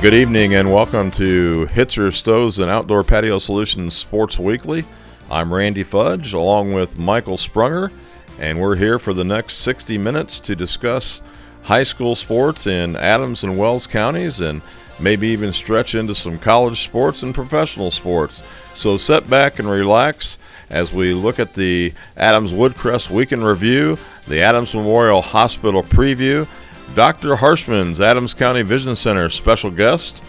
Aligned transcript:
Good 0.00 0.14
evening 0.14 0.54
and 0.54 0.72
welcome 0.72 1.10
to 1.10 1.68
Hitzer 1.72 2.10
Stoves 2.10 2.58
and 2.58 2.70
Outdoor 2.70 3.04
Patio 3.04 3.36
Solutions 3.36 3.92
Sports 3.92 4.38
Weekly. 4.38 4.86
I'm 5.30 5.52
Randy 5.52 5.82
Fudge 5.82 6.32
along 6.32 6.72
with 6.72 6.98
Michael 6.98 7.36
Sprunger, 7.36 7.92
and 8.38 8.58
we're 8.58 8.76
here 8.76 8.98
for 8.98 9.12
the 9.12 9.24
next 9.24 9.56
60 9.56 9.98
minutes 9.98 10.40
to 10.40 10.56
discuss 10.56 11.20
high 11.64 11.82
school 11.82 12.14
sports 12.14 12.66
in 12.66 12.96
Adams 12.96 13.44
and 13.44 13.58
Wells 13.58 13.86
counties 13.86 14.40
and 14.40 14.62
maybe 15.00 15.28
even 15.28 15.52
stretch 15.52 15.94
into 15.94 16.14
some 16.14 16.38
college 16.38 16.82
sports 16.82 17.22
and 17.22 17.34
professional 17.34 17.90
sports. 17.90 18.42
So 18.72 18.96
sit 18.96 19.28
back 19.28 19.58
and 19.58 19.68
relax 19.68 20.38
as 20.70 20.94
we 20.94 21.12
look 21.12 21.38
at 21.38 21.52
the 21.52 21.92
Adams 22.16 22.54
Woodcrest 22.54 23.10
Weekend 23.10 23.44
Review, 23.44 23.98
the 24.26 24.40
Adams 24.40 24.74
Memorial 24.74 25.20
Hospital 25.20 25.82
Preview, 25.82 26.48
Dr. 26.94 27.36
Harshman's 27.36 28.00
Adams 28.00 28.34
County 28.34 28.62
Vision 28.62 28.96
Center 28.96 29.30
special 29.30 29.70
guest, 29.70 30.24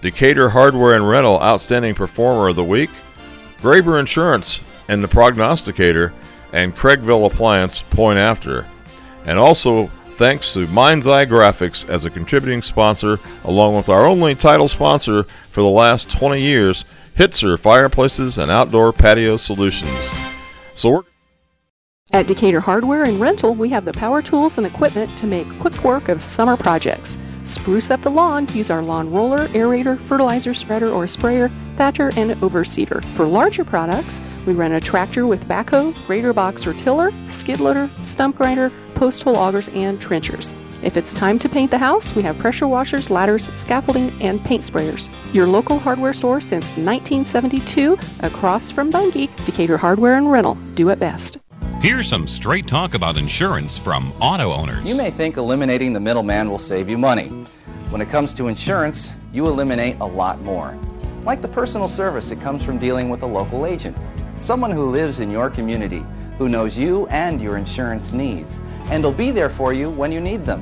Decatur 0.00 0.50
Hardware 0.50 0.94
and 0.94 1.08
Rental 1.08 1.40
Outstanding 1.40 1.94
Performer 1.94 2.48
of 2.48 2.56
the 2.56 2.64
Week, 2.64 2.90
Graber 3.60 3.98
Insurance 3.98 4.62
and 4.88 5.02
the 5.02 5.08
Prognosticator, 5.08 6.12
and 6.52 6.76
Craigville 6.76 7.26
Appliance 7.26 7.82
Point 7.82 8.18
After. 8.18 8.66
And 9.24 9.38
also 9.38 9.86
thanks 10.16 10.52
to 10.52 10.66
Mind's 10.68 11.06
Eye 11.06 11.26
Graphics 11.26 11.88
as 11.88 12.04
a 12.04 12.10
contributing 12.10 12.62
sponsor, 12.62 13.18
along 13.44 13.76
with 13.76 13.88
our 13.88 14.06
only 14.06 14.34
title 14.34 14.68
sponsor 14.68 15.24
for 15.50 15.62
the 15.62 15.68
last 15.68 16.10
20 16.10 16.40
years, 16.40 16.84
Hitzer 17.16 17.58
Fireplaces 17.58 18.38
and 18.38 18.50
Outdoor 18.50 18.92
Patio 18.92 19.36
Solutions. 19.36 20.12
So 20.74 20.90
we're 20.90 21.02
At 22.10 22.26
Decatur 22.26 22.60
Hardware 22.60 23.04
and 23.04 23.20
Rental, 23.20 23.54
we 23.54 23.68
have 23.68 23.84
the 23.84 23.92
power 23.92 24.22
tools 24.22 24.56
and 24.56 24.66
equipment 24.66 25.14
to 25.18 25.26
make 25.26 25.46
quick 25.58 25.84
work 25.84 26.08
of 26.08 26.22
summer 26.22 26.56
projects. 26.56 27.18
Spruce 27.42 27.90
up 27.90 28.00
the 28.00 28.10
lawn, 28.10 28.48
use 28.54 28.70
our 28.70 28.80
lawn 28.80 29.12
roller, 29.12 29.46
aerator, 29.48 29.98
fertilizer 29.98 30.54
spreader 30.54 30.88
or 30.88 31.06
sprayer, 31.06 31.50
thatcher, 31.76 32.10
and 32.16 32.30
overseeder. 32.40 33.04
For 33.14 33.26
larger 33.26 33.62
products, 33.62 34.22
we 34.46 34.54
rent 34.54 34.72
a 34.72 34.80
tractor 34.80 35.26
with 35.26 35.46
backhoe, 35.46 35.94
grader 36.06 36.32
box 36.32 36.66
or 36.66 36.72
tiller, 36.72 37.12
skid 37.26 37.60
loader, 37.60 37.90
stump 38.04 38.36
grinder, 38.36 38.72
post 38.94 39.22
hole 39.22 39.36
augers, 39.36 39.68
and 39.68 40.00
trenchers. 40.00 40.54
If 40.82 40.96
it's 40.96 41.12
time 41.12 41.38
to 41.40 41.48
paint 41.48 41.70
the 41.70 41.78
house, 41.78 42.14
we 42.14 42.22
have 42.22 42.38
pressure 42.38 42.68
washers, 42.68 43.10
ladders, 43.10 43.50
scaffolding, 43.54 44.10
and 44.22 44.42
paint 44.44 44.62
sprayers. 44.62 45.10
Your 45.34 45.46
local 45.46 45.78
hardware 45.78 46.14
store 46.14 46.40
since 46.40 46.70
1972, 46.70 47.98
across 48.20 48.70
from 48.70 48.90
Bunge, 48.90 49.28
Decatur 49.44 49.76
Hardware 49.76 50.16
and 50.16 50.32
Rental. 50.32 50.54
Do 50.74 50.88
it 50.88 50.98
best. 50.98 51.38
Here's 51.80 52.08
some 52.08 52.26
straight 52.26 52.66
talk 52.66 52.94
about 52.94 53.16
insurance 53.16 53.78
from 53.78 54.12
auto 54.20 54.52
owners. 54.52 54.84
You 54.84 54.96
may 54.96 55.12
think 55.12 55.36
eliminating 55.36 55.92
the 55.92 56.00
middleman 56.00 56.50
will 56.50 56.58
save 56.58 56.88
you 56.88 56.98
money. 56.98 57.28
When 57.90 58.00
it 58.00 58.08
comes 58.08 58.34
to 58.34 58.48
insurance, 58.48 59.12
you 59.32 59.46
eliminate 59.46 59.96
a 60.00 60.04
lot 60.04 60.40
more. 60.42 60.76
Like 61.22 61.40
the 61.40 61.46
personal 61.46 61.86
service 61.86 62.30
that 62.30 62.40
comes 62.40 62.64
from 62.64 62.78
dealing 62.78 63.10
with 63.10 63.22
a 63.22 63.26
local 63.26 63.64
agent, 63.64 63.96
someone 64.38 64.72
who 64.72 64.90
lives 64.90 65.20
in 65.20 65.30
your 65.30 65.50
community, 65.50 66.04
who 66.36 66.48
knows 66.48 66.76
you 66.76 67.06
and 67.08 67.40
your 67.40 67.56
insurance 67.56 68.12
needs, 68.12 68.58
and 68.90 69.04
will 69.04 69.12
be 69.12 69.30
there 69.30 69.48
for 69.48 69.72
you 69.72 69.88
when 69.88 70.10
you 70.10 70.20
need 70.20 70.44
them. 70.44 70.60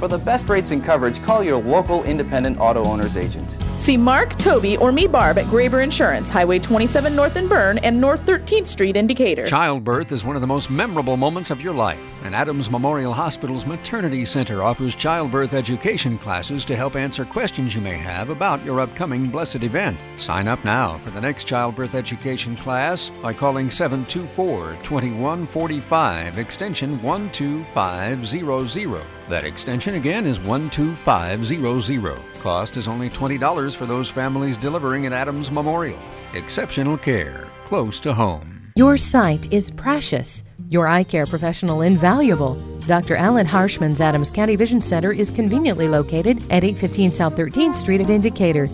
For 0.00 0.08
the 0.08 0.18
best 0.18 0.48
rates 0.48 0.72
and 0.72 0.82
coverage, 0.82 1.22
call 1.22 1.44
your 1.44 1.62
local 1.62 2.02
independent 2.02 2.58
auto 2.58 2.82
owner's 2.82 3.16
agent. 3.16 3.56
See 3.78 3.98
Mark, 3.98 4.38
Toby, 4.38 4.78
or 4.78 4.90
me, 4.90 5.06
Barb, 5.06 5.36
at 5.36 5.44
Graber 5.46 5.84
Insurance, 5.84 6.30
Highway 6.30 6.58
27 6.58 7.14
North 7.14 7.36
in 7.36 7.46
Berne 7.46 7.76
and 7.78 8.00
North 8.00 8.24
13th 8.24 8.66
Street 8.66 8.96
in 8.96 9.06
Decatur. 9.06 9.44
Childbirth 9.44 10.12
is 10.12 10.24
one 10.24 10.34
of 10.34 10.40
the 10.40 10.48
most 10.48 10.70
memorable 10.70 11.18
moments 11.18 11.50
of 11.50 11.60
your 11.60 11.74
life, 11.74 12.00
and 12.24 12.34
Adams 12.34 12.70
Memorial 12.70 13.12
Hospital's 13.12 13.66
Maternity 13.66 14.24
Center 14.24 14.62
offers 14.62 14.96
childbirth 14.96 15.52
education 15.52 16.16
classes 16.18 16.64
to 16.64 16.74
help 16.74 16.96
answer 16.96 17.26
questions 17.26 17.74
you 17.74 17.82
may 17.82 17.98
have 17.98 18.30
about 18.30 18.64
your 18.64 18.80
upcoming 18.80 19.28
blessed 19.28 19.62
event. 19.62 19.98
Sign 20.16 20.48
up 20.48 20.64
now 20.64 20.96
for 20.98 21.10
the 21.10 21.20
next 21.20 21.44
childbirth 21.44 21.94
education 21.94 22.56
class 22.56 23.10
by 23.22 23.34
calling 23.34 23.70
724 23.70 24.78
2145, 24.82 26.38
extension 26.38 26.98
12500. 27.00 29.15
That 29.28 29.44
extension 29.44 29.94
again 29.96 30.24
is 30.26 30.38
12500. 30.38 32.18
Cost 32.40 32.76
is 32.76 32.86
only 32.86 33.10
$20 33.10 33.76
for 33.76 33.86
those 33.86 34.08
families 34.08 34.56
delivering 34.56 35.06
at 35.06 35.12
Adams 35.12 35.50
Memorial. 35.50 35.98
Exceptional 36.34 36.96
care, 36.96 37.48
close 37.64 37.98
to 38.00 38.14
home. 38.14 38.72
Your 38.76 38.98
sight 38.98 39.52
is 39.52 39.70
precious. 39.70 40.44
Your 40.68 40.86
eye 40.86 41.02
care 41.02 41.26
professional 41.26 41.80
invaluable. 41.80 42.54
Dr. 42.86 43.16
Alan 43.16 43.46
Harshman's 43.46 44.00
Adams 44.00 44.30
County 44.30 44.54
Vision 44.54 44.80
Center 44.80 45.12
is 45.12 45.32
conveniently 45.32 45.88
located 45.88 46.38
at 46.52 46.62
815 46.62 47.10
South 47.10 47.36
13th 47.36 47.74
Street 47.74 48.00
at 48.00 48.10
Indicator. 48.10 48.68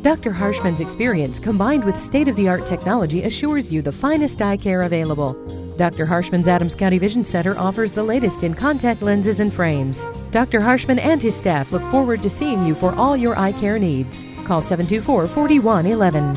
Dr. 0.00 0.32
Harshman's 0.32 0.80
experience 0.80 1.38
combined 1.38 1.84
with 1.84 1.98
state 1.98 2.28
of 2.28 2.36
the 2.36 2.48
art 2.48 2.64
technology 2.66 3.24
assures 3.24 3.70
you 3.70 3.82
the 3.82 3.92
finest 3.92 4.40
eye 4.40 4.56
care 4.56 4.82
available. 4.82 5.34
Dr. 5.78 6.04
Harshman's 6.06 6.48
Adams 6.48 6.74
County 6.74 6.98
Vision 6.98 7.24
Center 7.24 7.56
offers 7.56 7.92
the 7.92 8.02
latest 8.02 8.42
in 8.42 8.52
contact 8.52 9.00
lenses 9.00 9.38
and 9.38 9.52
frames. 9.52 10.04
Dr. 10.32 10.58
Harshman 10.58 10.98
and 10.98 11.22
his 11.22 11.36
staff 11.36 11.70
look 11.70 11.88
forward 11.92 12.20
to 12.24 12.28
seeing 12.28 12.66
you 12.66 12.74
for 12.74 12.92
all 12.96 13.16
your 13.16 13.38
eye 13.38 13.52
care 13.52 13.78
needs. 13.78 14.24
Call 14.44 14.60
724 14.60 15.28
4111. 15.28 16.34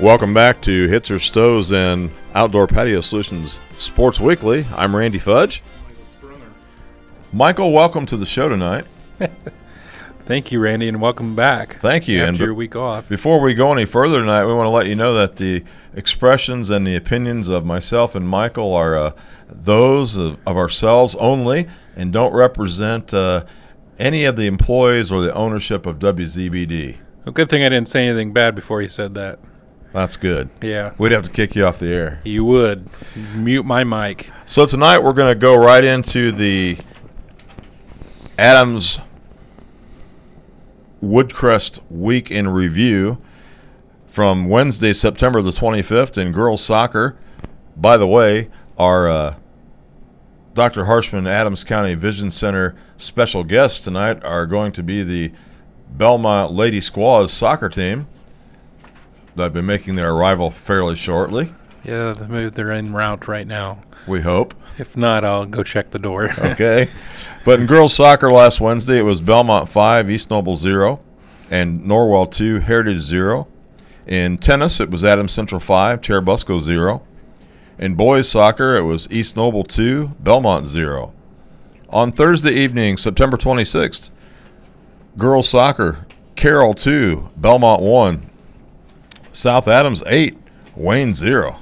Welcome 0.00 0.32
back 0.32 0.60
to 0.60 0.86
Hitzer 0.86 1.20
Stoves 1.20 1.72
and 1.72 2.12
Outdoor 2.36 2.68
Patio 2.68 3.00
Solutions 3.00 3.58
Sports 3.72 4.20
Weekly. 4.20 4.64
I'm 4.76 4.94
Randy 4.94 5.18
Fudge. 5.18 5.60
Michael, 7.32 7.72
welcome 7.72 8.06
to 8.06 8.16
the 8.16 8.26
show 8.26 8.48
tonight. 8.48 8.84
Thank 10.30 10.52
you, 10.52 10.60
Randy, 10.60 10.86
and 10.86 11.00
welcome 11.00 11.34
back. 11.34 11.80
Thank 11.80 12.06
you. 12.06 12.20
After 12.20 12.28
and 12.28 12.38
your 12.38 12.54
week 12.54 12.76
off. 12.76 13.08
Before 13.08 13.40
we 13.40 13.52
go 13.52 13.72
any 13.72 13.84
further 13.84 14.20
tonight, 14.20 14.44
we 14.44 14.54
want 14.54 14.66
to 14.66 14.70
let 14.70 14.86
you 14.86 14.94
know 14.94 15.12
that 15.14 15.38
the 15.38 15.64
expressions 15.92 16.70
and 16.70 16.86
the 16.86 16.94
opinions 16.94 17.48
of 17.48 17.66
myself 17.66 18.14
and 18.14 18.28
Michael 18.28 18.72
are 18.72 18.96
uh, 18.96 19.12
those 19.48 20.16
of, 20.16 20.38
of, 20.46 20.56
ourselves 20.56 21.16
only 21.16 21.66
and 21.96 22.12
don't 22.12 22.32
represent 22.32 23.12
uh, 23.12 23.44
any 23.98 24.24
of 24.24 24.36
the 24.36 24.46
employees 24.46 25.10
or 25.10 25.20
the 25.20 25.34
ownership 25.34 25.84
of 25.84 25.98
WZBD. 25.98 26.98
Well, 27.24 27.32
good 27.32 27.50
thing 27.50 27.64
I 27.64 27.68
didn't 27.68 27.88
say 27.88 28.06
anything 28.06 28.32
bad 28.32 28.54
before 28.54 28.82
you 28.82 28.88
said 28.88 29.14
that. 29.16 29.40
That's 29.92 30.16
good. 30.16 30.48
Yeah. 30.62 30.92
We'd 30.96 31.10
have 31.10 31.24
to 31.24 31.30
kick 31.32 31.56
you 31.56 31.66
off 31.66 31.80
the 31.80 31.88
air. 31.92 32.20
You 32.22 32.44
would. 32.44 32.88
Mute 33.34 33.66
my 33.66 33.82
mic. 33.82 34.30
So 34.46 34.64
tonight 34.64 35.00
we're 35.00 35.12
going 35.12 35.34
to 35.34 35.40
go 35.40 35.56
right 35.56 35.82
into 35.82 36.30
the 36.30 36.78
Adams 38.38 39.00
Woodcrest 41.02 41.80
Week 41.90 42.30
in 42.30 42.48
Review 42.48 43.18
from 44.06 44.48
Wednesday, 44.48 44.92
September 44.92 45.40
the 45.40 45.50
25th 45.50 46.18
in 46.18 46.32
girls 46.32 46.62
soccer. 46.62 47.16
By 47.76 47.96
the 47.96 48.06
way, 48.06 48.50
our 48.76 49.08
uh, 49.08 49.34
Dr. 50.54 50.84
Harshman 50.84 51.26
Adams 51.26 51.64
County 51.64 51.94
Vision 51.94 52.30
Center 52.30 52.74
special 52.98 53.44
guests 53.44 53.80
tonight 53.80 54.22
are 54.24 54.46
going 54.46 54.72
to 54.72 54.82
be 54.82 55.02
the 55.02 55.32
Bellmont 55.96 56.54
Lady 56.54 56.80
Squaws 56.80 57.32
soccer 57.32 57.68
team. 57.68 58.06
They've 59.36 59.52
been 59.52 59.66
making 59.66 59.94
their 59.94 60.10
arrival 60.12 60.50
fairly 60.50 60.96
shortly. 60.96 61.54
Yeah, 61.84 62.12
they're 62.12 62.72
en 62.72 62.92
route 62.92 63.26
right 63.26 63.46
now. 63.46 63.82
We 64.06 64.20
hope. 64.20 64.54
If 64.78 64.96
not, 64.96 65.24
I'll 65.24 65.46
go 65.46 65.62
check 65.62 65.90
the 65.90 65.98
door. 65.98 66.30
okay. 66.38 66.90
But 67.44 67.60
in 67.60 67.66
girls 67.66 67.94
soccer 67.94 68.30
last 68.30 68.60
Wednesday, 68.60 68.98
it 68.98 69.02
was 69.02 69.20
Bellmont 69.20 69.68
5, 69.68 70.10
East 70.10 70.30
Noble 70.30 70.56
0, 70.56 71.00
and 71.50 71.82
Norwell 71.82 72.30
2, 72.30 72.60
Heritage 72.60 73.00
0. 73.00 73.48
In 74.06 74.38
tennis, 74.38 74.80
it 74.80 74.90
was 74.90 75.04
Adams 75.04 75.32
Central 75.32 75.60
5, 75.60 76.00
Churubusco 76.00 76.60
0. 76.60 77.02
In 77.78 77.94
boys 77.94 78.28
soccer, 78.28 78.76
it 78.76 78.82
was 78.82 79.10
East 79.10 79.36
Noble 79.36 79.64
2, 79.64 80.16
Bellmont 80.22 80.66
0. 80.66 81.14
On 81.88 82.12
Thursday 82.12 82.52
evening, 82.52 82.96
September 82.96 83.36
26th, 83.36 84.10
girls 85.16 85.48
soccer, 85.48 86.06
Carroll 86.36 86.74
2, 86.74 87.30
Bellmont 87.40 87.80
1, 87.80 88.30
South 89.32 89.66
Adams 89.66 90.02
8, 90.06 90.36
Wayne 90.76 91.14
0. 91.14 91.56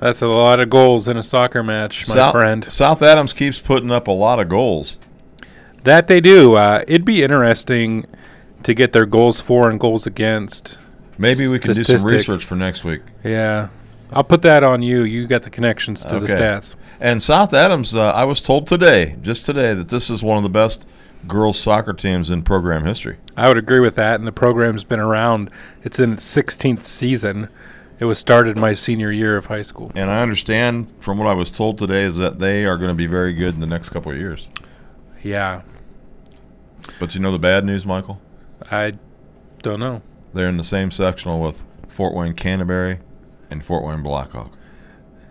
That's 0.00 0.22
a 0.22 0.26
lot 0.28 0.60
of 0.60 0.70
goals 0.70 1.08
in 1.08 1.16
a 1.18 1.22
soccer 1.22 1.62
match, 1.62 2.08
my 2.08 2.14
South, 2.14 2.32
friend. 2.32 2.72
South 2.72 3.02
Adams 3.02 3.32
keeps 3.34 3.58
putting 3.58 3.90
up 3.90 4.08
a 4.08 4.12
lot 4.12 4.40
of 4.40 4.48
goals. 4.48 4.98
That 5.82 6.08
they 6.08 6.20
do. 6.20 6.54
Uh, 6.54 6.82
it'd 6.88 7.04
be 7.04 7.22
interesting 7.22 8.06
to 8.62 8.74
get 8.74 8.92
their 8.92 9.06
goals 9.06 9.40
for 9.40 9.68
and 9.70 9.78
goals 9.78 10.06
against. 10.06 10.78
Maybe 11.18 11.46
we 11.48 11.58
can 11.58 11.74
do 11.74 11.84
some 11.84 12.02
research 12.02 12.44
for 12.44 12.56
next 12.56 12.82
week. 12.82 13.02
Yeah. 13.22 13.68
I'll 14.12 14.24
put 14.24 14.42
that 14.42 14.64
on 14.64 14.82
you. 14.82 15.02
You 15.02 15.26
got 15.26 15.42
the 15.42 15.50
connections 15.50 16.02
to 16.04 16.16
Okay. 16.16 16.26
the 16.26 16.32
stats. 16.34 16.74
And 16.98 17.22
South 17.22 17.54
Adams, 17.54 17.94
uh, 17.94 18.10
I 18.10 18.24
was 18.24 18.40
told 18.42 18.66
today, 18.66 19.16
just 19.22 19.46
today, 19.46 19.74
that 19.74 19.88
this 19.88 20.10
is 20.10 20.22
one 20.22 20.36
of 20.36 20.42
the 20.42 20.48
best 20.48 20.86
girls 21.28 21.58
soccer 21.58 21.92
teams 21.92 22.30
in 22.30 22.42
program 22.42 22.84
history. 22.84 23.18
I 23.36 23.48
would 23.48 23.58
agree 23.58 23.80
with 23.80 23.94
that. 23.96 24.18
And 24.18 24.26
the 24.26 24.32
program's 24.32 24.84
been 24.84 24.98
around. 25.00 25.50
It's 25.84 25.98
in 26.00 26.14
its 26.14 26.24
16th 26.24 26.84
season. 26.84 27.48
It 28.00 28.06
was 28.06 28.18
started 28.18 28.56
my 28.56 28.72
senior 28.72 29.12
year 29.12 29.36
of 29.36 29.46
high 29.46 29.62
school. 29.62 29.92
And 29.94 30.10
I 30.10 30.22
understand 30.22 30.90
from 31.00 31.18
what 31.18 31.28
I 31.28 31.34
was 31.34 31.50
told 31.50 31.78
today 31.78 32.02
is 32.02 32.16
that 32.16 32.38
they 32.38 32.64
are 32.64 32.78
going 32.78 32.88
to 32.88 32.94
be 32.94 33.06
very 33.06 33.34
good 33.34 33.54
in 33.54 33.60
the 33.60 33.66
next 33.66 33.90
couple 33.90 34.10
of 34.10 34.18
years. 34.18 34.48
Yeah, 35.22 35.60
But 36.98 37.14
you 37.14 37.20
know 37.20 37.30
the 37.30 37.38
bad 37.38 37.66
news, 37.66 37.84
Michael? 37.84 38.18
I 38.70 38.94
don't 39.62 39.78
know. 39.78 40.00
They're 40.32 40.48
in 40.48 40.56
the 40.56 40.64
same 40.64 40.90
sectional 40.90 41.42
with 41.42 41.62
Fort 41.88 42.14
Wayne 42.14 42.32
Canterbury 42.32 43.00
and 43.50 43.62
Fort 43.62 43.84
Wayne 43.84 44.02
Blackhawk. 44.02 44.56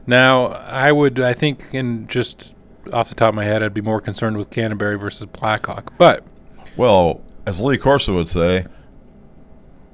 Now, 0.06 0.46
I 0.48 0.92
would, 0.92 1.20
I 1.20 1.34
think, 1.34 1.66
in 1.72 2.06
just 2.08 2.56
off 2.94 3.10
the 3.10 3.16
top 3.16 3.30
of 3.30 3.36
my 3.36 3.46
head, 3.46 3.64
I'd 3.64 3.74
be 3.74 3.82
more 3.82 4.00
concerned 4.00 4.38
with 4.38 4.52
Canterbury 4.52 4.98
versus 4.98 5.26
Blackhawk. 5.26 5.98
But 5.98 6.24
Well, 6.78 7.22
as 7.48 7.62
Lee 7.62 7.80
Corso 7.80 8.14
would 8.14 8.28
say, 8.28 8.68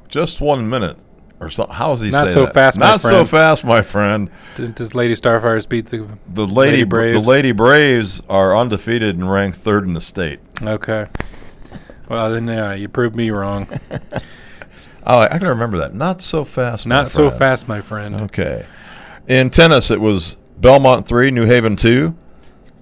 just 0.10 0.42
one 0.42 0.70
minute 0.70 0.98
or 1.40 1.50
so. 1.50 1.68
How 1.68 1.90
does 1.90 2.02
he 2.02 2.10
Not 2.10 2.28
say 2.28 2.34
so 2.34 2.46
that? 2.46 2.54
fast, 2.54 2.78
my 2.80 2.86
Not 2.88 3.02
so 3.02 3.10
friend. 3.10 3.30
fast, 3.30 3.64
my 3.66 3.82
friend. 3.82 4.30
didn't 4.56 4.76
this 4.78 4.96
Lady 4.96 5.14
Starfires 5.16 5.68
beat 5.68 5.88
the 5.88 6.08
The 6.28 6.46
lady, 6.48 6.54
Lady 6.72 6.84
Braves. 6.84 7.14
Braves? 7.16 7.26
the 7.26 7.30
Lady 7.32 7.52
Braves 7.52 8.22
are 8.30 8.56
undefeated 8.58 9.16
and 9.16 9.30
ranked 9.32 9.58
third 9.58 9.86
in 9.86 9.94
the 9.94 10.02
state. 10.02 10.40
Okay. 10.62 11.08
Well, 12.10 12.32
then, 12.32 12.48
yeah, 12.48 12.74
you 12.74 12.88
proved 12.88 13.16
me 13.16 13.30
wrong. 13.32 13.68
Oh, 15.08 15.20
I 15.20 15.38
can 15.38 15.48
remember 15.48 15.78
that. 15.78 15.94
Not 15.94 16.20
so 16.20 16.44
fast. 16.44 16.88
my 16.88 16.96
Not 16.96 17.12
so 17.12 17.28
friend. 17.30 17.40
fast, 17.40 17.68
my 17.68 17.80
friend. 17.80 18.16
Okay. 18.22 18.66
In 19.28 19.52
tennis, 19.52 19.92
it 19.92 20.02
was 20.02 20.36
Bellmont 20.60 21.06
three, 21.06 21.30
New 21.30 21.46
Haven 21.46 21.76
two, 21.76 22.16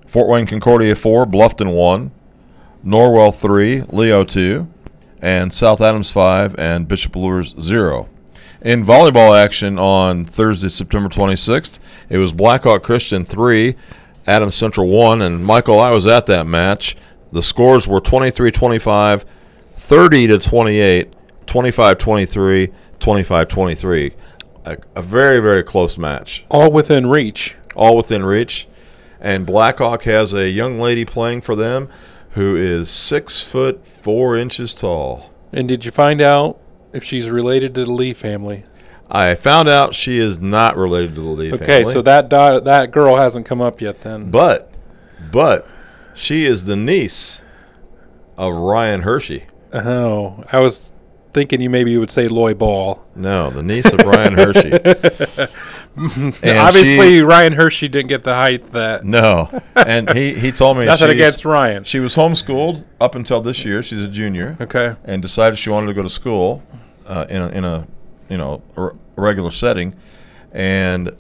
Fort 0.08 0.30
Wayne 0.30 0.46
Concordia 0.48 0.96
four, 0.96 1.26
Bluffton 1.26 1.74
one, 1.74 2.12
Norwell 2.86 3.36
three, 3.36 3.82
Leo 3.90 4.24
two, 4.24 4.68
and 5.22 5.54
South 5.54 5.82
Adams 5.82 6.12
five, 6.12 6.56
and 6.58 6.88
Bishop 6.88 7.14
Luers 7.18 7.54
zero. 7.60 8.08
In 8.64 8.86
volleyball 8.86 9.38
action 9.38 9.78
on 9.78 10.24
Thursday, 10.24 10.70
September 10.70 11.10
26th, 11.10 11.80
it 12.10 12.18
was 12.18 12.32
Blackhawk 12.32 12.82
Christian 12.82 13.26
three, 13.26 13.76
Adam 14.26 14.52
Central 14.52 14.88
one, 14.88 15.22
and 15.22 15.44
Michael, 15.44 15.80
I 15.80 15.92
was 15.92 16.08
at 16.08 16.28
that 16.28 16.48
match. 16.48 16.96
The 17.34 17.42
scores 17.44 17.90
were 17.90 18.00
23-25, 18.00 19.26
30 19.76 20.28
to 20.28 20.40
28, 20.40 21.14
25-23, 21.46 22.74
25-23. 23.00 24.14
A, 24.66 24.78
a 24.96 25.02
very 25.02 25.42
very 25.42 25.62
close 25.62 25.98
match, 25.98 26.46
All 26.50 26.72
within 26.72 27.08
reach. 27.08 27.56
all 27.76 27.98
within 27.98 28.24
reach. 28.24 28.70
And 29.20 29.46
Blackhawk 29.46 30.04
has 30.04 30.34
a 30.34 30.50
young 30.50 30.80
lady 30.80 31.04
playing 31.04 31.42
for 31.42 31.58
them 31.58 31.90
who 32.32 32.56
is 32.56 32.90
six 32.90 33.44
foot 33.44 33.86
four 33.86 34.38
inches 34.38 34.74
tall. 34.74 35.32
And 35.52 35.68
did 35.68 35.84
you 35.84 35.92
find 35.92 36.22
out 36.22 36.60
if 36.94 37.04
she's 37.04 37.30
related 37.30 37.74
to 37.76 37.86
the 37.86 37.92
Lee 37.92 38.14
family? 38.14 38.66
I 39.10 39.36
found 39.36 39.70
out 39.70 39.94
she 39.94 40.18
is 40.20 40.40
not 40.40 40.76
related 40.78 41.16
to 41.16 41.22
the 41.22 41.28
Lee 41.28 41.48
Okay, 41.54 41.66
family. 41.66 41.82
Okay, 41.84 41.94
so 41.94 42.02
that 42.02 42.30
da- 42.30 42.60
that 42.62 42.92
girl 42.92 43.18
hasn't 43.18 43.46
come 43.46 43.62
up 43.62 43.82
yet 43.82 44.02
then. 44.02 44.32
but 44.32 44.72
but 45.32 45.68
she 46.16 46.46
is 46.46 46.66
the 46.66 46.76
niece 46.76 47.42
of 48.38 48.56
Ryan 48.56 49.02
Hershey. 49.02 49.46
oh, 49.74 50.44
I 50.52 50.60
was 50.60 50.92
thinking 51.34 51.62
you 51.62 51.70
maybe 51.70 51.92
you 51.92 52.00
would 52.00 52.12
say 52.12 52.28
Lloy 52.28 52.54
Ball. 52.54 53.04
No, 53.16 53.50
the 53.50 53.62
niece 53.64 53.92
of 53.92 54.00
Ryan 54.00 54.34
Hershey. 54.34 54.72
Obviously, 56.44 57.18
she- 57.20 57.22
Ryan 57.24 57.54
Hershey 57.54 57.88
didn't 57.88 58.10
get 58.10 58.24
the 58.24 58.34
height 58.34 58.72
that. 58.72 59.04
no, 59.06 59.50
and 59.76 60.12
he 60.14 60.34
he 60.34 60.52
told 60.52 60.78
me 60.78 60.86
Nothing 60.88 61.12
against 61.12 61.46
Ryan. 61.46 61.84
She 61.84 62.00
was 62.00 62.16
homeschooled 62.16 62.84
up 63.00 63.16
until 63.16 63.42
this 63.42 63.64
year. 63.66 63.84
She's 63.84 64.02
a 64.02 64.08
junior. 64.08 64.58
Okay. 64.60 64.96
and 65.06 65.22
decided 65.22 65.60
she 65.60 65.70
wanted 65.70 65.88
to 65.88 65.94
go 65.94 66.02
to 66.04 66.10
school 66.10 66.64
uh, 67.08 67.26
in 67.30 67.42
a, 67.42 67.48
in 67.50 67.64
a 67.66 67.88
you 68.30 68.38
know 68.38 68.62
a 68.78 68.92
regular 69.16 69.52
setting, 69.52 69.96
and 70.52 71.16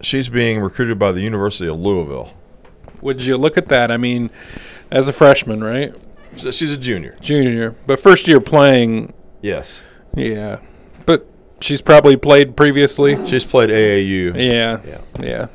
she's 0.00 0.28
being 0.28 0.60
recruited 0.60 0.98
by 0.98 1.12
the 1.12 1.20
University 1.20 1.68
of 1.68 1.78
Louisville. 1.78 2.32
Would 3.02 3.22
you 3.22 3.36
look 3.36 3.56
at 3.56 3.68
that? 3.68 3.90
I 3.90 3.96
mean, 3.96 4.30
as 4.90 5.08
a 5.08 5.12
freshman, 5.12 5.62
right? 5.62 5.92
So 6.36 6.50
she's 6.50 6.72
a 6.72 6.76
junior. 6.78 7.16
Junior, 7.20 7.76
but 7.86 7.98
first 8.00 8.26
year 8.28 8.40
playing. 8.40 9.12
Yes, 9.42 9.82
Yeah, 10.14 10.60
but 11.04 11.26
she's 11.60 11.80
probably 11.80 12.16
played 12.16 12.56
previously. 12.56 13.24
she's 13.26 13.44
played 13.44 13.70
AAU. 13.70 14.34
Yeah. 14.34 14.80
Yeah. 14.84 15.00
Yeah. 15.20 15.46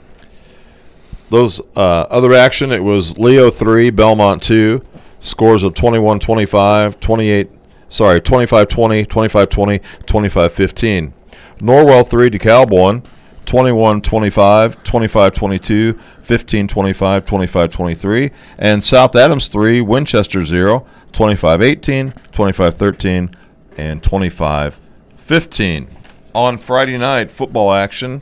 Those 1.29 1.61
uh, 1.75 2.07
other 2.09 2.33
action, 2.33 2.71
it 2.71 2.83
was 2.83 3.17
Leo 3.17 3.49
three, 3.49 3.89
Bellmont 3.91 4.41
two, 4.41 4.81
scores 5.21 5.63
of 5.63 5.73
21-25, 5.73 6.99
28, 6.99 7.49
sorry, 7.91 8.19
25-20, 8.21 9.05
25-20, 9.05 9.81
25-15. 10.05 11.13
Norwell 11.59 12.07
three, 12.07 12.29
DeKalb 12.31 12.71
one, 12.71 13.03
21-25, 13.45 14.83
25-22, 14.83 15.99
15-25, 16.23 17.21
25-23, 17.21 18.31
and 18.57 18.83
South 18.83 19.15
Adams 19.15 19.47
three, 19.47 19.81
Winchester 19.81 20.43
zero, 20.43 20.87
25-18, 21.11 22.13
25-13, 22.31 23.35
and 23.77 24.01
25-15. 24.01 25.87
On 26.33 26.57
Friday 26.57 26.97
night, 26.97 27.29
football 27.29 27.73
action 27.73 28.21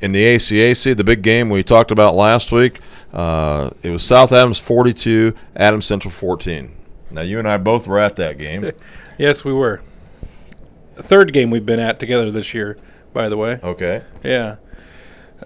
in 0.00 0.12
the 0.12 0.22
ACAC, 0.22 0.96
the 0.96 1.04
big 1.04 1.22
game 1.22 1.50
we 1.50 1.62
talked 1.62 1.90
about 1.90 2.14
last 2.14 2.52
week, 2.52 2.80
uh, 3.12 3.70
it 3.82 3.90
was 3.90 4.02
South 4.02 4.32
Adams 4.32 4.58
42, 4.58 5.34
Adams 5.56 5.86
Central 5.86 6.12
14. 6.12 6.83
Now, 7.14 7.22
you 7.22 7.38
and 7.38 7.48
I 7.48 7.56
both 7.56 7.86
were 7.86 7.98
at 7.98 8.16
that 8.16 8.38
game. 8.38 8.70
Yes, 9.16 9.44
we 9.44 9.52
were. 9.52 9.80
The 10.96 11.04
third 11.04 11.32
game 11.32 11.52
we've 11.52 11.64
been 11.64 11.78
at 11.78 12.00
together 12.00 12.32
this 12.32 12.52
year, 12.52 12.76
by 13.12 13.28
the 13.28 13.36
way. 13.36 13.60
Okay. 13.62 14.02
Yeah. 14.24 14.56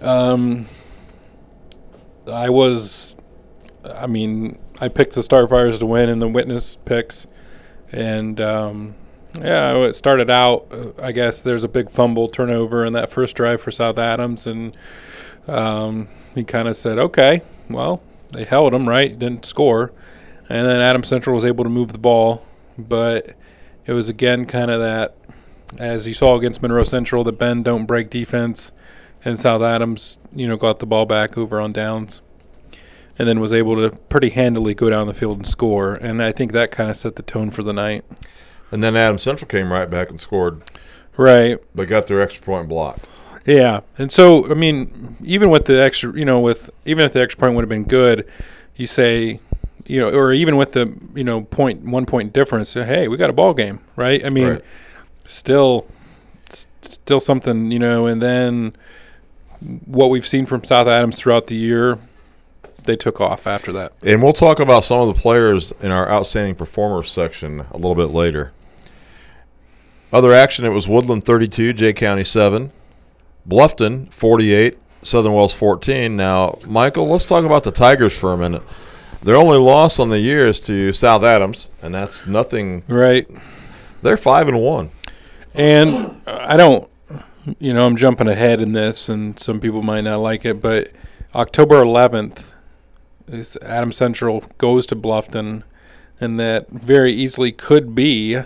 Um, 0.01 0.65
I 2.27 2.49
was, 2.49 3.15
I 3.85 4.07
mean, 4.07 4.57
I 4.81 4.87
picked 4.87 5.13
the 5.13 5.21
Starfires 5.21 5.77
to 5.77 5.85
win 5.85 6.09
in 6.09 6.17
the 6.17 6.27
witness 6.27 6.77
picks, 6.77 7.27
and 7.91 8.41
um, 8.41 8.95
yeah, 9.39 9.75
it 9.77 9.93
started 9.95 10.29
out. 10.29 10.67
Uh, 10.71 10.91
I 11.01 11.11
guess 11.11 11.41
there's 11.41 11.63
a 11.63 11.67
big 11.67 11.89
fumble 11.89 12.27
turnover 12.27 12.85
in 12.85 12.93
that 12.93 13.11
first 13.11 13.35
drive 13.35 13.61
for 13.61 13.71
South 13.71 13.97
Adams, 13.97 14.47
and 14.47 14.75
um, 15.47 16.07
he 16.33 16.43
kind 16.43 16.67
of 16.67 16.75
said, 16.75 16.97
"Okay, 16.97 17.41
well, 17.69 18.01
they 18.31 18.45
held 18.45 18.73
him 18.73 18.87
right, 18.87 19.17
didn't 19.17 19.45
score," 19.45 19.91
and 20.49 20.67
then 20.67 20.81
Adam 20.81 21.03
Central 21.03 21.35
was 21.35 21.45
able 21.45 21.63
to 21.63 21.69
move 21.69 21.91
the 21.93 21.99
ball, 21.99 22.45
but 22.77 23.35
it 23.85 23.93
was 23.93 24.09
again 24.09 24.45
kind 24.45 24.69
of 24.71 24.79
that 24.79 25.15
as 25.77 26.07
you 26.07 26.13
saw 26.13 26.35
against 26.35 26.61
Monroe 26.61 26.83
Central, 26.83 27.23
the 27.23 27.31
bend 27.31 27.65
don't 27.65 27.85
break 27.85 28.09
defense, 28.09 28.71
and 29.23 29.39
South 29.39 29.61
Adams, 29.61 30.17
you 30.31 30.47
know, 30.47 30.57
got 30.57 30.79
the 30.79 30.85
ball 30.85 31.05
back 31.05 31.37
over 31.37 31.59
on 31.61 31.71
downs, 31.71 32.21
and 33.17 33.27
then 33.27 33.39
was 33.39 33.53
able 33.53 33.75
to 33.75 33.95
pretty 34.09 34.29
handily 34.29 34.73
go 34.73 34.89
down 34.89 35.07
the 35.07 35.13
field 35.13 35.37
and 35.37 35.47
score. 35.47 35.93
And 35.95 36.23
I 36.23 36.31
think 36.31 36.53
that 36.53 36.71
kind 36.71 36.89
of 36.89 36.97
set 36.97 37.17
the 37.17 37.21
tone 37.21 37.51
for 37.51 37.63
the 37.63 37.73
night. 37.73 38.03
And 38.71 38.83
then 38.83 38.95
Adams 38.95 39.23
Central 39.23 39.47
came 39.47 39.71
right 39.71 39.89
back 39.89 40.09
and 40.09 40.19
scored, 40.19 40.63
Right. 41.17 41.59
but 41.75 41.87
got 41.87 42.07
their 42.07 42.21
extra 42.21 42.43
point 42.43 42.69
blocked. 42.69 43.05
Yeah. 43.45 43.81
And 43.97 44.11
so, 44.11 44.49
I 44.49 44.53
mean, 44.53 45.17
even 45.23 45.49
with 45.49 45.65
the 45.65 45.81
extra, 45.81 46.17
you 46.17 46.25
know, 46.25 46.39
with 46.39 46.69
even 46.85 47.03
if 47.05 47.13
the 47.13 47.21
extra 47.21 47.39
point 47.39 47.55
would 47.55 47.61
have 47.63 47.69
been 47.69 47.83
good, 47.85 48.27
you 48.75 48.87
say, 48.87 49.39
you 49.89 49.99
know, 49.99 50.09
or 50.09 50.31
even 50.31 50.55
with 50.55 50.73
the, 50.73 50.95
you 51.15 51.23
know, 51.23 51.41
point 51.41 51.83
one 51.83 52.05
point 52.05 52.31
difference, 52.31 52.75
uh, 52.75 52.83
hey, 52.83 53.07
we 53.07 53.17
got 53.17 53.29
a 53.29 53.33
ball 53.33 53.53
game, 53.53 53.79
right? 53.95 54.23
I 54.23 54.29
mean, 54.29 54.47
Right. 54.47 54.61
still, 55.27 55.87
still 56.81 57.19
something, 57.19 57.71
you 57.71 57.79
know. 57.79 58.05
And 58.05 58.21
then 58.21 58.75
what 59.85 60.09
we've 60.09 60.27
seen 60.27 60.45
from 60.45 60.63
South 60.63 60.87
Adams 60.87 61.17
throughout 61.17 61.47
the 61.47 61.55
year, 61.55 61.97
they 62.83 62.95
took 62.95 63.19
off 63.19 63.47
after 63.47 63.71
that. 63.73 63.93
And 64.03 64.21
we'll 64.23 64.33
talk 64.33 64.59
about 64.59 64.83
some 64.83 65.01
of 65.07 65.13
the 65.15 65.19
players 65.19 65.73
in 65.81 65.91
our 65.91 66.09
outstanding 66.09 66.55
performers 66.55 67.11
section 67.11 67.61
a 67.71 67.77
little 67.77 67.95
bit 67.95 68.11
later. 68.13 68.51
Other 70.13 70.33
action, 70.33 70.65
it 70.65 70.69
was 70.69 70.87
Woodland 70.87 71.23
32, 71.23 71.73
Jay 71.73 71.93
County 71.93 72.23
7, 72.23 72.71
Bluffton 73.47 74.11
48, 74.11 74.77
Southern 75.03 75.33
Wells 75.33 75.53
14. 75.53 76.15
Now, 76.15 76.57
Michael, 76.65 77.07
let's 77.07 77.25
talk 77.25 77.45
about 77.45 77.63
the 77.63 77.71
Tigers 77.71 78.17
for 78.17 78.33
a 78.33 78.37
minute. 78.37 78.63
Their 79.21 79.35
only 79.35 79.57
loss 79.57 79.99
on 79.99 80.09
the 80.09 80.19
year 80.19 80.47
is 80.47 80.59
to 80.61 80.93
South 80.93 81.23
Adams, 81.23 81.69
and 81.81 81.93
that's 81.93 82.25
nothing. 82.25 82.83
Right. 82.87 83.27
They're 84.01 84.17
5 84.17 84.47
and 84.47 84.61
1. 84.61 84.91
And 85.55 86.21
uh, 86.25 86.45
I 86.47 86.55
don't, 86.55 86.89
you 87.59 87.73
know, 87.73 87.85
I'm 87.85 87.97
jumping 87.97 88.27
ahead 88.29 88.61
in 88.61 88.71
this, 88.71 89.09
and 89.09 89.37
some 89.39 89.59
people 89.59 89.81
might 89.81 90.01
not 90.01 90.17
like 90.17 90.45
it, 90.45 90.61
but 90.61 90.89
October 91.35 91.83
11th, 91.83 92.53
is 93.27 93.57
Adam 93.61 93.91
Central 93.91 94.43
goes 94.57 94.87
to 94.87 94.95
Bluffton, 94.95 95.63
and 96.19 96.39
that 96.39 96.69
very 96.69 97.13
easily 97.13 97.51
could 97.51 97.93
be 97.93 98.39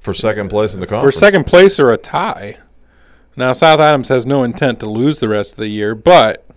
For 0.00 0.14
second 0.14 0.50
place 0.50 0.74
in 0.74 0.80
the 0.80 0.86
conference. 0.86 1.14
for 1.14 1.18
second 1.18 1.44
place 1.44 1.80
or 1.80 1.90
a 1.90 1.96
tie. 1.96 2.58
Now, 3.34 3.52
South 3.52 3.80
Adams 3.80 4.08
has 4.08 4.26
no 4.26 4.42
intent 4.42 4.80
to 4.80 4.86
lose 4.86 5.20
the 5.20 5.28
rest 5.28 5.52
of 5.52 5.58
the 5.58 5.68
year, 5.68 5.94
but 5.94 6.47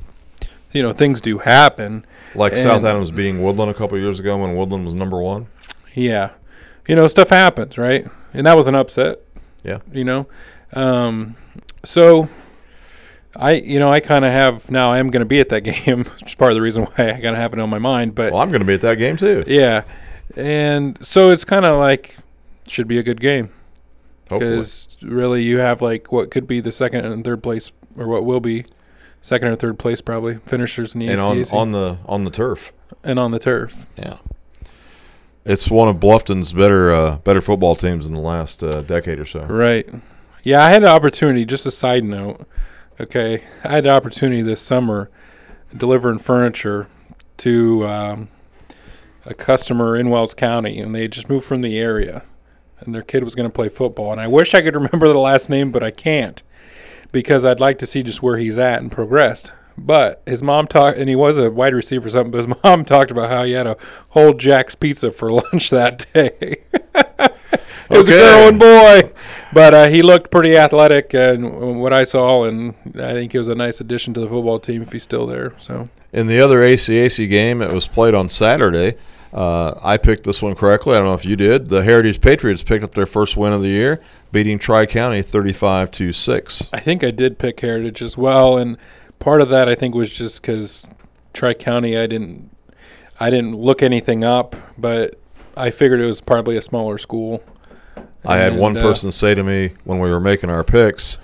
you 0.71 0.81
know 0.81 0.93
things 0.93 1.21
do 1.21 1.37
happen. 1.37 2.05
Like 2.35 2.55
South 2.55 2.83
Adams 2.83 3.11
beating 3.11 3.43
Woodland 3.43 3.71
a 3.71 3.73
couple 3.73 3.97
years 3.97 4.19
ago 4.19 4.37
when 4.37 4.55
Woodland 4.55 4.85
was 4.85 4.93
number 4.93 5.19
one. 5.21 5.47
Yeah, 5.93 6.31
you 6.87 6.95
know 6.95 7.07
stuff 7.07 7.29
happens, 7.29 7.77
right? 7.77 8.05
And 8.33 8.45
that 8.45 8.55
was 8.55 8.67
an 8.67 8.75
upset. 8.75 9.19
Yeah. 9.63 9.79
You 9.91 10.05
know, 10.05 10.27
um, 10.73 11.35
so 11.83 12.29
I 13.35 13.53
you 13.53 13.79
know 13.79 13.91
I 13.91 13.99
kind 13.99 14.23
of 14.25 14.31
have 14.31 14.71
now 14.71 14.91
I 14.91 14.99
am 14.99 15.09
going 15.11 15.21
to 15.21 15.27
be 15.27 15.39
at 15.39 15.49
that 15.49 15.61
game, 15.85 16.05
which 16.05 16.27
is 16.27 16.35
part 16.35 16.51
of 16.51 16.55
the 16.55 16.61
reason 16.61 16.83
why 16.85 17.11
I 17.13 17.19
got 17.19 17.31
to 17.31 17.37
have 17.37 17.53
it 17.53 17.59
on 17.59 17.69
my 17.69 17.79
mind. 17.79 18.15
But 18.15 18.31
Well, 18.31 18.41
I'm 18.41 18.49
going 18.49 18.61
to 18.61 18.65
be 18.65 18.73
at 18.73 18.81
that 18.81 18.97
game 18.97 19.17
too. 19.17 19.43
yeah, 19.47 19.83
and 20.35 20.97
so 21.05 21.31
it's 21.31 21.43
kind 21.45 21.65
of 21.65 21.77
like 21.79 22.17
should 22.67 22.87
be 22.87 22.97
a 22.97 23.03
good 23.03 23.19
game 23.19 23.49
because 24.29 24.87
really 25.01 25.43
you 25.43 25.57
have 25.57 25.81
like 25.81 26.11
what 26.11 26.31
could 26.31 26.47
be 26.47 26.61
the 26.61 26.71
second 26.71 27.03
and 27.05 27.23
third 27.25 27.43
place 27.43 27.71
or 27.97 28.07
what 28.07 28.23
will 28.23 28.39
be 28.39 28.65
second 29.21 29.47
or 29.49 29.55
third 29.55 29.79
place 29.79 30.01
probably 30.01 30.35
finishers 30.35 30.93
in 30.93 30.99
the 30.99 31.07
And 31.07 31.21
on, 31.21 31.37
ACAC 31.37 31.53
on 31.53 31.71
the 31.71 31.97
on 32.05 32.23
the 32.23 32.31
turf. 32.31 32.73
and 33.03 33.17
on 33.19 33.31
the 33.31 33.39
turf. 33.39 33.87
Yeah. 33.97 34.17
It's 35.45 35.71
one 35.71 35.87
of 35.87 35.99
Bluffton's 35.99 36.53
better 36.53 36.91
uh, 36.93 37.15
better 37.17 37.41
football 37.41 37.75
teams 37.75 38.05
in 38.05 38.13
the 38.13 38.19
last 38.19 38.63
uh, 38.63 38.81
decade 38.81 39.19
or 39.19 39.25
so. 39.25 39.41
Right. 39.45 39.89
Yeah, 40.43 40.63
I 40.63 40.69
had 40.69 40.83
an 40.83 40.89
opportunity. 40.89 41.45
Just 41.45 41.65
a 41.65 41.71
side 41.71 42.03
note. 42.03 42.45
Okay, 42.99 43.43
I 43.63 43.69
had 43.69 43.85
an 43.85 43.91
opportunity 43.91 44.41
this 44.43 44.61
summer 44.61 45.09
delivering 45.75 46.19
furniture 46.19 46.87
to 47.37 47.87
um, 47.87 48.29
a 49.25 49.33
customer 49.33 49.95
in 49.95 50.09
Wells 50.09 50.33
County, 50.35 50.79
and 50.79 50.93
they 50.93 51.07
just 51.07 51.27
moved 51.29 51.45
from 51.45 51.61
the 51.61 51.79
area, 51.79 52.23
and 52.79 52.93
their 52.93 53.01
kid 53.01 53.23
was 53.23 53.33
going 53.33 53.49
to 53.49 53.53
play 53.53 53.69
football. 53.69 54.11
And 54.11 54.21
I 54.21 54.27
wish 54.27 54.53
I 54.53 54.61
could 54.61 54.75
remember 54.75 55.07
the 55.07 55.17
last 55.19 55.49
name, 55.49 55.71
but 55.71 55.81
I 55.83 55.89
can't 55.89 56.43
because 57.11 57.45
I'd 57.45 57.59
like 57.59 57.77
to 57.79 57.85
see 57.85 58.03
just 58.03 58.21
where 58.23 58.37
he's 58.37 58.57
at 58.57 58.81
and 58.81 58.91
progressed. 58.91 59.51
But 59.77 60.21
his 60.25 60.43
mom 60.43 60.67
talked, 60.67 60.97
and 60.97 61.07
he 61.09 61.15
was 61.15 61.37
a 61.37 61.49
wide 61.49 61.73
receiver 61.73 62.07
or 62.07 62.09
something. 62.11 62.31
But 62.31 62.45
his 62.47 62.55
mom 62.63 62.85
talked 62.85 63.09
about 63.11 63.29
how 63.29 63.43
he 63.43 63.53
had 63.53 63.67
a 63.67 63.77
whole 64.09 64.33
Jack's 64.33 64.75
pizza 64.75 65.11
for 65.11 65.31
lunch 65.51 65.69
that 65.69 66.05
day. 66.13 66.57
it 66.73 67.31
was 67.89 68.07
a 68.07 68.11
Okay. 68.11 68.11
girl 68.11 68.47
and 68.49 68.59
boy, 68.59 69.11
but 69.53 69.73
uh, 69.73 69.87
he 69.87 70.01
looked 70.01 70.31
pretty 70.31 70.55
athletic, 70.57 71.13
and 71.13 71.79
what 71.81 71.93
I 71.93 72.03
saw, 72.03 72.43
and 72.45 72.73
I 72.95 73.13
think 73.13 73.33
it 73.35 73.39
was 73.39 73.47
a 73.47 73.55
nice 73.55 73.81
addition 73.81 74.13
to 74.13 74.19
the 74.19 74.27
football 74.29 74.59
team 74.59 74.81
if 74.81 74.91
he's 74.91 75.03
still 75.03 75.25
there. 75.25 75.53
So 75.57 75.89
In 76.13 76.27
the 76.27 76.39
other 76.39 76.59
ACAC 76.59 77.29
game, 77.29 77.61
it 77.61 77.73
was 77.73 77.87
played 77.87 78.13
on 78.13 78.29
Saturday. 78.29 78.97
Uh, 79.33 79.79
I 79.81 79.97
picked 79.97 80.25
this 80.25 80.41
one 80.41 80.55
correctly. 80.55 80.93
I 80.93 80.97
don't 80.97 81.07
know 81.07 81.13
if 81.13 81.25
you 81.25 81.35
did. 81.35 81.69
The 81.69 81.83
Heritage 81.83 82.19
Patriots 82.19 82.63
picked 82.63 82.83
up 82.83 82.93
their 82.93 83.05
first 83.05 83.37
win 83.37 83.53
of 83.53 83.61
the 83.61 83.69
year, 83.69 84.01
beating 84.31 84.59
Tri 84.59 84.85
County 84.85 85.21
35 85.21 85.89
to 85.91 86.11
6. 86.11 86.69
I 86.73 86.79
think 86.79 87.03
I 87.03 87.11
did 87.11 87.39
pick 87.39 87.59
Heritage 87.59 88.01
as 88.01 88.17
well, 88.17 88.57
and 88.57 88.77
part 89.19 89.41
of 89.41 89.49
that 89.49 89.69
I 89.69 89.75
think 89.75 89.95
was 89.95 90.13
just 90.13 90.41
because 90.41 90.85
Tri 91.33 91.53
County, 91.53 91.97
I 91.97 92.07
didn't, 92.07 92.55
I 93.19 93.29
didn't 93.29 93.55
look 93.55 93.81
anything 93.81 94.23
up, 94.23 94.55
but 94.77 95.17
I 95.55 95.69
figured 95.69 96.01
it 96.01 96.05
was 96.05 96.19
probably 96.19 96.57
a 96.57 96.61
smaller 96.61 96.97
school. 96.97 97.41
I 98.25 98.37
had 98.37 98.57
one 98.57 98.75
uh, 98.77 98.81
person 98.81 99.11
say 99.11 99.33
to 99.33 99.43
me 99.43 99.73
when 99.85 99.99
we 99.99 100.09
were 100.09 100.19
making 100.19 100.49
our 100.49 100.63
picks, 100.63 101.19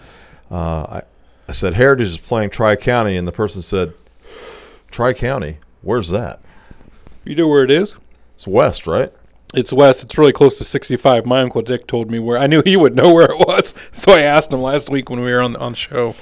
uh, 0.50 0.56
I, 0.56 1.02
I 1.50 1.52
said, 1.52 1.74
Heritage 1.74 2.08
is 2.08 2.18
playing 2.18 2.52
Tri 2.52 2.78
County, 2.78 3.18
and 3.18 3.28
the 3.28 3.34
person 3.34 3.62
said, 3.62 3.94
Tri 4.92 5.14
County? 5.14 5.58
Where's 5.82 6.10
that? 6.10 6.40
You 7.28 7.36
know 7.36 7.50
where 7.50 7.66
it 7.66 7.72
is? 7.72 7.98
It's 8.36 8.48
west, 8.48 8.88
right? 8.88 9.12
It's 9.54 9.74
west. 9.74 10.02
It's 10.02 10.18
really 10.18 10.32
close 10.32 10.58
to 10.60 10.64
65. 10.64 11.26
My 11.26 11.42
uncle 11.42 11.62
Dick 11.62 11.86
told 11.86 12.10
me 12.10 12.20
where. 12.20 12.38
I 12.38 12.48
knew 12.48 12.62
he 12.64 12.78
would 12.78 12.96
know 12.96 13.14
where 13.14 13.30
it 13.30 13.38
was, 13.38 13.74
so 13.94 14.14
I 14.14 14.22
asked 14.22 14.54
him 14.54 14.62
last 14.62 14.90
week 14.90 15.10
when 15.10 15.20
we 15.20 15.30
were 15.30 15.42
on 15.42 15.58
on 15.58 15.72
the 15.72 15.76
show. 15.76 16.16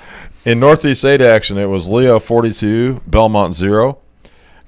In 0.46 0.60
Northeast 0.60 1.06
8 1.06 1.22
action, 1.22 1.60
it 1.60 1.68
was 1.68 1.88
Leo 1.90 2.20
42, 2.20 3.02
Bellmont 3.08 3.54
0. 3.54 4.00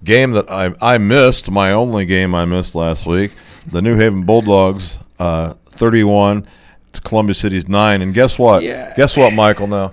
Game 0.04 0.32
that 0.32 0.50
I, 0.52 0.76
I 0.80 1.00
missed, 1.00 1.50
my 1.50 1.72
only 1.72 2.06
game 2.06 2.36
I 2.36 2.46
missed 2.46 2.76
last 2.76 3.08
week. 3.08 3.32
The 3.66 3.82
New 3.82 3.98
Haven 3.98 4.24
Bulldogs 4.24 5.00
uh, 5.18 5.56
31 5.70 6.48
to 6.94 7.02
Columbia 7.02 7.34
City's 7.34 7.68
9. 7.68 8.02
And 8.04 8.14
guess 8.14 8.38
what? 8.38 8.62
Yeah. 8.62 8.94
Guess 8.96 9.18
what, 9.18 9.34
Michael? 9.34 9.68
Now, 9.68 9.92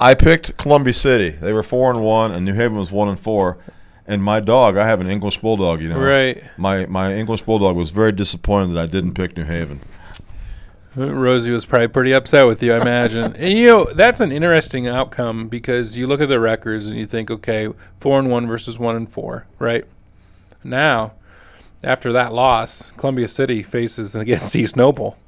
I 0.00 0.14
picked 0.14 0.56
Columbia 0.56 0.92
City. 0.92 1.30
They 1.30 1.52
were 1.52 1.62
4 1.62 1.92
and 1.92 2.02
1, 2.02 2.32
and 2.32 2.44
New 2.44 2.54
Haven 2.54 2.76
was 2.76 2.90
1 2.90 3.08
and 3.08 3.18
4. 3.18 3.58
And 4.06 4.22
my 4.22 4.40
dog, 4.40 4.76
I 4.76 4.86
have 4.86 5.00
an 5.00 5.08
English 5.08 5.38
Bulldog, 5.38 5.80
you 5.80 5.88
know. 5.88 5.98
Right. 5.98 6.42
My, 6.58 6.84
my 6.86 7.14
English 7.14 7.42
Bulldog 7.42 7.74
was 7.76 7.90
very 7.90 8.12
disappointed 8.12 8.74
that 8.74 8.82
I 8.82 8.86
didn't 8.86 9.14
pick 9.14 9.36
New 9.36 9.44
Haven. 9.44 9.80
Rosie 10.96 11.50
was 11.50 11.64
probably 11.64 11.88
pretty 11.88 12.12
upset 12.12 12.46
with 12.46 12.62
you, 12.62 12.72
I 12.72 12.80
imagine. 12.80 13.34
and 13.36 13.58
you 13.58 13.66
know, 13.66 13.84
that's 13.94 14.20
an 14.20 14.30
interesting 14.30 14.88
outcome 14.88 15.48
because 15.48 15.96
you 15.96 16.06
look 16.06 16.20
at 16.20 16.28
the 16.28 16.38
records 16.38 16.86
and 16.86 16.96
you 16.96 17.06
think, 17.06 17.30
okay, 17.30 17.68
four 17.98 18.18
and 18.18 18.30
one 18.30 18.46
versus 18.46 18.78
one 18.78 18.94
and 18.94 19.10
four, 19.10 19.46
right? 19.58 19.84
Now, 20.62 21.14
after 21.82 22.12
that 22.12 22.32
loss, 22.32 22.84
Columbia 22.96 23.28
City 23.28 23.62
faces 23.62 24.14
against 24.14 24.54
East 24.56 24.76
Noble. 24.76 25.18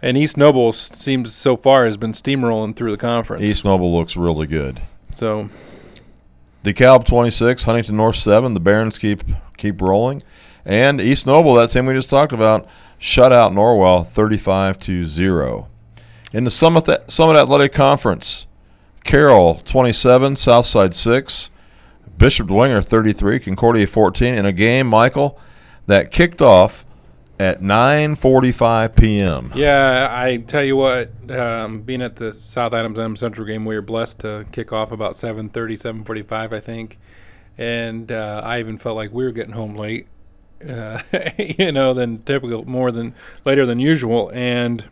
And 0.00 0.16
East 0.16 0.36
Noble 0.36 0.72
seems 0.72 1.34
so 1.34 1.56
far 1.56 1.86
has 1.86 1.96
been 1.96 2.12
steamrolling 2.12 2.76
through 2.76 2.90
the 2.90 2.98
conference. 2.98 3.42
East 3.42 3.64
Noble 3.64 3.94
looks 3.94 4.16
really 4.16 4.46
good. 4.46 4.82
So 5.16 5.48
DeKalb 6.64 7.04
26, 7.04 7.64
Huntington 7.64 7.96
North 7.96 8.16
7. 8.16 8.54
The 8.54 8.60
Barons 8.60 8.98
keep 8.98 9.22
keep 9.56 9.80
rolling. 9.80 10.22
And 10.64 11.00
East 11.00 11.26
Noble, 11.26 11.54
that 11.54 11.70
team 11.70 11.86
we 11.86 11.92
just 11.94 12.08
talked 12.08 12.32
about, 12.32 12.66
shut 12.98 13.32
out 13.32 13.52
Norwell 13.52 14.06
35 14.06 14.78
to 14.80 15.04
0. 15.04 15.68
In 16.32 16.44
the 16.44 16.50
Summit, 16.50 16.88
Summit 17.10 17.36
Athletic 17.36 17.72
Conference, 17.72 18.46
Carroll 19.04 19.56
27, 19.64 20.36
Southside 20.36 20.94
6. 20.94 21.50
Bishop 22.16 22.46
Dwenger 22.46 22.82
33, 22.82 23.40
Concordia 23.40 23.86
14. 23.86 24.34
In 24.34 24.46
a 24.46 24.52
game, 24.52 24.86
Michael, 24.86 25.38
that 25.86 26.10
kicked 26.10 26.40
off 26.40 26.84
at 27.38 27.60
9.45 27.60 28.96
p.m. 28.96 29.52
Yeah, 29.54 30.08
I 30.10 30.36
tell 30.38 30.62
you 30.62 30.76
what, 30.76 31.10
um, 31.30 31.82
being 31.82 32.02
at 32.02 32.16
the 32.16 32.32
South 32.32 32.72
Adams 32.72 32.98
M 32.98 33.16
Central 33.16 33.46
game, 33.46 33.64
we 33.64 33.74
were 33.74 33.82
blessed 33.82 34.20
to 34.20 34.46
kick 34.52 34.72
off 34.72 34.92
about 34.92 35.14
7.30, 35.14 35.50
7.45, 36.04 36.52
I 36.52 36.60
think. 36.60 36.98
And 37.58 38.10
uh, 38.10 38.42
I 38.44 38.60
even 38.60 38.78
felt 38.78 38.96
like 38.96 39.12
we 39.12 39.24
were 39.24 39.32
getting 39.32 39.52
home 39.52 39.76
late, 39.76 40.06
uh, 40.68 41.02
you 41.38 41.72
know, 41.72 41.94
than 41.94 42.22
typical, 42.22 42.64
more 42.64 42.92
than 42.92 43.14
later 43.44 43.66
than 43.66 43.78
usual. 43.78 44.30
And 44.32 44.84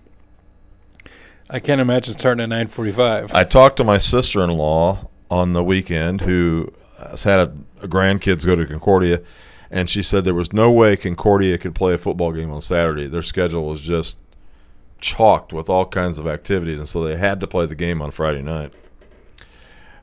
I 1.49 1.61
can't 1.61 1.81
imagine 1.81 2.17
starting 2.19 2.43
at 2.43 2.69
9.45. 2.69 3.33
I 3.35 3.45
talked 3.45 3.77
to 3.77 3.85
my 3.85 3.99
sister 3.99 4.43
in 4.43 4.51
law 4.51 5.09
on 5.31 5.53
the 5.53 5.63
weekend 5.63 6.23
who 6.23 6.73
has 6.99 7.25
had 7.25 7.41
a, 7.41 7.53
a 7.83 7.89
grandkids 7.89 8.45
go 8.47 8.57
to 8.57 8.67
Concordia, 8.67 9.23
and 9.73 9.89
she 9.89 10.03
said 10.03 10.25
there 10.25 10.35
was 10.35 10.53
no 10.53 10.71
way 10.71 10.97
Concordia 10.97 11.57
could 11.57 11.75
play 11.75 11.95
a 11.95 11.99
football 11.99 12.31
game 12.31 12.53
on 12.53 12.61
Saturday. 12.61 13.09
Their 13.09 13.23
schedule 13.23 13.65
was 13.65 13.81
just 13.81 14.19
chalked 15.01 15.53
with 15.53 15.71
all 15.71 15.87
kinds 15.87 16.19
of 16.19 16.27
activities, 16.27 16.79
and 16.79 16.89
so 16.89 17.03
they 17.03 17.17
had 17.17 17.41
to 17.41 17.47
play 17.47 17.65
the 17.65 17.75
game 17.75 18.03
on 18.03 18.11
Friday 18.11 18.43
night. 18.43 18.73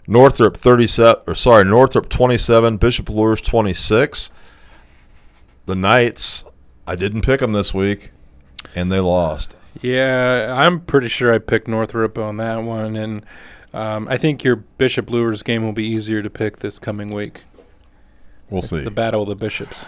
Northrop 0.07 0.57
37 0.57 1.21
or 1.27 1.35
sorry, 1.35 1.63
Northrop 1.63 2.09
27, 2.09 2.77
Bishop 2.77 3.09
Luers 3.09 3.41
26. 3.41 4.31
The 5.67 5.75
Knights, 5.75 6.43
I 6.88 6.95
didn't 6.95 7.21
pick 7.21 7.41
them 7.41 7.51
this 7.51 7.75
week 7.75 8.09
and 8.75 8.91
they 8.91 8.99
lost. 8.99 9.55
Yeah, 9.83 10.55
I'm 10.57 10.79
pretty 10.79 11.09
sure 11.09 11.31
I 11.31 11.38
picked 11.38 11.67
Northrop 11.67 12.17
on 12.17 12.38
that 12.38 12.63
one. 12.63 12.95
And 12.95 13.23
um, 13.71 14.07
I 14.09 14.17
think 14.17 14.43
your 14.43 14.55
Bishop 14.55 15.11
Luers 15.11 15.43
game 15.43 15.63
will 15.63 15.73
be 15.73 15.85
easier 15.85 16.23
to 16.23 16.29
pick 16.29 16.57
this 16.57 16.79
coming 16.79 17.11
week. 17.11 17.43
We'll 18.49 18.61
see. 18.61 18.81
The 18.81 18.91
Battle 18.91 19.23
of 19.23 19.29
the 19.29 19.35
Bishops. 19.35 19.85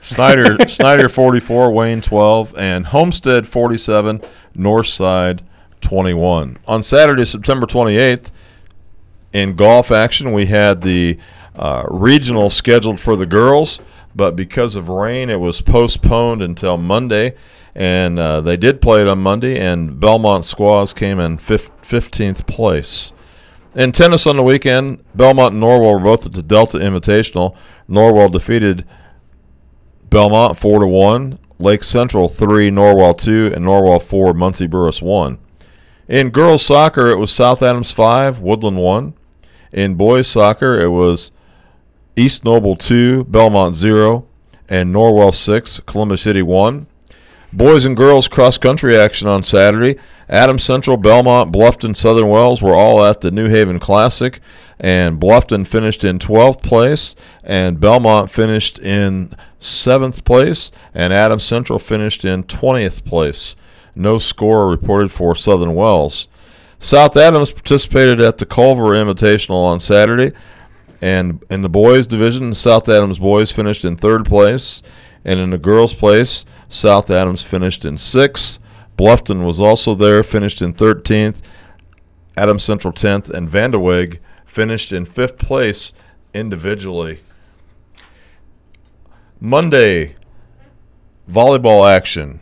Snider 0.00 0.56
Snider 0.68 1.08
44, 1.08 1.72
Wayne 1.72 2.00
12, 2.00 2.56
and 2.56 2.86
Homestead 2.86 3.48
47, 3.48 4.22
Northside 4.56 5.40
21. 5.80 6.58
On 6.66 6.82
Saturday, 6.82 7.24
September 7.24 7.66
28th, 7.66 8.30
in 9.32 9.56
golf 9.56 9.90
action, 9.90 10.32
we 10.32 10.46
had 10.46 10.82
the 10.82 11.18
uh, 11.54 11.84
regional 11.90 12.50
scheduled 12.50 13.00
for 13.00 13.16
the 13.16 13.26
girls, 13.26 13.80
but 14.14 14.36
because 14.36 14.76
of 14.76 14.88
rain, 14.88 15.28
it 15.28 15.40
was 15.40 15.60
postponed 15.60 16.42
until 16.42 16.76
Monday. 16.76 17.34
And 17.74 18.18
uh, 18.18 18.40
they 18.40 18.56
did 18.56 18.80
play 18.80 19.02
it 19.02 19.08
on 19.08 19.18
Monday, 19.18 19.60
and 19.60 20.00
Bellmont 20.00 20.44
Squaws 20.44 20.94
came 20.94 21.20
in 21.20 21.36
fif- 21.36 21.70
15th 21.82 22.46
place. 22.46 23.12
In 23.76 23.92
tennis 23.92 24.26
on 24.26 24.38
the 24.38 24.42
weekend, 24.42 25.02
Bellmont 25.14 25.48
and 25.48 25.62
Norwell 25.62 25.92
were 25.92 26.00
both 26.00 26.24
at 26.24 26.32
the 26.32 26.42
Delta 26.42 26.78
Invitational. 26.78 27.54
Norwell 27.88 28.32
defeated 28.32 28.86
Bellmont 30.08 30.56
four 30.56 30.80
to 30.80 30.86
one, 30.86 31.38
Lake 31.58 31.84
Central 31.84 32.30
three, 32.30 32.70
Norwell 32.70 33.16
two, 33.16 33.52
and 33.54 33.66
Norwell 33.66 34.02
four, 34.02 34.32
Muncie 34.32 34.66
Burris 34.66 35.02
one. 35.02 35.36
In 36.08 36.30
girls 36.30 36.64
soccer, 36.64 37.08
it 37.08 37.18
was 37.18 37.30
South 37.30 37.62
Adams 37.62 37.92
five, 37.92 38.38
Woodland 38.38 38.78
one. 38.78 39.12
In 39.72 39.94
boys 39.94 40.26
soccer, 40.26 40.80
it 40.80 40.88
was 40.88 41.30
East 42.16 42.46
Noble 42.46 42.76
two, 42.76 43.24
Bellmont 43.24 43.74
zero, 43.74 44.26
and 44.70 44.94
Norwell 44.94 45.34
six, 45.34 45.80
Columbus 45.80 46.22
City 46.22 46.40
one. 46.40 46.86
Boys 47.52 47.84
and 47.84 47.96
girls 47.96 48.28
cross 48.28 48.58
country 48.58 48.96
action 48.96 49.28
on 49.28 49.42
Saturday. 49.42 49.98
Adams 50.28 50.64
Central, 50.64 50.98
Bellmont, 50.98 51.52
Bluffton, 51.52 51.96
Southern 51.96 52.28
Wells 52.28 52.60
were 52.60 52.74
all 52.74 53.04
at 53.04 53.20
the 53.20 53.30
New 53.30 53.48
Haven 53.48 53.78
Classic, 53.78 54.40
and 54.80 55.20
Bluffton 55.20 55.66
finished 55.66 56.02
in 56.02 56.18
12th 56.18 56.62
place, 56.62 57.14
and 57.44 57.78
Bellmont 57.78 58.30
finished 58.30 58.78
in 58.78 59.32
7th 59.60 60.24
place, 60.24 60.72
and 60.92 61.12
Adams 61.12 61.44
Central 61.44 61.78
finished 61.78 62.24
in 62.24 62.42
20th 62.44 63.04
place. 63.04 63.54
No 63.94 64.18
score 64.18 64.68
reported 64.68 65.10
for 65.12 65.34
Southern 65.34 65.74
Wells. 65.74 66.28
South 66.78 67.16
Adams 67.16 67.50
participated 67.52 68.20
at 68.20 68.38
the 68.38 68.46
Culver 68.46 68.94
Invitational 68.94 69.64
on 69.64 69.80
Saturday, 69.80 70.36
and 71.00 71.42
in 71.48 71.62
the 71.62 71.68
boys 71.68 72.06
division, 72.06 72.54
South 72.54 72.88
Adams 72.88 73.18
boys 73.18 73.52
finished 73.52 73.84
in 73.84 73.96
third 73.96 74.26
place, 74.26 74.82
and 75.24 75.40
in 75.40 75.50
the 75.50 75.58
girls' 75.58 75.94
place, 75.94 76.44
South 76.68 77.10
Adams 77.10 77.42
finished 77.42 77.84
in 77.84 77.98
sixth. 77.98 78.58
Bluffton 78.98 79.44
was 79.44 79.60
also 79.60 79.94
there, 79.94 80.22
finished 80.22 80.62
in 80.62 80.72
13th. 80.74 81.36
Adams 82.36 82.64
Central 82.64 82.92
10th, 82.92 83.30
and 83.30 83.48
Vanderweg 83.48 84.18
finished 84.44 84.92
in 84.92 85.04
fifth 85.04 85.38
place 85.38 85.92
individually. 86.34 87.20
Monday, 89.40 90.16
volleyball 91.30 91.88
action. 91.88 92.40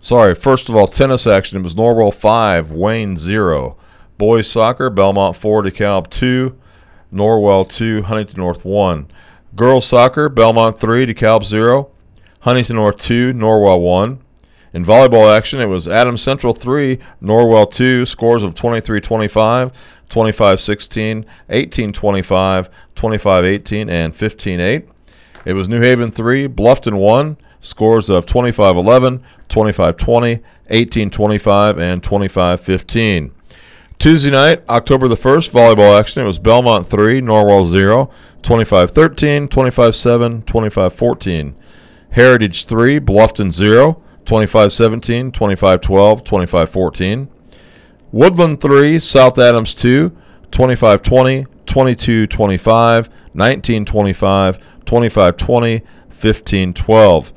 Sorry, 0.00 0.34
first 0.34 0.68
of 0.68 0.76
all, 0.76 0.86
tennis 0.86 1.26
action. 1.26 1.58
It 1.58 1.64
was 1.64 1.74
Norwell 1.74 2.14
5, 2.14 2.70
Wayne 2.70 3.16
0. 3.16 3.76
Boys 4.16 4.50
soccer, 4.50 4.90
Bellmont 4.90 5.36
4, 5.36 5.62
DeKalb 5.62 6.10
2, 6.10 6.56
Norwell 7.12 7.68
2, 7.68 8.02
Huntington 8.02 8.38
North 8.38 8.64
1. 8.64 9.08
Girls 9.54 9.86
soccer, 9.86 10.28
Bellmont 10.28 10.78
3, 10.78 11.06
DeKalb 11.06 11.44
0, 11.44 11.90
Huntington 12.48 12.76
North 12.76 12.96
2, 13.00 13.34
Norwell 13.34 13.82
1. 13.82 14.20
In 14.72 14.82
volleyball 14.82 15.36
action, 15.36 15.60
it 15.60 15.66
was 15.66 15.86
Adams 15.86 16.22
Central 16.22 16.54
3, 16.54 16.98
Norwell 17.22 17.70
2, 17.70 18.06
scores 18.06 18.42
of 18.42 18.54
23 18.54 19.02
25, 19.02 19.70
25 20.08 20.58
16, 20.58 21.26
18 21.50 21.92
25, 21.92 22.70
25 22.94 23.44
18, 23.44 23.90
and 23.90 24.16
15 24.16 24.60
8. 24.60 24.88
It 25.44 25.52
was 25.52 25.68
New 25.68 25.82
Haven 25.82 26.10
3, 26.10 26.48
Bluffton 26.48 26.96
1, 26.96 27.36
scores 27.60 28.08
of 28.08 28.24
25 28.24 28.78
11, 28.78 29.22
25 29.50 29.96
20, 29.98 30.38
18 30.70 31.10
25, 31.10 31.78
and 31.78 32.02
25 32.02 32.60
15. 32.62 33.32
Tuesday 33.98 34.30
night, 34.30 34.62
October 34.70 35.06
the 35.06 35.16
1st, 35.16 35.50
volleyball 35.50 36.00
action. 36.00 36.22
It 36.22 36.26
was 36.26 36.38
Bellmont 36.38 36.86
3, 36.86 37.20
Norwell 37.20 37.66
0, 37.66 38.10
25 38.40 38.90
13, 38.90 39.48
25 39.48 39.94
7, 39.94 40.42
25 40.42 40.94
14. 40.94 41.54
Heritage 42.10 42.66
3, 42.66 43.00
Bluffton 43.00 43.52
0, 43.52 44.02
25 44.24 44.72
17, 44.72 45.32
25 45.32 45.80
12, 45.80 46.24
25 46.24 46.68
14. 46.68 47.28
Woodland 48.10 48.60
3, 48.60 48.98
South 48.98 49.38
Adams 49.38 49.74
2, 49.74 50.16
25 50.50 51.02
20, 51.02 51.46
22 51.66 52.26
25, 52.26 53.08
19 53.34 53.84
25, 53.84 54.58
25 54.84 55.36
20, 55.36 55.82
15 56.08 56.74
12. 56.74 57.32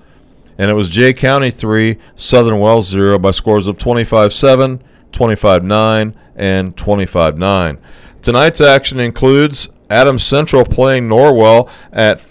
And 0.58 0.70
it 0.70 0.74
was 0.74 0.90
Jay 0.90 1.14
County 1.14 1.52
3, 1.52 1.98
Southern 2.16 2.60
Wells 2.60 2.88
0 2.88 3.20
by 3.20 3.32
scores 3.32 3.68
of 3.68 3.78
25 3.78 4.32
7, 4.32 4.82
25 5.12 5.64
9, 5.64 6.16
and 6.36 6.78
25 6.78 7.38
9. 7.38 7.78
Tonight's 8.22 8.62
action 8.62 9.00
includes 9.00 9.70
Adams 9.90 10.24
Central 10.24 10.64
playing 10.64 11.10
Norwell 11.10 11.70
at 11.92 12.22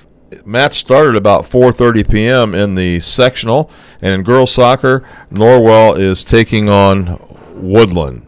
match 0.44 0.78
started 0.78 1.16
about 1.16 1.44
4:30 1.44 2.10
p.m. 2.10 2.54
in 2.54 2.74
the 2.74 3.00
sectional, 3.00 3.70
and 4.00 4.14
in 4.14 4.22
girls 4.22 4.52
soccer, 4.52 5.06
Norwell 5.30 5.98
is 5.98 6.24
taking 6.24 6.68
on 6.68 7.18
Woodland. 7.54 8.26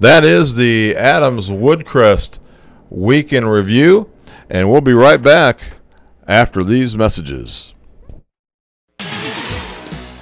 That 0.00 0.24
is 0.24 0.56
the 0.56 0.96
Adams 0.96 1.50
Woodcrest 1.50 2.38
week 2.90 3.32
in 3.32 3.46
review, 3.46 4.10
and 4.50 4.70
we'll 4.70 4.80
be 4.80 4.92
right 4.92 5.22
back 5.22 5.60
after 6.26 6.64
these 6.64 6.96
messages. 6.96 7.71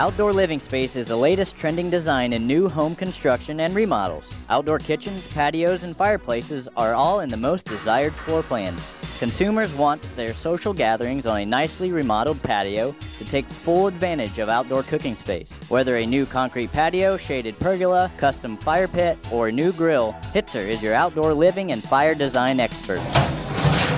Outdoor 0.01 0.33
Living 0.33 0.61
Space 0.61 0.97
is 0.97 1.09
the 1.09 1.17
latest 1.17 1.57
trending 1.57 1.91
design 1.91 2.33
in 2.33 2.47
new 2.47 2.71
home 2.71 2.97
construction 2.97 3.61
and 3.61 3.75
remodels. 3.75 4.25
Outdoor 4.49 4.79
kitchens, 4.79 5.27
patios, 5.27 5.83
and 5.83 5.95
fireplaces 5.95 6.67
are 6.75 6.95
all 6.95 7.21
in 7.21 7.29
the 7.29 7.37
most 7.37 7.67
desired 7.67 8.15
floor 8.15 8.43
plans. 8.43 8.95
Consumers 9.19 9.75
want 9.75 10.01
their 10.17 10.33
social 10.33 10.73
gatherings 10.73 11.27
on 11.27 11.41
a 11.41 11.45
nicely 11.45 11.93
remodeled 11.93 12.43
patio 12.43 12.97
to 13.19 13.25
take 13.27 13.45
full 13.45 13.89
advantage 13.89 14.39
of 14.39 14.49
outdoor 14.49 14.85
cooking 14.85 15.15
space. 15.15 15.53
Whether 15.69 15.97
a 15.97 16.07
new 16.07 16.25
concrete 16.25 16.73
patio, 16.73 17.19
shaded 17.19 17.59
pergola, 17.59 18.11
custom 18.17 18.57
fire 18.57 18.89
pit, 18.89 19.19
or 19.31 19.53
new 19.53 19.71
grill, 19.71 20.15
Hitzer 20.33 20.67
is 20.67 20.83
your 20.83 20.95
outdoor 20.95 21.35
living 21.35 21.73
and 21.73 21.83
fire 21.83 22.15
design 22.15 22.59
expert. 22.59 23.01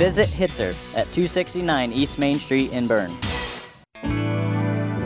Visit 0.00 0.26
Hitzer 0.30 0.72
at 0.96 1.06
269 1.12 1.92
East 1.92 2.18
Main 2.18 2.40
Street 2.40 2.72
in 2.72 2.88
Berne. 2.88 3.16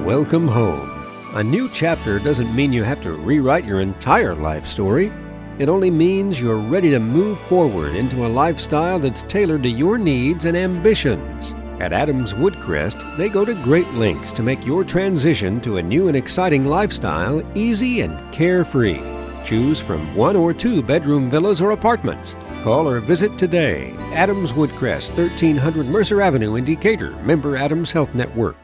Welcome 0.06 0.46
home. 0.46 0.88
A 1.34 1.42
new 1.42 1.68
chapter 1.68 2.20
doesn't 2.20 2.54
mean 2.54 2.72
you 2.72 2.84
have 2.84 3.02
to 3.02 3.14
rewrite 3.14 3.64
your 3.64 3.80
entire 3.80 4.36
life 4.36 4.64
story. 4.64 5.12
It 5.58 5.68
only 5.68 5.90
means 5.90 6.40
you're 6.40 6.54
ready 6.54 6.90
to 6.90 7.00
move 7.00 7.40
forward 7.48 7.96
into 7.96 8.24
a 8.24 8.28
lifestyle 8.28 9.00
that's 9.00 9.24
tailored 9.24 9.64
to 9.64 9.68
your 9.68 9.98
needs 9.98 10.44
and 10.44 10.56
ambitions. 10.56 11.54
At 11.80 11.92
Adams 11.92 12.34
Woodcrest, 12.34 13.16
they 13.16 13.28
go 13.28 13.44
to 13.44 13.60
great 13.64 13.92
lengths 13.94 14.30
to 14.34 14.44
make 14.44 14.64
your 14.64 14.84
transition 14.84 15.60
to 15.62 15.78
a 15.78 15.82
new 15.82 16.06
and 16.06 16.16
exciting 16.16 16.66
lifestyle 16.66 17.42
easy 17.58 18.02
and 18.02 18.32
carefree. 18.32 19.02
Choose 19.44 19.80
from 19.80 20.14
one 20.14 20.36
or 20.36 20.54
two 20.54 20.84
bedroom 20.84 21.28
villas 21.28 21.60
or 21.60 21.72
apartments. 21.72 22.36
Call 22.62 22.88
or 22.88 23.00
visit 23.00 23.36
today. 23.36 23.92
Adams 24.12 24.52
Woodcrest, 24.52 25.16
1300 25.18 25.86
Mercer 25.86 26.22
Avenue 26.22 26.54
in 26.54 26.64
Decatur, 26.64 27.10
member 27.24 27.56
Adams 27.56 27.90
Health 27.90 28.14
Network. 28.14 28.56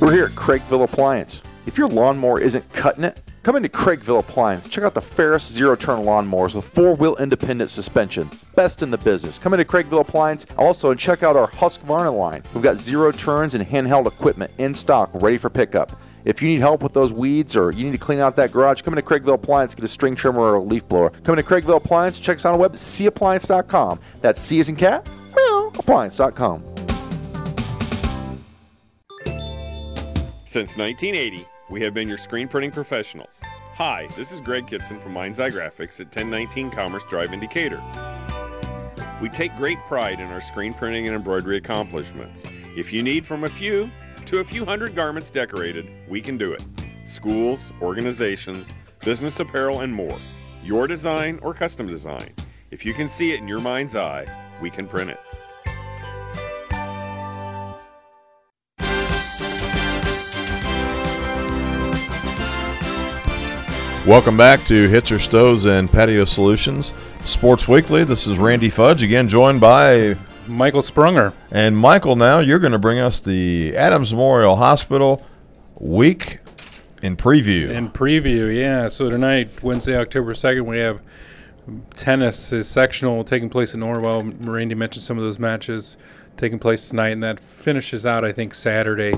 We're 0.00 0.12
here 0.12 0.24
at 0.24 0.30
Craigville 0.30 0.84
Appliance. 0.84 1.42
If 1.66 1.76
your 1.76 1.86
lawnmower 1.86 2.40
isn't 2.40 2.72
cutting 2.72 3.04
it, 3.04 3.20
come 3.42 3.54
into 3.56 3.68
Craigville 3.68 4.20
Appliance. 4.20 4.66
Check 4.66 4.82
out 4.82 4.94
the 4.94 5.02
Ferris 5.02 5.46
zero 5.46 5.76
turn 5.76 6.06
lawnmowers 6.06 6.54
with 6.54 6.66
four 6.66 6.94
wheel 6.94 7.16
independent 7.16 7.68
suspension. 7.68 8.30
Best 8.54 8.82
in 8.82 8.90
the 8.90 8.96
business. 8.96 9.38
Come 9.38 9.52
into 9.52 9.66
Craigville 9.66 10.00
Appliance 10.00 10.46
also 10.56 10.90
and 10.90 10.98
check 10.98 11.22
out 11.22 11.36
our 11.36 11.48
Husqvarna 11.48 12.18
line. 12.18 12.42
We've 12.54 12.62
got 12.62 12.78
zero 12.78 13.12
turns 13.12 13.52
and 13.52 13.62
handheld 13.62 14.06
equipment 14.06 14.52
in 14.56 14.72
stock 14.72 15.10
ready 15.12 15.36
for 15.36 15.50
pickup. 15.50 15.92
If 16.24 16.40
you 16.40 16.48
need 16.48 16.60
help 16.60 16.82
with 16.82 16.94
those 16.94 17.12
weeds 17.12 17.54
or 17.54 17.70
you 17.70 17.84
need 17.84 17.92
to 17.92 17.98
clean 17.98 18.20
out 18.20 18.36
that 18.36 18.52
garage, 18.52 18.80
come 18.80 18.96
into 18.96 19.06
Craigville 19.06 19.34
Appliance, 19.34 19.74
get 19.74 19.84
a 19.84 19.88
string 19.88 20.14
trimmer 20.14 20.40
or 20.40 20.54
a 20.54 20.62
leaf 20.62 20.88
blower. 20.88 21.10
Come 21.10 21.38
into 21.38 21.46
Craigville 21.46 21.76
Appliance, 21.76 22.18
check 22.18 22.38
us 22.38 22.46
out 22.46 22.54
on 22.54 22.58
the 22.58 22.62
web, 22.62 22.72
cappliance.com. 22.72 24.00
That's 24.22 24.40
C 24.40 24.60
as 24.60 24.70
in 24.70 24.76
cat, 24.76 25.06
appliance.com. 25.78 26.69
Since 30.50 30.76
1980, 30.76 31.46
we 31.68 31.80
have 31.82 31.94
been 31.94 32.08
your 32.08 32.18
screen 32.18 32.48
printing 32.48 32.72
professionals. 32.72 33.40
Hi, 33.74 34.08
this 34.16 34.32
is 34.32 34.40
Greg 34.40 34.66
Kitson 34.66 34.98
from 34.98 35.12
Mind's 35.12 35.38
Eye 35.38 35.50
Graphics 35.50 36.00
at 36.00 36.06
1019 36.06 36.70
Commerce 36.70 37.04
Drive 37.04 37.32
in 37.32 37.38
Decatur. 37.38 37.80
We 39.22 39.28
take 39.28 39.54
great 39.56 39.78
pride 39.86 40.18
in 40.18 40.26
our 40.26 40.40
screen 40.40 40.72
printing 40.72 41.06
and 41.06 41.14
embroidery 41.14 41.56
accomplishments. 41.56 42.42
If 42.76 42.92
you 42.92 43.00
need 43.00 43.24
from 43.24 43.44
a 43.44 43.48
few 43.48 43.88
to 44.26 44.38
a 44.38 44.44
few 44.44 44.64
hundred 44.64 44.96
garments 44.96 45.30
decorated, 45.30 45.88
we 46.08 46.20
can 46.20 46.36
do 46.36 46.52
it. 46.52 46.64
Schools, 47.04 47.72
organizations, 47.80 48.72
business 49.04 49.38
apparel, 49.38 49.82
and 49.82 49.94
more. 49.94 50.18
Your 50.64 50.88
design 50.88 51.38
or 51.42 51.54
custom 51.54 51.86
design. 51.86 52.34
If 52.72 52.84
you 52.84 52.92
can 52.92 53.06
see 53.06 53.30
it 53.30 53.38
in 53.38 53.46
your 53.46 53.60
mind's 53.60 53.94
eye, 53.94 54.26
we 54.60 54.68
can 54.68 54.88
print 54.88 55.10
it. 55.10 55.20
Welcome 64.06 64.38
back 64.38 64.64
to 64.64 64.88
Hitzer 64.88 65.20
Stoves 65.20 65.66
and 65.66 65.88
Patio 65.88 66.24
Solutions 66.24 66.94
Sports 67.20 67.68
Weekly. 67.68 68.02
This 68.02 68.26
is 68.26 68.38
Randy 68.38 68.70
Fudge 68.70 69.02
again, 69.02 69.28
joined 69.28 69.60
by 69.60 70.16
Michael 70.46 70.80
Sprunger. 70.80 71.34
And 71.50 71.76
Michael, 71.76 72.16
now 72.16 72.38
you're 72.38 72.58
going 72.58 72.72
to 72.72 72.78
bring 72.78 72.98
us 72.98 73.20
the 73.20 73.76
Adams 73.76 74.14
Memorial 74.14 74.56
Hospital 74.56 75.22
week 75.78 76.38
in 77.02 77.14
preview. 77.14 77.68
In 77.68 77.90
preview, 77.90 78.56
yeah. 78.56 78.88
So 78.88 79.10
tonight, 79.10 79.62
Wednesday, 79.62 79.98
October 79.98 80.32
second, 80.32 80.64
we 80.64 80.78
have 80.78 81.02
tennis 81.94 82.52
is 82.52 82.66
sectional 82.66 83.22
taking 83.22 83.50
place 83.50 83.74
in 83.74 83.80
Norwell. 83.80 84.34
Randy 84.40 84.74
mentioned 84.74 85.02
some 85.02 85.18
of 85.18 85.24
those 85.24 85.38
matches 85.38 85.98
taking 86.38 86.58
place 86.58 86.88
tonight, 86.88 87.10
and 87.10 87.22
that 87.22 87.38
finishes 87.38 88.06
out, 88.06 88.24
I 88.24 88.32
think, 88.32 88.54
Saturday 88.54 89.12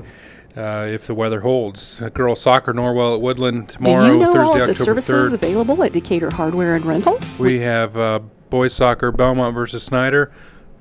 uh, 0.57 0.87
if 0.89 1.07
the 1.07 1.15
weather 1.15 1.41
holds. 1.41 2.01
Girls 2.15 2.41
soccer 2.41 2.73
Norwell 2.73 3.15
at 3.15 3.21
Woodland 3.21 3.71
tomorrow, 3.71 4.07
Do 4.07 4.13
you 4.13 4.19
know 4.19 4.33
Thursday, 4.33 4.39
all 4.41 4.53
of 4.53 4.57
the 4.59 4.63
October 4.73 5.01
services 5.01 5.33
3rd. 5.33 5.35
available 5.35 5.83
at 5.83 5.93
Decatur 5.93 6.31
Hardware 6.31 6.75
and 6.75 6.85
Rental? 6.85 7.19
We 7.39 7.61
have 7.61 7.97
uh, 7.97 8.21
boys 8.51 8.73
soccer 8.73 9.13
Bellmont 9.13 9.55
versus 9.55 9.83
Snider, 9.83 10.31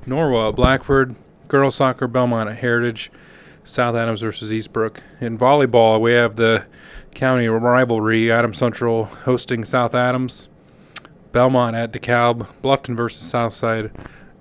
Norwell 0.06 0.50
at 0.50 0.56
Blackford, 0.56 1.16
girls 1.48 1.76
soccer 1.76 2.08
Bellmont 2.08 2.50
at 2.52 2.58
Heritage, 2.58 3.12
South 3.64 3.96
Adams 3.96 4.22
versus 4.22 4.52
Eastbrook. 4.52 4.98
In 5.20 5.38
volleyball, 5.38 6.02
we 6.02 6.14
have 6.14 6.36
the 6.36 6.66
county 7.14 7.48
rivalry 7.48 8.32
Adams 8.32 8.58
Central 8.58 9.06
hosting 9.06 9.64
South 9.64 9.94
Adams, 9.94 10.48
Bellmont 11.32 11.74
at 11.76 11.92
DeKalb, 11.94 12.48
Bluffton 12.64 12.96
versus 12.98 13.26
Southside, 13.28 13.92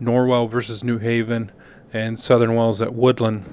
Norwell 0.02 0.50
versus 0.50 0.82
New 0.82 0.98
Haven, 0.98 1.52
and 1.92 2.18
Southern 2.18 2.54
Wells 2.54 2.80
at 2.80 2.94
Woodland. 2.94 3.52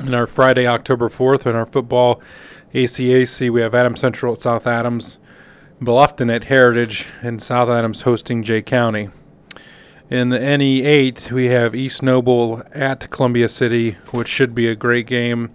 And 0.00 0.14
our 0.14 0.26
Friday, 0.26 0.66
October 0.66 1.08
4th, 1.08 1.46
in 1.46 1.56
our 1.56 1.66
football 1.66 2.20
ACAC, 2.74 3.50
we 3.50 3.60
have 3.62 3.74
Adams 3.74 4.00
Central 4.00 4.34
at 4.34 4.40
South 4.40 4.66
Adams, 4.66 5.18
Bluffton 5.80 6.34
at 6.34 6.44
Heritage, 6.44 7.06
and 7.22 7.42
South 7.42 7.68
Adams 7.68 8.02
hosting 8.02 8.42
Jay 8.42 8.60
County. 8.60 9.08
In 10.10 10.28
the 10.28 10.38
NE8, 10.38 11.32
we 11.32 11.46
have 11.46 11.74
East 11.74 12.02
Noble 12.02 12.62
at 12.72 13.10
Columbia 13.10 13.48
City, 13.48 13.92
which 14.10 14.28
should 14.28 14.54
be 14.54 14.68
a 14.68 14.76
great 14.76 15.06
game. 15.06 15.50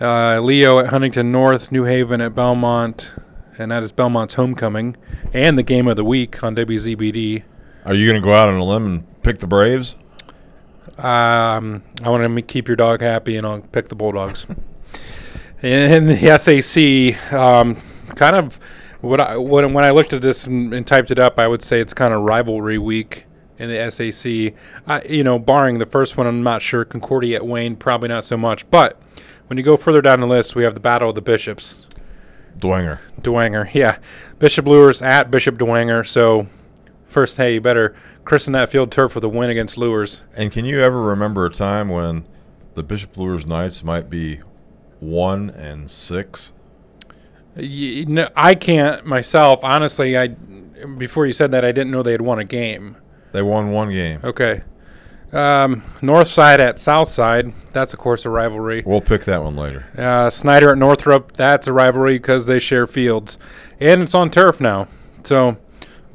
Uh, 0.00 0.38
Leo 0.40 0.78
at 0.78 0.88
Huntington 0.90 1.32
North, 1.32 1.72
New 1.72 1.84
Haven 1.84 2.20
at 2.20 2.34
Bellmont, 2.34 3.18
and 3.58 3.70
that 3.70 3.82
is 3.82 3.90
Bellmont's 3.90 4.34
homecoming 4.34 4.96
and 5.32 5.56
the 5.56 5.62
game 5.62 5.88
of 5.88 5.96
the 5.96 6.04
week 6.04 6.44
on 6.44 6.54
WZBD. 6.54 7.42
Are 7.86 7.94
you 7.94 8.06
going 8.06 8.20
to 8.20 8.24
go 8.24 8.34
out 8.34 8.48
on 8.48 8.56
a 8.56 8.64
limb 8.64 8.86
and 8.86 9.22
pick 9.22 9.38
the 9.38 9.46
Braves? 9.46 9.96
Um, 10.98 11.82
I 12.02 12.08
want 12.08 12.34
to 12.34 12.42
keep 12.42 12.68
your 12.68 12.76
dog 12.76 13.00
happy, 13.00 13.36
and 13.36 13.46
I'll 13.46 13.60
pick 13.60 13.88
the 13.88 13.94
Bulldogs. 13.94 14.46
in 15.62 16.06
the 16.06 16.38
SAC, 16.38 17.32
um, 17.32 17.76
kind 18.14 18.36
of 18.36 18.58
what 19.00 19.20
I 19.20 19.36
when, 19.36 19.72
when 19.72 19.84
I 19.84 19.90
looked 19.90 20.12
at 20.12 20.22
this 20.22 20.46
and, 20.46 20.72
and, 20.72 20.86
typed 20.86 21.10
it 21.10 21.18
up, 21.18 21.38
I 21.38 21.46
would 21.46 21.62
say 21.62 21.80
it's 21.80 21.94
kind 21.94 22.14
of 22.14 22.22
rivalry 22.22 22.78
week 22.78 23.26
in 23.58 23.70
the 23.70 23.90
SAC. 23.90 24.54
I, 24.86 25.02
you 25.06 25.24
know, 25.24 25.38
barring 25.38 25.78
the 25.78 25.86
first 25.86 26.16
one, 26.16 26.26
I'm 26.26 26.42
not 26.42 26.62
sure. 26.62 26.84
Concordia 26.84 27.36
at 27.36 27.46
Wayne, 27.46 27.76
probably 27.76 28.08
not 28.08 28.24
so 28.24 28.36
much. 28.36 28.68
But 28.70 29.00
when 29.46 29.56
you 29.56 29.62
go 29.62 29.76
further 29.76 30.02
down 30.02 30.20
the 30.20 30.26
list, 30.26 30.54
we 30.54 30.64
have 30.64 30.74
the 30.74 30.80
Battle 30.80 31.10
of 31.10 31.14
the 31.14 31.22
Bishops. 31.22 31.86
Dwenger. 32.58 33.00
Dwenger, 33.20 33.72
yeah. 33.74 33.98
Bishop 34.38 34.66
Luers 34.66 35.02
at 35.02 35.30
Bishop 35.30 35.56
Dwenger. 35.56 36.06
So, 36.06 36.48
first, 37.16 37.38
hey, 37.38 37.54
you 37.54 37.60
better 37.62 37.96
christen 38.26 38.52
that 38.52 38.68
field 38.68 38.92
turf 38.92 39.14
with 39.14 39.24
a 39.24 39.28
win 39.28 39.48
against 39.48 39.78
Luers. 39.78 40.20
And 40.34 40.52
can 40.52 40.66
you 40.66 40.82
ever 40.82 41.00
remember 41.00 41.46
a 41.46 41.50
time 41.50 41.88
when 41.88 42.26
the 42.74 42.82
Bishop 42.82 43.16
Luers 43.16 43.46
Knights 43.46 43.82
might 43.82 44.10
be 44.10 44.40
one 45.00 45.48
and 45.48 45.90
six? 45.90 46.52
You, 47.56 48.04
no, 48.04 48.28
I 48.36 48.54
can't 48.54 49.06
myself. 49.06 49.60
Honestly, 49.64 50.18
I 50.18 50.26
before 50.98 51.24
you 51.24 51.32
said 51.32 51.52
that, 51.52 51.64
I 51.64 51.72
didn't 51.72 51.90
know 51.90 52.02
they 52.02 52.12
had 52.12 52.20
won 52.20 52.38
a 52.38 52.44
game. 52.44 52.98
They 53.32 53.40
won 53.40 53.70
one 53.70 53.88
game. 53.90 54.20
Okay. 54.22 54.60
Um, 55.32 55.84
North 56.02 56.28
Side 56.28 56.60
at 56.60 56.78
South 56.78 57.08
Side. 57.08 57.50
That's 57.72 57.94
of 57.94 57.98
course 57.98 58.26
a 58.26 58.28
rivalry. 58.28 58.82
We'll 58.84 59.00
pick 59.00 59.24
that 59.24 59.42
one 59.42 59.56
later. 59.56 59.86
Uh, 59.96 60.28
Snider 60.28 60.72
at 60.72 60.76
Northrop. 60.76 61.32
That's 61.32 61.66
a 61.66 61.72
rivalry 61.72 62.18
because 62.18 62.44
they 62.44 62.58
share 62.58 62.86
fields, 62.86 63.38
and 63.80 64.02
it's 64.02 64.14
on 64.14 64.30
turf 64.30 64.60
now. 64.60 64.88
So, 65.24 65.56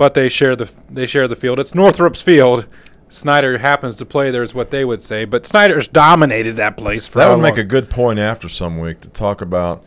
but 0.01 0.15
they 0.15 0.29
share 0.29 0.55
the 0.55 0.67
they 0.89 1.05
share 1.05 1.27
the 1.27 1.35
field. 1.35 1.59
It's 1.59 1.75
Northrop's 1.75 2.23
field. 2.23 2.65
Snider 3.09 3.59
happens 3.59 3.95
to 3.97 4.05
play 4.05 4.31
there, 4.31 4.41
is 4.41 4.55
what 4.55 4.71
they 4.71 4.83
would 4.83 4.99
say. 4.99 5.25
But 5.25 5.45
Snider's 5.45 5.87
dominated 5.87 6.55
that 6.55 6.75
place 6.75 7.05
for 7.05 7.19
that 7.19 7.27
would 7.27 7.33
long? 7.33 7.41
make 7.43 7.59
a 7.59 7.63
good 7.63 7.87
point 7.87 8.17
after 8.17 8.49
some 8.49 8.79
week 8.79 9.01
to 9.01 9.09
talk 9.09 9.41
about 9.41 9.85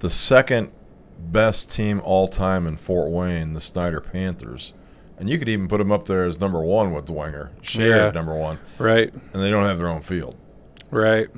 the 0.00 0.10
second 0.10 0.70
best 1.18 1.70
team 1.70 2.02
all 2.04 2.28
time 2.28 2.66
in 2.66 2.76
Fort 2.76 3.10
Wayne, 3.10 3.54
the 3.54 3.62
Snider 3.62 4.02
Panthers. 4.02 4.74
And 5.16 5.30
you 5.30 5.38
could 5.38 5.48
even 5.48 5.66
put 5.66 5.78
them 5.78 5.90
up 5.90 6.04
there 6.04 6.24
as 6.26 6.38
number 6.38 6.60
one 6.60 6.92
with 6.92 7.06
Dwenger, 7.06 7.48
shared 7.62 7.96
Yeah. 7.96 8.10
number 8.10 8.34
one, 8.36 8.58
Right. 8.76 9.10
and 9.32 9.42
they 9.42 9.48
don't 9.48 9.64
have 9.64 9.78
their 9.78 9.88
own 9.88 10.02
field. 10.02 10.36
Right. 10.90 11.28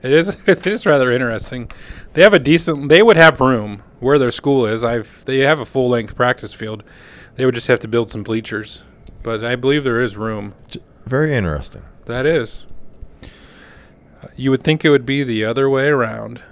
It 0.00 0.12
is. 0.12 0.36
It 0.46 0.64
is 0.64 0.86
rather 0.86 1.10
interesting. 1.10 1.72
They 2.12 2.22
have 2.22 2.34
a 2.34 2.38
decent. 2.38 2.88
They 2.88 3.02
would 3.02 3.16
have 3.16 3.40
room 3.40 3.82
where 3.98 4.18
their 4.20 4.30
school 4.30 4.64
is. 4.64 4.84
I've. 4.84 5.24
They 5.24 5.38
have 5.40 5.58
a 5.58 5.64
full 5.64 5.88
length 5.88 6.14
practice 6.14 6.52
field. 6.54 6.84
They 7.36 7.44
would 7.46 7.54
just 7.54 7.66
have 7.68 7.80
to 7.80 7.88
build 7.88 8.10
some 8.10 8.22
bleachers, 8.22 8.82
but 9.22 9.44
I 9.44 9.56
believe 9.56 9.84
there 9.84 10.00
is 10.00 10.16
room. 10.16 10.54
Very 11.06 11.34
interesting. 11.34 11.82
That 12.06 12.26
is. 12.26 12.66
You 14.36 14.50
would 14.50 14.62
think 14.62 14.84
it 14.84 14.90
would 14.90 15.06
be 15.06 15.24
the 15.24 15.44
other 15.44 15.68
way 15.68 15.88
around. 15.88 16.42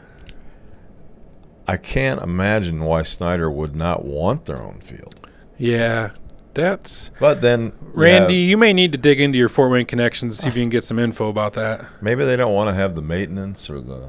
I 1.69 1.77
can't 1.77 2.21
imagine 2.21 2.81
why 2.85 3.03
Snider 3.05 3.51
would 3.51 3.77
not 3.77 4.05
want 4.05 4.47
their 4.47 4.61
own 4.61 4.81
field. 4.81 5.15
Yeah, 5.57 6.11
that's. 6.55 7.11
But 7.21 7.43
then, 7.43 7.73
Randy, 7.81 8.35
yeah, 8.35 8.49
you 8.49 8.57
may 8.57 8.73
need 8.73 8.93
to 8.93 8.99
dig 8.99 9.21
into 9.21 9.39
your 9.39 9.49
Fort 9.49 9.71
Wayne 9.71 9.87
connections 9.87 10.37
to 10.37 10.43
see 10.43 10.49
if 10.49 10.57
you 10.57 10.63
can 10.63 10.71
get 10.71 10.83
some 10.83 10.99
info 10.99 11.29
about 11.29 11.53
that. 11.55 11.87
maybe 12.01 12.25
they 12.25 12.37
don't 12.37 12.55
want 12.55 12.69
to 12.69 12.75
have 12.75 12.95
the 12.97 13.03
maintenance 13.03 13.71
or 13.71 13.81
the 13.81 14.09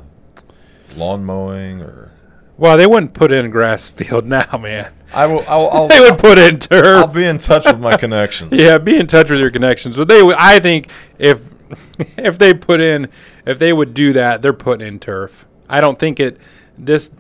lawn 0.95 1.23
mowing 1.23 1.81
or. 1.81 2.12
Well, 2.57 2.77
they 2.77 2.88
wouldn't 2.88 3.13
put 3.13 3.31
in 3.31 3.45
a 3.45 3.49
grass 3.49 3.89
field 3.91 4.25
now, 4.25 4.57
man. 4.57 4.91
I 5.13 5.26
will. 5.28 5.43
I'll, 5.47 5.69
I'll, 5.69 5.88
they 5.89 6.00
would 6.00 6.17
put 6.19 6.38
in 6.38 6.60
turf. 6.60 6.86
I'll 6.86 7.08
be 7.08 7.26
in 7.26 7.38
touch 7.38 7.65
with 7.65 7.80
my 7.80 7.97
connections. 8.06 8.52
Yeah, 8.54 8.78
be 8.78 8.97
in 8.97 9.08
touch 9.08 9.30
with 9.30 9.39
your 9.39 9.52
connections. 9.52 9.97
But 9.97 10.08
they, 10.08 10.21
would- 10.24 10.36
I 10.38 10.60
think, 10.60 10.89
if 11.19 11.41
if 12.17 12.38
they 12.38 12.54
put 12.54 12.82
in, 12.82 13.10
if 13.45 13.60
they 13.60 13.74
would 13.74 13.93
do 13.93 14.13
that, 14.13 14.41
they're 14.41 14.54
putting 14.54 14.88
in 14.88 15.00
turf. 15.00 15.45
I 15.69 15.82
don't 15.82 15.97
think 16.00 16.19
it 16.19 16.38
this 16.78 17.12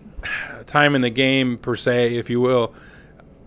time 0.67 0.95
in 0.95 1.01
the 1.01 1.09
game 1.09 1.57
per 1.57 1.75
se, 1.75 2.15
if 2.15 2.29
you 2.29 2.39
will. 2.41 2.73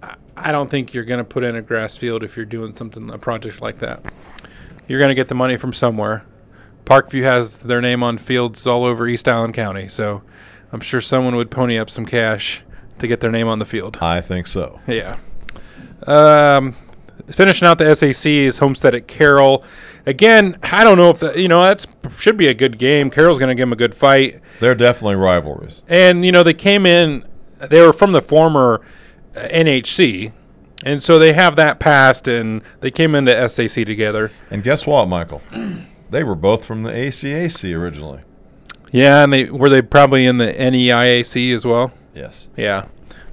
I- 0.03 0.15
I 0.37 0.53
don't 0.53 0.69
think 0.71 0.93
you're 0.95 1.05
going 1.05 1.19
to 1.19 1.25
put 1.25 1.45
in 1.45 1.57
a 1.57 1.63
grass 1.63 1.97
field 1.97 2.23
if 2.25 2.37
you're 2.37 2.45
doing 2.47 2.75
something 2.75 3.11
a 3.11 3.19
project 3.19 3.63
like 3.63 3.79
that. 3.79 4.03
You're 4.89 4.99
going 4.99 5.11
to 5.11 5.15
get 5.15 5.29
the 5.29 5.35
money 5.35 5.57
from 5.57 5.73
somewhere. 5.73 6.25
Parkview 6.85 7.23
has 7.23 7.59
their 7.61 7.81
name 7.81 8.03
on 8.03 8.19
fields 8.19 8.67
all 8.67 8.85
over 8.85 9.07
East 9.09 9.27
Island 9.27 9.55
County, 9.55 9.89
so 9.89 10.23
I'm 10.73 10.81
sure 10.81 11.01
someone 11.01 11.37
would 11.37 11.51
pony 11.51 11.79
up 11.79 11.89
some 11.89 12.05
cash 12.05 12.63
to 12.99 13.07
get 13.07 13.21
their 13.21 13.31
name 13.31 13.49
on 13.49 13.59
the 13.59 13.65
field. 13.65 13.99
I 14.01 14.21
think 14.21 14.47
so. 14.47 14.81
Yeah. 14.87 15.17
Um, 16.07 16.75
finishing 17.31 17.67
out 17.67 17.79
the 17.79 17.95
SAC 17.95 18.27
is 18.27 18.59
Homestead 18.59 18.95
at 18.95 19.07
Carroll. 19.09 19.65
Again, 20.07 20.59
I 20.63 20.85
don't 20.85 20.99
know 20.99 21.11
if 21.11 21.21
the, 21.21 21.41
you 21.41 21.49
know 21.49 21.63
that's 21.63 21.87
should 22.19 22.37
be 22.37 22.49
a 22.49 22.55
good 22.55 22.79
game. 22.79 23.11
Carroll's 23.11 23.39
going 23.39 23.49
to 23.49 23.55
give 23.55 23.63
them 23.69 23.73
a 23.73 23.77
good 23.77 23.95
fight, 23.95 24.41
They're 24.61 24.75
definitely 24.75 25.17
rivalries. 25.17 25.83
and 25.89 26.25
you 26.25 26.33
know 26.33 26.43
they 26.43 26.55
came 26.55 26.85
in. 26.87 27.25
They 27.71 27.81
were 27.81 27.93
from 27.95 28.13
the 28.13 28.21
former 28.21 28.83
uh, 29.35 29.41
NHC, 29.49 30.33
and 30.85 31.03
so 31.03 31.19
they 31.19 31.33
have 31.33 31.57
that 31.57 31.79
past, 31.79 32.29
and 32.29 32.61
they 32.81 32.91
came 32.91 33.15
into 33.15 33.49
SAC 33.49 33.87
together. 33.87 34.31
And 34.51 34.63
guess 34.63 34.87
what, 34.87 35.07
Michael? 35.09 35.43
They 36.11 36.23
were 36.23 36.37
both 36.37 36.65
from 36.65 36.85
the 36.85 36.91
ACAC 36.93 37.77
originally. 37.77 38.21
Yeah, 38.93 39.25
and 39.25 39.33
they 39.33 39.47
were 39.47 39.69
they 39.69 39.83
probably 39.83 40.27
in 40.27 40.39
the 40.39 40.53
E 40.55 40.89
NEIAC 40.89 41.53
as 41.53 41.65
well. 41.67 41.93
Yes. 42.15 42.49
Yeah. 42.57 42.87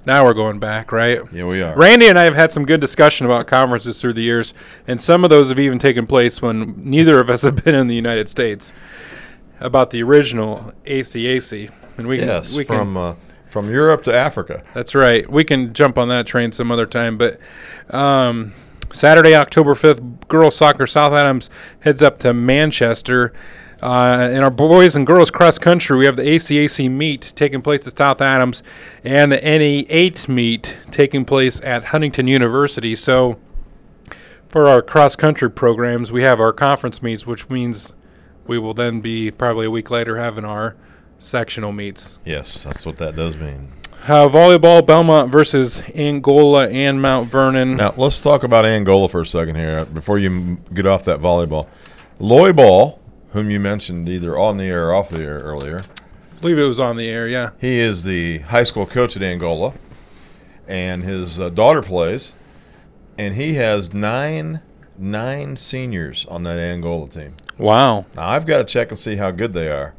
Now 0.06 0.26
we're 0.26 0.34
going 0.34 0.60
back, 0.60 0.92
right? 0.92 1.20
Yeah, 1.32 1.46
we 1.46 1.62
are. 1.62 1.76
Randy 1.78 2.08
and 2.08 2.18
I 2.18 2.24
have 2.24 2.34
had 2.34 2.52
some 2.52 2.66
good 2.66 2.82
discussion 2.82 3.28
about 3.28 3.46
conferences 3.46 4.02
through 4.02 4.14
the 4.14 4.24
years, 4.24 4.56
and 4.88 5.00
some 5.00 5.24
of 5.24 5.30
those 5.30 5.50
have 5.50 5.60
even 5.60 5.78
taken 5.78 6.08
place 6.08 6.42
when 6.42 6.74
neither 6.78 7.20
of 7.20 7.30
us 7.30 7.44
have 7.44 7.64
been 7.64 7.76
in 7.76 7.88
the 7.88 7.96
United 7.96 8.28
States. 8.28 8.74
About 9.60 9.92
the 9.92 10.02
original 10.02 10.74
ACAC, 10.86 11.70
and 11.98 12.08
we 12.08 12.20
yes, 12.20 12.50
can, 12.50 12.58
we 12.58 12.64
from 12.64 12.96
can, 12.96 12.98
uh, 12.98 13.16
from 13.48 13.70
Europe 13.70 14.02
to 14.06 14.14
Africa. 14.14 14.64
that's 14.74 14.96
right. 14.96 15.30
We 15.30 15.44
can 15.44 15.72
jump 15.74 16.00
on 16.00 16.08
that 16.08 16.26
train 16.26 16.52
some 16.52 16.72
other 16.72 16.88
time, 16.88 17.16
but 17.16 17.38
um, 17.92 18.54
Saturday, 18.92 19.36
October 19.36 19.76
fifth, 19.76 20.02
girls 20.28 20.56
soccer 20.56 20.88
South 20.88 21.14
Adams 21.14 21.52
heads 21.82 22.02
up 22.02 22.18
to 22.20 22.34
Manchester. 22.34 23.34
Uh, 23.82 24.30
in 24.32 24.44
our 24.44 24.52
boys 24.52 24.96
and 24.96 25.08
girls 25.08 25.32
cross 25.32 25.58
country, 25.58 25.98
we 25.98 26.06
have 26.06 26.16
the 26.16 26.22
ACAC 26.24 26.90
meet 26.90 27.34
taking 27.36 27.62
place 27.62 27.88
at 27.88 27.98
South 27.98 28.22
Adams 28.22 28.62
and 29.04 29.32
the 29.32 29.38
NE8 29.38 30.28
meet 30.28 30.78
taking 30.92 31.26
place 31.26 31.60
at 31.62 31.86
Huntington 31.86 32.28
University. 32.28 32.96
So, 32.96 33.40
for 34.48 34.68
our 34.68 34.82
cross 34.82 35.16
country 35.16 35.50
programs, 35.50 36.12
we 36.12 36.22
have 36.24 36.40
our 36.40 36.54
conference 36.54 37.02
meets, 37.02 37.26
which 37.26 37.50
means 37.50 37.96
we 38.46 38.60
will 38.60 38.74
then 38.74 39.02
be 39.02 39.32
probably 39.32 39.66
a 39.66 39.72
week 39.72 39.90
later 39.90 40.18
having 40.18 40.46
our 40.46 40.76
sectional 41.18 41.72
meets. 41.72 42.18
Yes, 42.26 42.64
that's 42.64 42.86
what 42.86 42.98
that 42.98 43.16
does 43.16 43.36
mean. 43.38 43.72
Uh, 44.04 44.28
volleyball, 44.28 44.82
Bellmont 44.82 45.32
versus 45.32 45.82
Angola 45.96 46.68
and 46.70 47.02
Mount 47.02 47.30
Vernon. 47.30 47.78
Now 47.78 47.94
let's 47.98 48.20
talk 48.20 48.44
about 48.44 48.66
Angola 48.66 49.08
for 49.08 49.22
a 49.22 49.26
second 49.26 49.56
here 49.56 49.86
before 49.86 50.18
you 50.18 50.30
m- 50.30 50.66
get 50.74 50.86
off 50.86 51.04
that 51.06 51.20
volleyball. 51.20 51.68
Lloy 52.20 52.52
Ball, 52.52 53.00
whom 53.32 53.50
you 53.50 53.60
mentioned 53.60 54.10
either 54.10 54.38
on 54.38 54.58
the 54.58 54.66
air 54.66 54.90
or 54.90 54.96
off 54.96 55.10
the 55.10 55.22
air 55.22 55.40
earlier, 55.40 55.80
I 55.82 56.42
believe 56.42 56.58
it 56.58 56.68
was 56.68 56.80
on 56.80 56.98
the 56.98 57.08
air, 57.08 57.28
yeah. 57.28 57.52
he 57.60 57.80
is 57.80 58.04
the 58.04 58.40
high 58.40 58.64
school 58.64 58.86
coach 58.86 59.16
at 59.16 59.24
Angola, 59.24 59.74
and 60.68 61.04
his 61.04 61.40
uh, 61.40 61.50
daughter 61.50 61.82
plays, 61.82 62.34
and 63.18 63.36
he 63.36 63.56
has 63.56 63.94
nine 63.94 64.62
nine 64.98 65.56
seniors 65.56 66.26
on 66.28 66.44
that 66.44 66.60
Angola 66.60 67.08
team. 67.10 67.36
Wow. 67.58 68.06
Now 68.16 68.30
I've 68.30 68.46
got 68.46 68.60
to 68.60 68.64
check 68.64 68.90
and 68.90 69.00
see 69.00 69.16
how 69.16 69.32
good 69.32 69.54
they 69.54 69.70
are. 69.70 69.94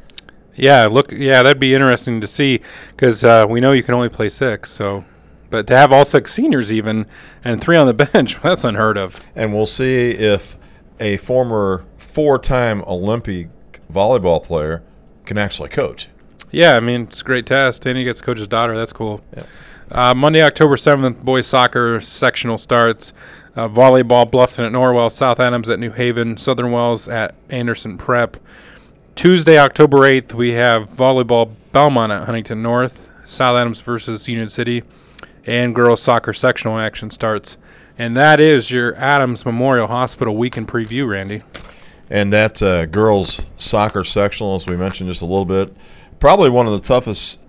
Yeah, 0.55 0.87
look, 0.91 1.11
yeah, 1.13 1.43
that'd 1.43 1.59
be 1.59 1.75
interesting 1.75 2.21
to 2.21 2.27
see 2.27 2.61
because 2.91 3.25
uh, 3.25 3.47
we 3.49 3.61
know 3.61 3.73
you 3.73 3.83
can 3.83 3.95
only 3.95 4.11
play 4.11 4.29
six. 4.29 4.71
So, 4.71 5.05
but 5.51 5.67
to 5.69 5.77
have 5.77 5.93
all 5.93 6.05
six 6.05 6.33
seniors 6.33 6.71
even 6.71 7.07
and 7.43 7.61
three 7.61 7.77
on 7.77 7.87
the 7.87 7.95
bench, 8.13 8.41
that's 8.43 8.65
unheard 8.65 8.99
of. 8.99 9.19
And 9.35 9.55
we'll 9.55 9.67
see 9.67 10.11
if 10.11 10.57
a 11.01 11.17
former 11.17 11.85
four-time 12.13 12.83
Olympic 12.87 13.49
volleyball 13.91 14.43
player 14.43 14.83
can 15.25 15.39
actually 15.39 15.69
coach. 15.71 16.09
Yeah, 16.51 16.77
I 16.77 16.81
mean 16.81 17.03
it's 17.03 17.23
a 17.23 17.25
great 17.25 17.47
test, 17.47 17.87
and 17.87 17.97
he 17.97 18.05
gets 18.05 18.21
coach's 18.21 18.47
daughter. 18.47 18.77
That's 18.77 18.93
cool. 18.93 19.23
Uh, 19.91 20.15
Monday, 20.15 20.43
October 20.43 20.77
seventh, 20.77 21.23
boys 21.25 21.47
soccer 21.47 22.01
sectional 22.01 22.59
starts. 22.59 23.13
Uh, 23.55 23.69
volleyball, 23.69 24.31
Bluffton 24.31 24.67
at 24.67 24.73
Norwell, 24.73 25.11
South 25.11 25.39
Adams 25.39 25.69
at 25.69 25.79
New 25.79 25.91
Haven, 25.91 26.39
Southern 26.39 26.73
Wells 26.73 27.09
at 27.09 27.35
Anderson 27.51 27.99
Prep. 27.99 28.39
Tuesday, 29.15 29.59
October 29.59 29.99
8th, 29.99 30.33
we 30.33 30.53
have 30.53 30.89
volleyball 30.89 31.55
Bellmont 31.71 32.09
at 32.19 32.25
Huntington 32.25 32.63
North, 32.63 33.11
South 33.27 33.59
Adams 33.59 33.83
versus 33.83 34.27
Union 34.27 34.49
City, 34.49 34.83
and 35.45 35.75
girls 35.75 36.01
soccer 36.01 36.33
sectional 36.33 36.79
action 36.79 37.11
starts. 37.11 37.59
And 37.99 38.17
that 38.17 38.41
is 38.41 38.71
your 38.71 38.95
Adams 38.97 39.45
Memorial 39.45 39.87
Hospital 39.87 40.35
weekend 40.35 40.67
preview, 40.69 41.07
Randy. 41.07 41.43
And 42.13 42.31
that 42.35 42.63
uh, 42.63 42.85
girls 42.85 43.41
soccer 43.57 44.05
sectional, 44.05 44.55
as 44.55 44.67
we 44.67 44.77
mentioned 44.77 45.09
just 45.09 45.23
a 45.23 45.25
little 45.25 45.47
bit, 45.47 45.75
probably 46.21 46.51
one 46.51 46.67
of 46.67 46.75
the 46.75 46.87
toughest 46.87 47.41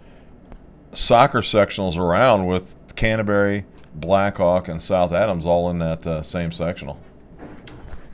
soccer 0.94 1.40
sectionals 1.40 1.98
around 1.98 2.46
with 2.46 2.78
Canterbury, 2.96 3.66
Blackhawk, 3.94 4.70
and 4.70 4.82
South 4.82 5.12
Adams 5.12 5.46
all 5.46 5.70
in 5.70 5.80
that 5.80 6.08
uh, 6.08 6.24
same 6.24 6.50
sectional. 6.50 6.98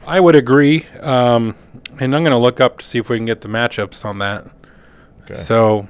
I 0.08 0.20
would 0.20 0.36
agree. 0.36 0.88
Um, 1.02 1.56
and 2.00 2.16
I'm 2.16 2.24
going 2.24 2.32
to 2.32 2.38
look 2.38 2.60
up 2.60 2.80
to 2.80 2.86
see 2.86 2.98
if 2.98 3.10
we 3.10 3.18
can 3.18 3.28
get 3.28 3.42
the 3.42 3.48
matchups 3.48 4.04
on 4.04 4.18
that. 4.18 4.48
Okay. 5.22 5.36
So, 5.36 5.88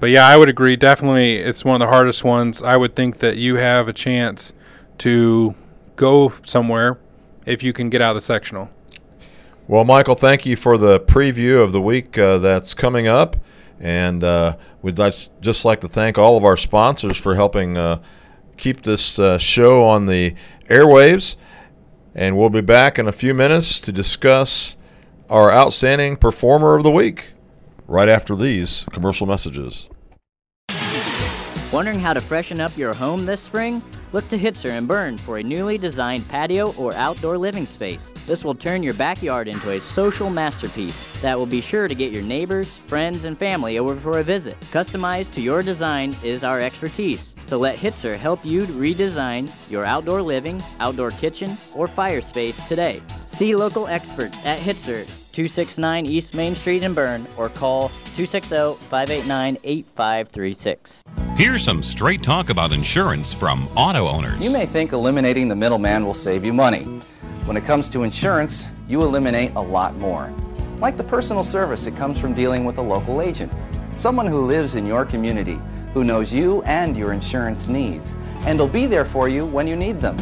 but 0.00 0.08
yeah, 0.08 0.26
I 0.26 0.38
would 0.38 0.48
agree. 0.48 0.74
Definitely, 0.76 1.36
it's 1.36 1.66
one 1.66 1.74
of 1.74 1.86
the 1.86 1.92
hardest 1.92 2.24
ones. 2.24 2.62
I 2.62 2.78
would 2.78 2.96
think 2.96 3.18
that 3.18 3.36
you 3.36 3.56
have 3.56 3.88
a 3.88 3.92
chance 3.92 4.54
to 4.98 5.54
go 5.96 6.32
somewhere 6.44 6.98
if 7.44 7.62
you 7.62 7.74
can 7.74 7.90
get 7.90 8.00
out 8.00 8.12
of 8.12 8.14
the 8.14 8.22
sectional. 8.22 8.70
Well, 9.72 9.84
Michael, 9.84 10.16
thank 10.16 10.44
you 10.44 10.54
for 10.54 10.76
the 10.76 11.00
preview 11.00 11.62
of 11.64 11.72
the 11.72 11.80
week 11.80 12.18
uh, 12.18 12.36
that's 12.36 12.74
coming 12.74 13.06
up. 13.06 13.38
And 13.80 14.22
uh, 14.22 14.58
we'd 14.82 14.98
like, 14.98 15.14
just 15.40 15.64
like 15.64 15.80
to 15.80 15.88
thank 15.88 16.18
all 16.18 16.36
of 16.36 16.44
our 16.44 16.58
sponsors 16.58 17.16
for 17.16 17.36
helping 17.36 17.78
uh, 17.78 18.02
keep 18.58 18.82
this 18.82 19.18
uh, 19.18 19.38
show 19.38 19.82
on 19.82 20.04
the 20.04 20.34
airwaves. 20.68 21.36
And 22.14 22.36
we'll 22.36 22.50
be 22.50 22.60
back 22.60 22.98
in 22.98 23.08
a 23.08 23.12
few 23.12 23.32
minutes 23.32 23.80
to 23.80 23.92
discuss 23.92 24.76
our 25.30 25.50
outstanding 25.50 26.18
performer 26.18 26.76
of 26.76 26.82
the 26.82 26.90
week 26.90 27.28
right 27.88 28.10
after 28.10 28.36
these 28.36 28.84
commercial 28.92 29.26
messages. 29.26 29.88
Wondering 31.72 31.98
how 31.98 32.12
to 32.12 32.20
freshen 32.20 32.60
up 32.60 32.76
your 32.76 32.92
home 32.92 33.24
this 33.24 33.40
spring? 33.40 33.82
Look 34.12 34.28
to 34.28 34.38
Hitzer 34.38 34.68
and 34.68 34.86
Berne 34.86 35.16
for 35.16 35.38
a 35.38 35.42
newly 35.42 35.78
designed 35.78 36.28
patio 36.28 36.74
or 36.74 36.92
outdoor 36.94 37.38
living 37.38 37.64
space. 37.64 38.02
This 38.26 38.44
will 38.44 38.54
turn 38.54 38.82
your 38.82 38.92
backyard 38.94 39.48
into 39.48 39.70
a 39.70 39.80
social 39.80 40.28
masterpiece 40.28 40.96
that 41.22 41.38
will 41.38 41.46
be 41.46 41.62
sure 41.62 41.88
to 41.88 41.94
get 41.94 42.12
your 42.12 42.22
neighbors, 42.22 42.76
friends, 42.76 43.24
and 43.24 43.38
family 43.38 43.78
over 43.78 43.96
for 43.96 44.18
a 44.18 44.22
visit. 44.22 44.60
Customized 44.70 45.32
to 45.32 45.40
your 45.40 45.62
design 45.62 46.14
is 46.22 46.44
our 46.44 46.60
expertise. 46.60 47.34
So 47.46 47.58
let 47.58 47.78
Hitzer 47.78 48.18
help 48.18 48.44
you 48.44 48.62
redesign 48.62 49.50
your 49.70 49.86
outdoor 49.86 50.20
living, 50.20 50.60
outdoor 50.78 51.10
kitchen, 51.10 51.56
or 51.74 51.88
fire 51.88 52.20
space 52.20 52.68
today. 52.68 53.00
See 53.26 53.56
local 53.56 53.86
experts 53.86 54.38
at 54.44 54.58
Hitzer, 54.58 55.08
269 55.32 56.06
East 56.06 56.34
Main 56.34 56.54
Street 56.54 56.82
in 56.82 56.94
Berne, 56.94 57.26
or 57.36 57.48
call 57.48 57.88
260 58.16 58.74
589 58.88 59.58
8536. 59.64 61.02
Here's 61.36 61.64
some 61.64 61.82
straight 61.82 62.22
talk 62.22 62.50
about 62.50 62.72
insurance 62.72 63.32
from 63.32 63.66
auto 63.76 64.06
owners. 64.06 64.38
You 64.38 64.52
may 64.52 64.66
think 64.66 64.92
eliminating 64.92 65.48
the 65.48 65.56
middleman 65.56 66.04
will 66.04 66.14
save 66.14 66.44
you 66.44 66.52
money. 66.52 66.84
When 67.46 67.56
it 67.56 67.64
comes 67.64 67.88
to 67.90 68.02
insurance, 68.02 68.68
you 68.86 69.00
eliminate 69.00 69.54
a 69.54 69.60
lot 69.60 69.96
more. 69.96 70.32
Like 70.78 70.96
the 70.96 71.04
personal 71.04 71.42
service 71.42 71.86
that 71.86 71.96
comes 71.96 72.18
from 72.18 72.34
dealing 72.34 72.64
with 72.64 72.76
a 72.78 72.82
local 72.82 73.22
agent. 73.22 73.50
Someone 73.94 74.26
who 74.26 74.46
lives 74.46 74.74
in 74.74 74.86
your 74.86 75.04
community, 75.04 75.58
who 75.94 76.04
knows 76.04 76.32
you 76.32 76.62
and 76.62 76.96
your 76.96 77.12
insurance 77.12 77.68
needs, 77.68 78.14
and 78.46 78.58
will 78.58 78.68
be 78.68 78.86
there 78.86 79.04
for 79.04 79.28
you 79.28 79.46
when 79.46 79.66
you 79.66 79.76
need 79.76 80.00
them. 80.00 80.16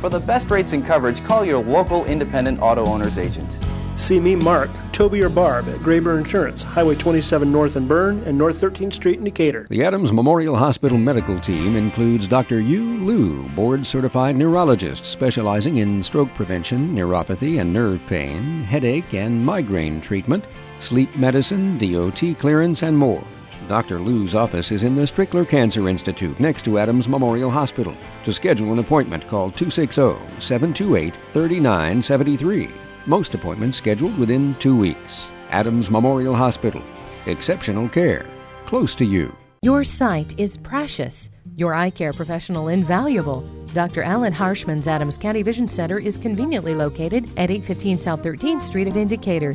For 0.00 0.08
the 0.08 0.20
best 0.20 0.50
rates 0.50 0.72
and 0.72 0.84
coverage, 0.84 1.24
call 1.24 1.44
your 1.44 1.62
local 1.62 2.04
independent 2.04 2.60
auto 2.60 2.84
owner's 2.84 3.16
agent. 3.18 3.58
See 3.96 4.20
me, 4.20 4.36
Mark, 4.36 4.68
Toby, 4.92 5.22
or 5.22 5.30
Barb 5.30 5.68
at 5.70 5.76
Graber 5.76 6.18
Insurance, 6.18 6.62
Highway 6.62 6.96
27 6.96 7.50
North 7.50 7.76
in 7.76 7.88
Berne 7.88 8.22
and 8.24 8.36
North 8.36 8.60
13th 8.60 8.92
Street 8.92 9.16
in 9.18 9.24
Decatur. 9.24 9.66
The 9.70 9.84
Adams 9.84 10.12
Memorial 10.12 10.54
Hospital 10.54 10.98
medical 10.98 11.40
team 11.40 11.76
includes 11.76 12.28
Dr. 12.28 12.60
Yu 12.60 12.82
Lu, 12.82 13.42
board 13.50 13.86
certified 13.86 14.36
neurologist 14.36 15.06
specializing 15.06 15.78
in 15.78 16.02
stroke 16.02 16.28
prevention, 16.34 16.94
neuropathy 16.94 17.58
and 17.58 17.72
nerve 17.72 18.02
pain, 18.06 18.62
headache 18.64 19.14
and 19.14 19.44
migraine 19.44 20.02
treatment, 20.02 20.44
sleep 20.78 21.16
medicine, 21.16 21.78
DOT 21.78 22.38
clearance, 22.38 22.82
and 22.82 22.96
more. 22.96 23.24
Dr. 23.66 23.98
Lu's 23.98 24.34
office 24.34 24.72
is 24.72 24.84
in 24.84 24.94
the 24.94 25.02
Strickler 25.02 25.48
Cancer 25.48 25.88
Institute 25.88 26.38
next 26.38 26.66
to 26.66 26.78
Adams 26.78 27.08
Memorial 27.08 27.50
Hospital. 27.50 27.96
To 28.24 28.32
schedule 28.32 28.74
an 28.74 28.78
appointment, 28.78 29.26
call 29.26 29.50
260 29.50 30.38
728 30.38 31.14
3973. 31.32 32.85
Most 33.06 33.34
appointments 33.34 33.76
scheduled 33.76 34.18
within 34.18 34.54
two 34.56 34.76
weeks. 34.76 35.28
Adams 35.50 35.90
Memorial 35.90 36.34
Hospital. 36.34 36.82
Exceptional 37.26 37.88
care. 37.88 38.26
Close 38.66 38.96
to 38.96 39.04
you. 39.04 39.34
Your 39.62 39.84
sight 39.84 40.38
is 40.38 40.56
precious. 40.56 41.30
Your 41.54 41.72
eye 41.72 41.90
care 41.90 42.12
professional 42.12 42.68
invaluable. 42.68 43.48
Dr. 43.72 44.02
Alan 44.02 44.32
Harshman's 44.32 44.88
Adams 44.88 45.16
County 45.16 45.42
Vision 45.42 45.68
Center 45.68 45.98
is 45.98 46.18
conveniently 46.18 46.74
located 46.74 47.24
at 47.36 47.50
815 47.50 47.98
South 47.98 48.22
13th 48.22 48.62
Street 48.62 48.88
at 48.88 48.96
Indicator. 48.96 49.54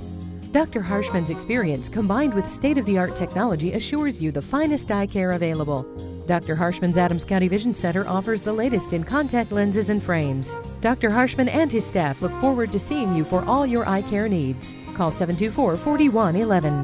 Dr. 0.51 0.81
Harshman's 0.81 1.29
experience 1.29 1.87
combined 1.87 2.33
with 2.33 2.45
state 2.45 2.77
of 2.77 2.85
the 2.85 2.97
art 2.97 3.15
technology 3.15 3.71
assures 3.71 4.21
you 4.21 4.33
the 4.33 4.41
finest 4.41 4.91
eye 4.91 5.07
care 5.07 5.31
available. 5.31 5.83
Dr. 6.27 6.55
Harshman's 6.55 6.97
Adams 6.97 7.23
County 7.23 7.47
Vision 7.47 7.73
Center 7.73 8.05
offers 8.05 8.41
the 8.41 8.51
latest 8.51 8.91
in 8.91 9.05
contact 9.05 9.53
lenses 9.53 9.89
and 9.89 10.03
frames. 10.03 10.57
Dr. 10.81 11.09
Harshman 11.09 11.47
and 11.47 11.71
his 11.71 11.85
staff 11.85 12.21
look 12.21 12.33
forward 12.41 12.73
to 12.73 12.79
seeing 12.79 13.15
you 13.15 13.23
for 13.23 13.45
all 13.45 13.65
your 13.65 13.87
eye 13.87 14.01
care 14.01 14.27
needs. 14.27 14.73
Call 14.93 15.09
724 15.13 15.77
4111. 15.77 16.83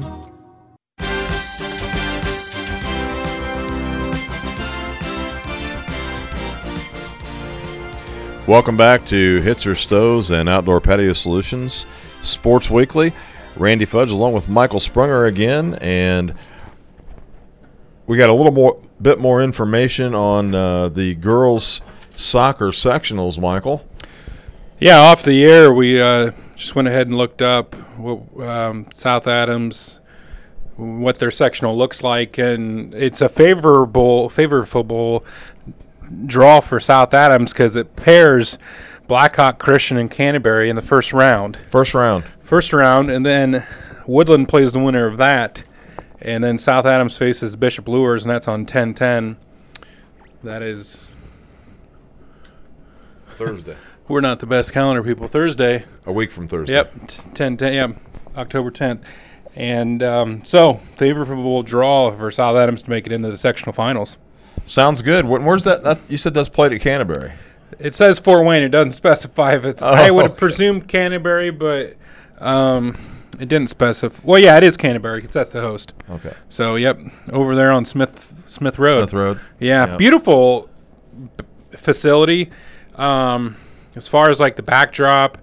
Welcome 8.46 8.78
back 8.78 9.04
to 9.04 9.42
Hitzer 9.42 9.76
Stoves 9.76 10.30
and 10.30 10.48
Outdoor 10.48 10.80
Patio 10.80 11.12
Solutions 11.12 11.84
Sports 12.22 12.70
Weekly. 12.70 13.12
Randy 13.58 13.84
Fudge 13.84 14.10
along 14.10 14.32
with 14.32 14.48
Michael 14.48 14.80
Sprunger 14.80 15.26
again, 15.26 15.74
and 15.80 16.34
we 18.06 18.16
got 18.16 18.30
a 18.30 18.34
little 18.34 18.52
more 18.52 18.80
bit 19.00 19.18
more 19.18 19.42
information 19.42 20.14
on 20.14 20.54
uh, 20.54 20.88
the 20.88 21.14
girls 21.16 21.82
soccer 22.16 22.68
sectionals. 22.68 23.40
Michael, 23.40 23.84
Yeah, 24.78 24.98
off 24.98 25.22
the 25.22 25.44
air, 25.44 25.72
we 25.72 26.00
uh, 26.00 26.32
just 26.56 26.74
went 26.74 26.88
ahead 26.88 27.06
and 27.06 27.16
looked 27.16 27.42
up 27.42 27.74
what, 27.96 28.46
um, 28.46 28.86
South 28.92 29.26
Adams, 29.26 30.00
what 30.76 31.18
their 31.18 31.30
sectional 31.30 31.76
looks 31.76 32.02
like, 32.02 32.38
and 32.38 32.94
it's 32.94 33.20
a 33.20 33.28
favorable 33.28 34.30
favorable 34.30 35.24
draw 36.26 36.60
for 36.60 36.80
South 36.80 37.12
Adams 37.12 37.52
because 37.52 37.76
it 37.76 37.96
pairs 37.96 38.58
Blackhawk 39.08 39.58
Christian 39.58 39.96
and 39.96 40.10
Canterbury 40.10 40.70
in 40.70 40.76
the 40.76 40.82
first 40.82 41.12
round. 41.12 41.58
first 41.68 41.94
round. 41.94 42.24
First 42.48 42.72
round, 42.72 43.10
and 43.10 43.26
then 43.26 43.66
Woodland 44.06 44.48
plays 44.48 44.72
the 44.72 44.78
winner 44.78 45.06
of 45.06 45.18
that, 45.18 45.64
and 46.22 46.42
then 46.42 46.58
South 46.58 46.86
Adams 46.86 47.14
faces 47.18 47.56
Bishop 47.56 47.86
Luers, 47.86 48.24
and 48.24 48.30
that's 48.30 48.48
on 48.48 48.64
ten 48.64 48.94
ten. 48.94 49.36
That 50.42 50.62
is 50.62 50.98
Thursday, 53.36 53.76
we're 54.08 54.22
not 54.22 54.40
the 54.40 54.46
best 54.46 54.72
calendar 54.72 55.02
people. 55.02 55.28
Thursday. 55.28 55.84
a 56.06 56.12
week 56.12 56.30
from 56.30 56.48
Thursday. 56.48 56.72
Yep, 56.72 57.08
t- 57.08 57.22
10, 57.34 57.56
10 57.58 57.72
yep, 57.74 57.96
October 58.36 58.70
10th. 58.70 59.02
And 59.54 60.02
um, 60.02 60.42
so, 60.44 60.74
favorable 60.96 61.62
draw 61.62 62.10
for 62.12 62.30
South 62.30 62.56
Adams 62.56 62.82
to 62.84 62.90
make 62.90 63.06
it 63.06 63.12
into 63.12 63.30
the 63.30 63.36
sectional 63.36 63.74
finals. 63.74 64.16
Sounds 64.64 65.02
good. 65.02 65.26
Where's 65.26 65.64
that, 65.64 65.82
that? 65.82 66.00
You 66.08 66.16
said 66.16 66.32
that's 66.32 66.48
played 66.48 66.72
at 66.72 66.80
Canterbury. 66.80 67.32
It 67.78 67.94
says 67.94 68.18
Fort 68.18 68.46
Wayne. 68.46 68.62
It 68.62 68.70
doesn't 68.70 68.92
specify 68.92 69.54
if 69.54 69.64
it's. 69.66 69.82
I 69.82 70.08
Oh, 70.08 70.14
would 70.14 70.22
have 70.22 70.30
okay. 70.32 70.38
presumed 70.38 70.88
Canterbury, 70.88 71.50
but 71.50 71.96
um, 72.40 72.96
it 73.38 73.48
didn't 73.48 73.68
specify. 73.70 74.20
Well, 74.24 74.38
yeah, 74.40 74.56
it 74.56 74.62
is 74.64 74.76
Canterbury 74.76 75.20
because 75.20 75.34
that's 75.34 75.50
the 75.50 75.60
host. 75.60 75.92
Okay. 76.10 76.32
So, 76.48 76.76
yep, 76.76 76.98
over 77.32 77.54
there 77.54 77.70
on 77.70 77.84
Smith 77.84 78.32
Smith 78.46 78.78
Road. 78.78 79.02
Smith 79.08 79.12
Road. 79.14 79.40
Yeah, 79.60 79.86
Yep. 79.88 79.98
beautiful 79.98 80.70
b- 81.36 81.44
facility. 81.76 82.50
Um, 82.96 83.56
as 83.94 84.08
far 84.08 84.30
as 84.30 84.40
like 84.40 84.56
the 84.56 84.62
backdrop, 84.62 85.38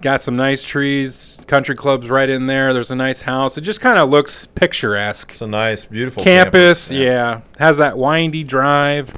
got 0.00 0.22
some 0.22 0.36
nice 0.36 0.62
trees. 0.62 1.28
Country 1.46 1.74
clubs 1.74 2.08
right 2.08 2.30
in 2.30 2.46
there. 2.46 2.72
There's 2.72 2.90
a 2.90 2.96
nice 2.96 3.20
house. 3.22 3.58
It 3.58 3.62
just 3.62 3.80
kind 3.80 3.98
of 3.98 4.08
looks 4.10 4.46
picturesque. 4.54 5.30
It's 5.32 5.42
a 5.42 5.46
nice, 5.46 5.84
beautiful 5.84 6.22
campus. 6.22 6.90
yeah. 6.90 7.40
has 7.58 7.76
that 7.78 7.98
windy 7.98 8.44
drive. 8.44 9.14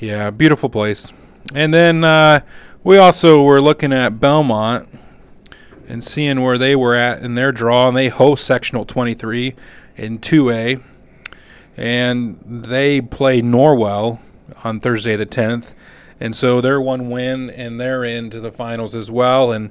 Yeah, 0.00 0.30
beautiful 0.30 0.68
place. 0.68 1.12
And 1.54 1.72
then 1.72 2.02
uh, 2.04 2.40
we 2.82 2.96
also 2.98 3.42
were 3.42 3.60
looking 3.60 3.92
at 3.92 4.14
Bellmont 4.14 4.88
and 5.92 6.02
seeing 6.02 6.40
where 6.40 6.56
they 6.56 6.74
were 6.74 6.94
at 6.94 7.18
in 7.18 7.34
their 7.34 7.52
draw, 7.52 7.86
and 7.86 7.94
they 7.96 8.08
host 8.08 8.44
sectional 8.44 8.86
23 8.86 9.54
in 9.96 10.18
2A, 10.18 10.82
and 11.76 12.38
they 12.64 13.02
play 13.02 13.42
Norwell 13.42 14.18
on 14.64 14.80
Thursday 14.80 15.16
the 15.16 15.26
10th, 15.26 15.74
and 16.18 16.34
so 16.34 16.62
they're 16.62 16.80
one 16.80 17.10
win, 17.10 17.50
and 17.50 17.78
they're 17.78 18.04
into 18.04 18.40
the 18.40 18.50
finals 18.50 18.94
as 18.94 19.10
well. 19.10 19.52
And 19.52 19.70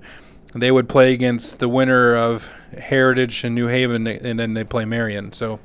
they 0.53 0.71
would 0.71 0.87
play 0.87 1.11
against 1.11 1.57
the 1.57 1.67
winner 1.67 2.15
of 2.15 2.51
Heritage 2.77 3.43
and 3.43 3.55
New 3.55 3.67
Haven, 3.67 4.05
and 4.05 4.39
then 4.39 4.53
they 4.53 4.63
play 4.63 4.85
Marion. 4.85 5.31
So, 5.31 5.59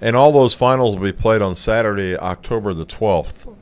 And 0.00 0.14
all 0.14 0.30
those 0.30 0.54
finals 0.54 0.96
will 0.96 1.04
be 1.04 1.12
played 1.12 1.42
on 1.42 1.56
Saturday, 1.56 2.16
October 2.16 2.72
the 2.72 2.86
12th. 2.86 3.52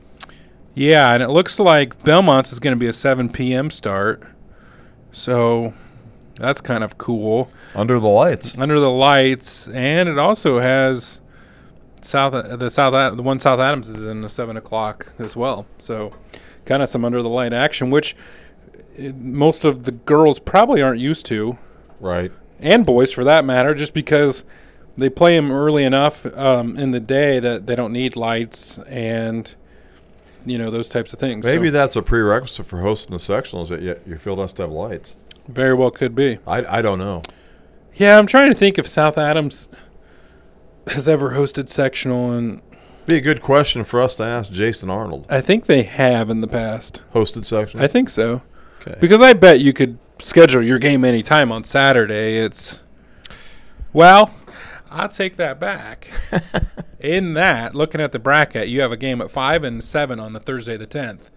yeah, 0.75 1.13
and 1.13 1.23
it 1.23 1.29
looks 1.29 1.57
like 1.59 2.03
Bellmont's 2.03 2.51
is 2.51 2.59
going 2.59 2.75
to 2.75 2.79
be 2.79 2.87
a 2.87 2.93
7 2.93 3.29
p.m. 3.29 3.71
start. 3.71 4.21
So, 5.11 5.73
that's 6.39 6.61
kind 6.61 6.83
of 6.83 6.97
cool. 6.97 7.49
Under 7.75 7.99
the 7.99 8.07
lights. 8.07 8.57
Under 8.57 8.79
the 8.79 8.89
lights, 8.91 9.67
and 9.69 10.07
it 10.09 10.17
also 10.19 10.59
has 10.59 11.19
South 12.01 12.33
the 12.59 12.69
South 12.69 13.15
the 13.17 13.23
one 13.23 13.39
South 13.39 13.59
Adams 13.59 13.89
is 13.89 14.05
in 14.05 14.21
the 14.21 14.29
seven 14.29 14.55
o'clock 14.57 15.07
as 15.19 15.35
well. 15.35 15.65
So, 15.79 16.13
kind 16.65 16.81
of 16.83 16.89
some 16.89 17.03
under 17.03 17.21
the 17.21 17.29
light 17.29 17.53
action, 17.53 17.89
which 17.89 18.15
uh, 18.99 19.11
most 19.17 19.63
of 19.65 19.83
the 19.83 19.91
girls 19.91 20.39
probably 20.39 20.81
aren't 20.81 20.99
used 20.99 21.25
to. 21.27 21.57
Right. 21.99 22.31
and 22.59 22.85
boys 22.85 23.11
for 23.11 23.23
that 23.23 23.43
matter, 23.43 23.73
just 23.73 23.93
because 23.95 24.43
they 24.97 25.09
play 25.09 25.35
them 25.35 25.51
early 25.51 25.83
enough 25.83 26.25
um, 26.37 26.77
in 26.77 26.91
the 26.91 26.99
day 26.99 27.39
that 27.39 27.65
they 27.65 27.75
don't 27.75 27.91
need 27.93 28.15
lights 28.15 28.77
and 28.87 29.53
you 30.45 30.57
know 30.59 30.69
those 30.71 30.87
types 30.89 31.11
of 31.13 31.19
things. 31.19 31.43
Maybe 31.45 31.67
So, 31.69 31.71
that's 31.71 31.95
a 31.95 32.01
prerequisite 32.03 32.65
for 32.67 32.81
hosting 32.81 33.11
the 33.11 33.17
sectionals 33.17 33.69
that 33.69 33.81
y- 33.81 33.95
your 34.07 34.19
field 34.19 34.37
has 34.39 34.53
to 34.53 34.61
have 34.63 34.71
lights. 34.71 35.15
Very 35.47 35.73
well 35.73 35.91
could 35.91 36.15
be. 36.15 36.39
I, 36.45 36.79
I 36.79 36.81
don't 36.81 36.99
know. 36.99 37.21
Yeah, 37.95 38.17
I'm 38.17 38.27
trying 38.27 38.51
to 38.51 38.57
think 38.57 38.77
if 38.77 38.87
South 38.87 39.17
Adams 39.17 39.69
has 40.87 41.07
ever 41.07 41.31
hosted 41.31 41.69
sectional, 41.69 42.31
and 42.31 42.61
Be 43.07 43.17
a 43.17 43.21
good 43.21 43.41
question 43.41 43.83
for 43.83 44.01
us 44.01 44.15
to 44.15 44.23
ask 44.23 44.51
Jason 44.51 44.89
Arnold. 44.89 45.25
I 45.29 45.41
think 45.41 45.65
they 45.65 45.83
have 45.83 46.29
in 46.29 46.41
the 46.41 46.47
past. 46.47 47.03
Hosted 47.13 47.45
section? 47.45 47.79
I 47.79 47.87
think 47.87 48.09
so. 48.09 48.41
Okay. 48.81 48.97
Because 48.99 49.21
I 49.21 49.33
bet 49.33 49.59
you 49.59 49.73
could 49.73 49.97
schedule 50.19 50.63
your 50.63 50.79
game 50.79 51.03
anytime 51.03 51.51
on 51.51 51.63
Saturday. 51.63 52.37
It's 52.37 52.83
well, 53.93 54.33
I'll 54.91 55.09
take 55.09 55.37
that 55.37 55.59
back. 55.59 56.09
in 56.99 57.33
that, 57.33 57.73
looking 57.73 58.01
at 58.01 58.11
the 58.11 58.19
bracket, 58.19 58.67
you 58.67 58.81
have 58.81 58.91
a 58.91 58.97
game 58.97 59.21
at 59.21 59.31
five 59.31 59.63
and 59.63 59.83
seven 59.83 60.19
on 60.19 60.33
the 60.33 60.39
Thursday 60.39 60.77
the 60.77 60.85
tenth. 60.85 61.31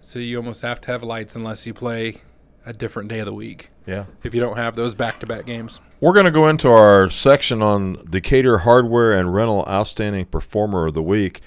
So 0.00 0.18
you 0.18 0.36
almost 0.36 0.62
have 0.62 0.80
to 0.82 0.92
have 0.92 1.02
lights 1.02 1.34
unless 1.34 1.66
you 1.66 1.74
play 1.74 2.22
a 2.66 2.72
different 2.72 3.08
day 3.08 3.20
of 3.20 3.26
the 3.26 3.32
week. 3.32 3.70
Yeah. 3.86 4.04
If 4.24 4.34
you 4.34 4.40
don't 4.40 4.56
have 4.56 4.74
those 4.74 4.94
back 4.94 5.20
to 5.20 5.26
back 5.26 5.46
games. 5.46 5.80
We're 6.00 6.12
going 6.12 6.26
to 6.26 6.32
go 6.32 6.48
into 6.48 6.68
our 6.68 7.08
section 7.08 7.62
on 7.62 8.04
Decatur 8.10 8.58
Hardware 8.58 9.12
and 9.12 9.32
Rental 9.32 9.64
Outstanding 9.66 10.26
Performer 10.26 10.88
of 10.88 10.94
the 10.94 11.02
Week. 11.02 11.40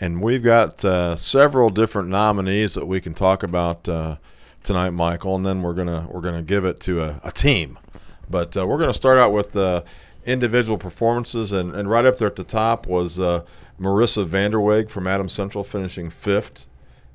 And 0.00 0.20
we've 0.20 0.42
got 0.42 0.84
uh, 0.84 1.16
several 1.16 1.70
different 1.70 2.08
nominees 2.08 2.74
that 2.74 2.86
we 2.86 3.00
can 3.00 3.14
talk 3.14 3.42
about 3.42 3.88
uh, 3.88 4.16
tonight, 4.62 4.90
Michael. 4.90 5.36
And 5.36 5.46
then 5.46 5.62
we're 5.62 5.74
gonna 5.74 6.06
we're 6.10 6.20
gonna 6.20 6.42
give 6.42 6.64
it 6.64 6.80
to 6.80 7.02
a, 7.02 7.20
a 7.24 7.32
team. 7.32 7.78
But 8.28 8.56
uh, 8.56 8.66
we're 8.66 8.78
gonna 8.78 8.94
start 8.94 9.18
out 9.18 9.32
with 9.32 9.56
uh, 9.56 9.82
individual 10.26 10.78
performances, 10.78 11.50
and, 11.52 11.74
and 11.74 11.88
right 11.88 12.04
up 12.04 12.18
there 12.18 12.28
at 12.28 12.36
the 12.36 12.44
top 12.44 12.86
was 12.86 13.18
uh, 13.18 13.44
Marissa 13.80 14.26
Vanderweg 14.26 14.90
from 14.90 15.06
Adams 15.06 15.32
Central, 15.32 15.64
finishing 15.64 16.10
fifth 16.10 16.66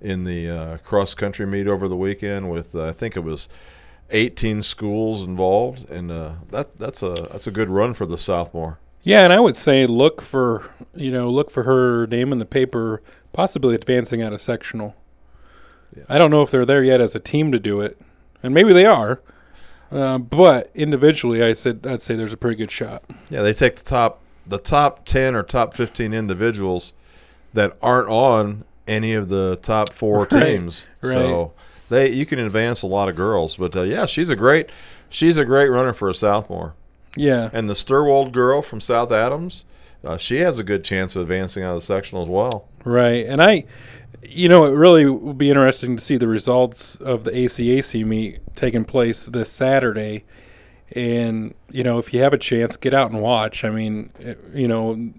in 0.04 0.26
the 0.26 0.50
uh, 0.50 0.78
cross 0.78 1.16
country 1.16 1.48
meet 1.48 1.68
over 1.68 1.88
the 1.88 1.96
weekend. 1.96 2.52
With 2.52 2.76
uh, 2.76 2.86
I 2.86 2.92
think 2.92 3.16
it 3.16 3.22
was 3.22 3.50
18 4.12 4.62
schools 4.62 5.24
involved, 5.24 5.90
and 5.90 6.12
uh, 6.12 6.34
that 6.52 6.78
that's 6.78 7.02
a 7.02 7.28
that's 7.32 7.48
a 7.48 7.52
good 7.52 7.70
run 7.70 7.94
for 7.94 8.06
the 8.06 8.18
sophomore. 8.18 8.80
Yeah, 9.02 9.24
and 9.24 9.34
I 9.34 9.40
would 9.40 9.58
say 9.58 9.88
look 9.88 10.22
for 10.22 10.70
you 10.94 11.12
know 11.12 11.30
look 11.30 11.50
for 11.50 11.64
her 11.64 12.06
name 12.08 12.32
in 12.32 12.40
the 12.40 12.46
paper, 12.46 13.02
possibly 13.32 13.76
advancing 13.76 14.22
out 14.22 14.34
of 14.34 14.42
sectional. 14.42 14.96
I 16.10 16.18
don't 16.18 16.32
know 16.32 16.42
if 16.42 16.52
they're 16.52 16.66
there 16.66 16.84
yet 16.84 17.02
as 17.02 17.16
a 17.16 17.20
team 17.20 17.52
to 17.52 17.60
do 17.60 17.80
it, 17.80 18.00
and 18.42 18.54
maybe 18.54 18.74
they 18.74 18.86
are. 18.86 19.22
Uh, 19.92 20.18
but 20.18 20.72
individually, 20.74 21.44
I 21.44 21.54
said 21.54 21.86
I'd 21.88 22.02
say 22.02 22.16
there's 22.16 22.34
a 22.34 22.38
pretty 22.38 22.56
good 22.56 22.72
shot. 22.72 23.04
Yeah, 23.30 23.42
they 23.42 23.54
take 23.54 23.76
the 23.78 23.84
top 23.84 24.22
the 24.46 24.58
top 24.58 25.06
10 25.06 25.36
or 25.36 25.44
top 25.44 25.74
15 25.74 26.14
individuals 26.14 26.94
that 27.54 27.78
aren't 27.82 28.10
on 28.10 28.66
any 28.88 29.14
of 29.14 29.30
the 29.30 29.58
top 29.62 29.92
four 29.94 30.28
Right, 30.32 30.44
teams. 30.58 30.86
right. 31.02 31.14
So 31.14 31.54
they 31.90 32.10
you 32.12 32.26
can 32.26 32.40
advance 32.40 32.82
a 32.82 32.88
lot 32.88 33.10
of 33.10 33.16
girls, 33.16 33.56
but 33.56 33.76
uh, 33.76 33.82
yeah, 33.84 34.06
she's 34.06 34.30
a 34.30 34.36
great 34.36 34.70
she's 35.10 35.38
a 35.38 35.46
great 35.46 35.70
runner 35.70 35.94
for 35.94 36.10
a 36.10 36.14
sophomore. 36.14 36.74
Yeah. 37.16 37.50
And 37.54 37.70
the 37.70 37.74
Sturwold 37.76 38.32
girl 38.32 38.62
from 38.64 38.82
South 38.82 39.12
Adams, 39.12 39.64
uh, 40.04 40.18
she 40.18 40.38
has 40.38 40.58
a 40.60 40.64
good 40.64 40.84
chance 40.84 41.16
of 41.16 41.22
advancing 41.24 41.64
out 41.64 41.76
of 41.76 41.82
the 41.82 41.86
sectional 41.86 42.24
as 42.24 42.30
well. 42.30 42.68
Right, 42.84 43.26
and 43.28 43.42
I, 43.42 43.66
you 44.24 44.50
know, 44.50 44.66
it 44.66 44.72
really 44.72 45.06
will 45.06 45.34
be 45.34 45.50
interesting 45.50 45.96
to 45.96 46.02
see 46.04 46.18
the 46.18 46.28
results 46.28 46.96
of 46.96 47.24
the 47.24 47.32
ACAC 47.32 48.04
meet 48.06 48.40
taking 48.56 48.84
place 48.84 49.28
this 49.28 49.50
Saturday. 49.52 50.26
And 50.96 51.54
you 51.72 51.84
know, 51.84 51.98
if 52.00 52.14
you 52.14 52.22
have 52.22 52.34
a 52.34 52.38
chance, 52.38 52.76
get 52.78 52.94
out 52.94 53.12
and 53.12 53.22
watch. 53.22 53.64
I 53.64 53.70
mean, 53.70 54.12
you 54.54 54.68
know, 54.68 55.12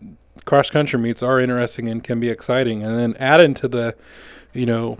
cross 0.44 0.70
country 0.70 0.98
meets 0.98 1.22
are 1.22 1.40
interesting 1.40 1.88
and 1.88 2.02
can 2.02 2.20
be 2.20 2.28
exciting. 2.28 2.83
And 2.83 2.98
then 2.98 3.16
add 3.18 3.40
into 3.40 3.68
the, 3.68 3.94
you 4.52 4.66
know, 4.66 4.98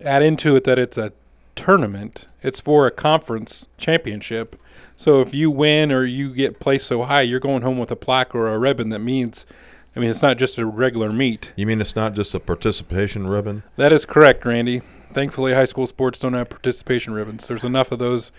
add 0.00 0.22
into 0.22 0.56
it 0.56 0.64
that 0.64 0.78
it's 0.78 0.98
a 0.98 1.12
tournament. 1.54 2.28
It's 2.42 2.60
for 2.60 2.86
a 2.86 2.90
conference 2.90 3.66
championship. 3.78 4.60
So 4.96 5.20
if 5.20 5.34
you 5.34 5.50
win 5.50 5.92
or 5.92 6.04
you 6.04 6.32
get 6.32 6.60
placed 6.60 6.86
so 6.86 7.02
high, 7.02 7.22
you're 7.22 7.40
going 7.40 7.62
home 7.62 7.78
with 7.78 7.90
a 7.90 7.96
plaque 7.96 8.34
or 8.34 8.48
a 8.48 8.58
ribbon 8.58 8.90
that 8.90 9.00
means. 9.00 9.46
I 9.94 9.98
mean, 9.98 10.10
it's 10.10 10.20
not 10.20 10.36
just 10.36 10.58
a 10.58 10.66
regular 10.66 11.10
meet. 11.10 11.52
You 11.56 11.64
mean 11.64 11.80
it's 11.80 11.96
not 11.96 12.12
just 12.12 12.34
a 12.34 12.40
participation 12.40 13.26
ribbon? 13.26 13.62
That 13.76 13.94
is 13.94 14.04
correct, 14.04 14.44
Randy. 14.44 14.82
Thankfully, 15.10 15.54
high 15.54 15.64
school 15.64 15.86
sports 15.86 16.18
don't 16.18 16.34
have 16.34 16.50
participation 16.50 17.14
ribbons. 17.14 17.46
There's 17.46 17.64
enough 17.64 17.90
of 17.90 17.98
those 17.98 18.30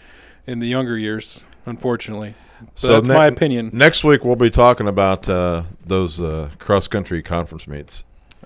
in 0.46 0.60
the 0.60 0.68
younger 0.68 1.00
years, 1.00 1.42
unfortunately. 1.66 2.36
So 2.76 2.94
that's 2.94 3.08
ne- 3.08 3.14
my 3.14 3.28
opinion. 3.28 3.70
Next 3.74 4.04
week 4.04 4.24
we'll 4.24 4.36
be 4.36 4.50
talking 4.50 4.88
about 4.88 5.28
uh, 5.30 5.64
those 5.86 6.22
uh, 6.22 6.50
cross 6.60 6.88
country 6.88 7.22
conference 7.22 7.68
meets. 7.68 8.04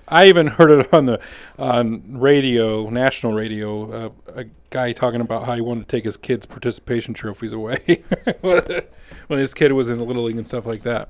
I 0.08 0.26
even 0.26 0.46
heard 0.46 0.70
it 0.70 0.92
on 0.92 1.06
the 1.06 1.20
on 1.58 2.18
radio, 2.18 2.88
national 2.90 3.34
radio, 3.34 3.92
uh, 3.92 4.10
a 4.34 4.44
guy 4.70 4.92
talking 4.92 5.20
about 5.20 5.44
how 5.44 5.54
he 5.54 5.60
wanted 5.60 5.88
to 5.88 5.96
take 5.96 6.04
his 6.04 6.16
kids' 6.16 6.44
participation 6.44 7.14
trophies 7.14 7.52
away 7.52 8.02
when 8.40 9.38
his 9.38 9.54
kid 9.54 9.72
was 9.72 9.88
in 9.88 9.98
the 9.98 10.04
little 10.04 10.24
league 10.24 10.36
and 10.36 10.46
stuff 10.46 10.66
like 10.66 10.82
that. 10.82 11.08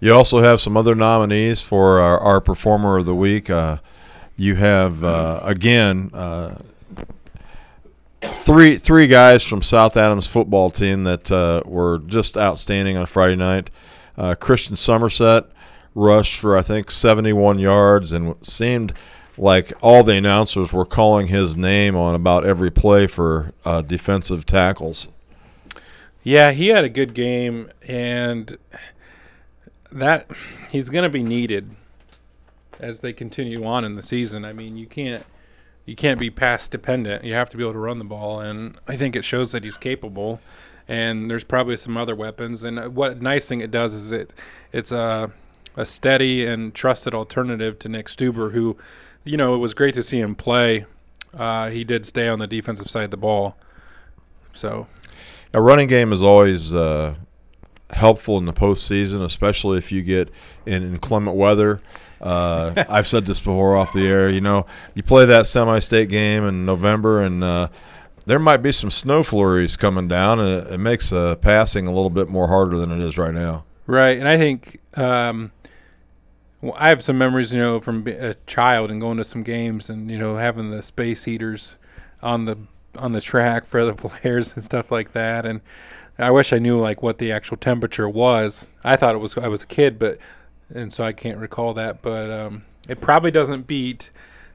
You 0.00 0.14
also 0.14 0.40
have 0.40 0.60
some 0.60 0.76
other 0.76 0.94
nominees 0.94 1.62
for 1.62 2.00
our, 2.00 2.18
our 2.18 2.40
performer 2.40 2.98
of 2.98 3.06
the 3.06 3.14
week. 3.14 3.48
Uh, 3.48 3.78
you 4.36 4.56
have 4.56 5.04
uh, 5.04 5.40
again 5.42 6.10
uh, 6.12 6.56
three 8.32 8.76
three 8.76 9.06
guys 9.06 9.42
from 9.42 9.62
South 9.62 9.96
Adams 9.96 10.26
football 10.26 10.70
team 10.70 11.04
that 11.04 11.30
uh, 11.30 11.62
were 11.64 11.98
just 12.06 12.36
outstanding 12.36 12.96
on 12.96 13.06
Friday 13.06 13.36
night. 13.36 13.70
Uh, 14.16 14.34
Christian 14.34 14.76
Somerset 14.76 15.44
rushed 15.94 16.40
for 16.40 16.56
I 16.56 16.62
think 16.62 16.90
71 16.90 17.58
yards 17.58 18.12
and 18.12 18.34
seemed 18.42 18.92
like 19.36 19.72
all 19.80 20.02
the 20.02 20.16
announcers 20.16 20.72
were 20.72 20.86
calling 20.86 21.28
his 21.28 21.56
name 21.56 21.96
on 21.96 22.14
about 22.14 22.44
every 22.44 22.70
play 22.70 23.06
for 23.06 23.52
uh, 23.64 23.82
defensive 23.82 24.46
tackles. 24.46 25.08
Yeah, 26.22 26.52
he 26.52 26.68
had 26.68 26.84
a 26.84 26.88
good 26.88 27.12
game, 27.12 27.70
and 27.86 28.56
that 29.92 30.30
he's 30.70 30.88
going 30.88 31.02
to 31.02 31.10
be 31.10 31.22
needed 31.22 31.70
as 32.78 33.00
they 33.00 33.12
continue 33.12 33.64
on 33.64 33.84
in 33.84 33.94
the 33.96 34.02
season. 34.02 34.44
I 34.44 34.52
mean, 34.52 34.76
you 34.76 34.86
can't 34.86 35.24
you 35.86 35.94
can't 35.94 36.18
be 36.18 36.30
pass 36.30 36.68
dependent. 36.68 37.24
You 37.24 37.34
have 37.34 37.50
to 37.50 37.56
be 37.56 37.62
able 37.62 37.74
to 37.74 37.78
run 37.78 37.98
the 37.98 38.04
ball, 38.04 38.40
and 38.40 38.78
I 38.88 38.96
think 38.96 39.14
it 39.16 39.24
shows 39.24 39.52
that 39.52 39.64
he's 39.64 39.76
capable. 39.76 40.40
And 40.86 41.30
there's 41.30 41.44
probably 41.44 41.76
some 41.76 41.96
other 41.96 42.14
weapons. 42.14 42.62
And 42.62 42.94
what 42.94 43.22
nice 43.22 43.48
thing 43.48 43.60
it 43.60 43.70
does 43.70 43.94
is 43.94 44.12
it 44.12 44.32
it's 44.72 44.92
a 44.92 45.30
a 45.76 45.86
steady 45.86 46.46
and 46.46 46.74
trusted 46.74 47.14
alternative 47.14 47.78
to 47.80 47.88
Nick 47.88 48.06
Stuber, 48.06 48.52
who, 48.52 48.76
you 49.24 49.36
know, 49.36 49.54
it 49.54 49.58
was 49.58 49.74
great 49.74 49.94
to 49.94 50.02
see 50.02 50.20
him 50.20 50.34
play. 50.34 50.86
Uh, 51.32 51.68
he 51.70 51.84
did 51.84 52.06
stay 52.06 52.28
on 52.28 52.38
the 52.38 52.46
defensive 52.46 52.88
side 52.88 53.04
of 53.04 53.10
the 53.10 53.16
ball, 53.16 53.56
so 54.52 54.86
A 55.54 55.60
running 55.60 55.86
game 55.86 56.12
is 56.12 56.20
always 56.20 56.74
uh, 56.74 57.14
helpful 57.90 58.38
in 58.38 58.44
the 58.44 58.52
postseason, 58.52 59.24
especially 59.24 59.78
if 59.78 59.92
you 59.92 60.02
get 60.02 60.28
in 60.66 60.82
inclement 60.82 61.36
weather. 61.36 61.78
Uh, 62.24 62.84
I've 62.88 63.06
said 63.06 63.26
this 63.26 63.38
before 63.38 63.76
off 63.76 63.92
the 63.92 64.06
air. 64.06 64.28
You 64.28 64.40
know, 64.40 64.66
you 64.94 65.02
play 65.02 65.26
that 65.26 65.46
semi-state 65.46 66.08
game 66.08 66.44
in 66.44 66.64
November, 66.64 67.22
and 67.22 67.44
uh, 67.44 67.68
there 68.26 68.38
might 68.38 68.58
be 68.58 68.72
some 68.72 68.90
snow 68.90 69.22
flurries 69.22 69.76
coming 69.76 70.08
down, 70.08 70.40
and 70.40 70.66
it, 70.66 70.72
it 70.72 70.78
makes 70.78 71.12
uh, 71.12 71.36
passing 71.36 71.86
a 71.86 71.90
little 71.90 72.10
bit 72.10 72.28
more 72.28 72.48
harder 72.48 72.78
than 72.78 72.90
it 72.90 73.00
is 73.00 73.18
right 73.18 73.34
now. 73.34 73.64
Right, 73.86 74.18
and 74.18 74.26
I 74.26 74.38
think 74.38 74.80
um, 74.94 75.52
well, 76.64 76.74
I 76.78 76.88
have 76.88 77.04
some 77.04 77.18
memories, 77.18 77.52
you 77.52 77.58
know, 77.58 77.78
from 77.78 78.06
a 78.08 78.34
child 78.46 78.90
and 78.90 78.98
going 78.98 79.18
to 79.18 79.24
some 79.24 79.42
games, 79.42 79.90
and 79.90 80.10
you 80.10 80.18
know, 80.18 80.36
having 80.36 80.70
the 80.70 80.82
space 80.82 81.24
heaters 81.24 81.76
on 82.22 82.46
the 82.46 82.56
on 82.96 83.12
the 83.12 83.20
track 83.20 83.66
for 83.66 83.84
the 83.84 83.94
players 84.08 84.54
and 84.54 84.64
stuff 84.64 84.90
like 84.90 85.12
that. 85.12 85.44
And 85.44 85.60
I 86.18 86.30
wish 86.30 86.54
I 86.54 86.58
knew 86.58 86.80
like 86.80 87.02
what 87.02 87.18
the 87.18 87.32
actual 87.32 87.58
temperature 87.58 88.08
was. 88.08 88.70
I 88.82 88.96
thought 88.96 89.14
it 89.14 89.18
was 89.18 89.36
I 89.36 89.48
was 89.48 89.64
a 89.64 89.66
kid, 89.66 89.98
but 89.98 90.16
and 90.74 90.92
so 90.92 91.04
I 91.04 91.12
can't 91.12 91.38
recall 91.38 91.74
that. 91.74 92.02
But 92.02 92.30
um, 92.30 92.64
it 92.88 93.00
probably 93.00 93.30
doesn't 93.30 93.66
beat 93.66 94.10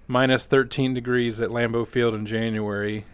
minus 0.08 0.46
13 0.46 0.94
degrees 0.94 1.40
at 1.40 1.50
Lambeau 1.50 1.88
Field 1.88 2.14
in 2.16 2.26
January 2.26 3.06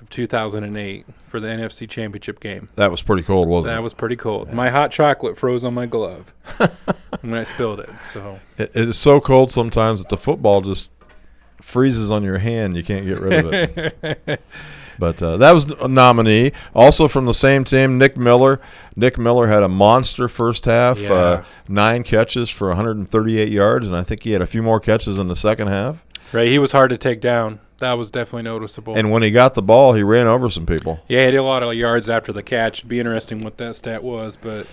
of 0.00 0.10
2008 0.10 1.06
for 1.28 1.38
the 1.40 1.46
NFC 1.48 1.88
Championship 1.88 2.40
game. 2.40 2.68
That 2.76 2.90
was 2.90 3.00
pretty 3.02 3.22
cold, 3.22 3.48
wasn't 3.48 3.72
That 3.72 3.78
it? 3.80 3.82
was 3.82 3.94
pretty 3.94 4.16
cold. 4.16 4.52
My 4.52 4.68
hot 4.70 4.90
chocolate 4.90 5.38
froze 5.38 5.64
on 5.64 5.72
my 5.74 5.86
glove 5.86 6.32
when 7.20 7.34
I 7.34 7.44
spilled 7.44 7.80
it. 7.80 7.90
So 8.12 8.40
It, 8.58 8.72
it 8.74 8.88
is 8.88 8.98
so 8.98 9.20
cold 9.20 9.50
sometimes 9.50 10.00
that 10.00 10.08
the 10.08 10.16
football 10.16 10.60
just 10.62 10.90
freezes 11.60 12.10
on 12.10 12.22
your 12.24 12.38
hand. 12.38 12.76
You 12.76 12.82
can't 12.82 13.06
get 13.06 13.20
rid 13.20 13.44
of 13.44 13.52
it. 13.52 14.42
but 14.98 15.22
uh, 15.22 15.36
that 15.38 15.52
was 15.52 15.64
a 15.66 15.88
nominee. 15.88 16.52
Also 16.74 17.08
from 17.08 17.24
the 17.26 17.34
same 17.34 17.64
team, 17.64 17.98
Nick 17.98 18.16
Miller. 18.16 18.60
Nick 18.96 19.18
Miller 19.18 19.46
had 19.48 19.62
a 19.62 19.68
monster 19.68 20.28
first 20.28 20.64
half, 20.66 20.98
Yeah. 21.00 21.12
uh, 21.12 21.44
nine 21.68 22.02
catches 22.04 22.50
for 22.50 22.68
138 22.68 23.48
yards, 23.48 23.86
and 23.86 23.96
I 23.96 24.02
think 24.02 24.22
he 24.22 24.32
had 24.32 24.42
a 24.42 24.46
few 24.46 24.62
more 24.62 24.80
catches 24.80 25.18
in 25.18 25.28
the 25.28 25.36
second 25.36 25.68
half. 25.68 26.04
right, 26.32 26.48
he 26.48 26.58
was 26.58 26.72
hard 26.72 26.90
to 26.90 26.98
take 26.98 27.20
down. 27.20 27.60
That 27.78 27.94
was 27.98 28.10
definitely 28.10 28.42
noticeable. 28.44 28.94
And 28.96 29.10
when 29.10 29.22
he 29.22 29.30
got 29.30 29.54
the 29.54 29.62
ball, 29.62 29.92
he 29.94 30.02
ran 30.02 30.26
over 30.28 30.48
some 30.48 30.64
people. 30.64 31.00
yeah, 31.08 31.24
he 31.26 31.32
did 31.32 31.38
a 31.38 31.42
lot 31.42 31.62
of 31.62 31.74
yards 31.74 32.08
after 32.08 32.32
the 32.32 32.42
catch. 32.42 32.78
It'd 32.80 32.88
be 32.88 33.00
interesting 33.00 33.42
what 33.42 33.58
that 33.58 33.74
stat 33.76 34.02
was, 34.02 34.36
but 34.36 34.66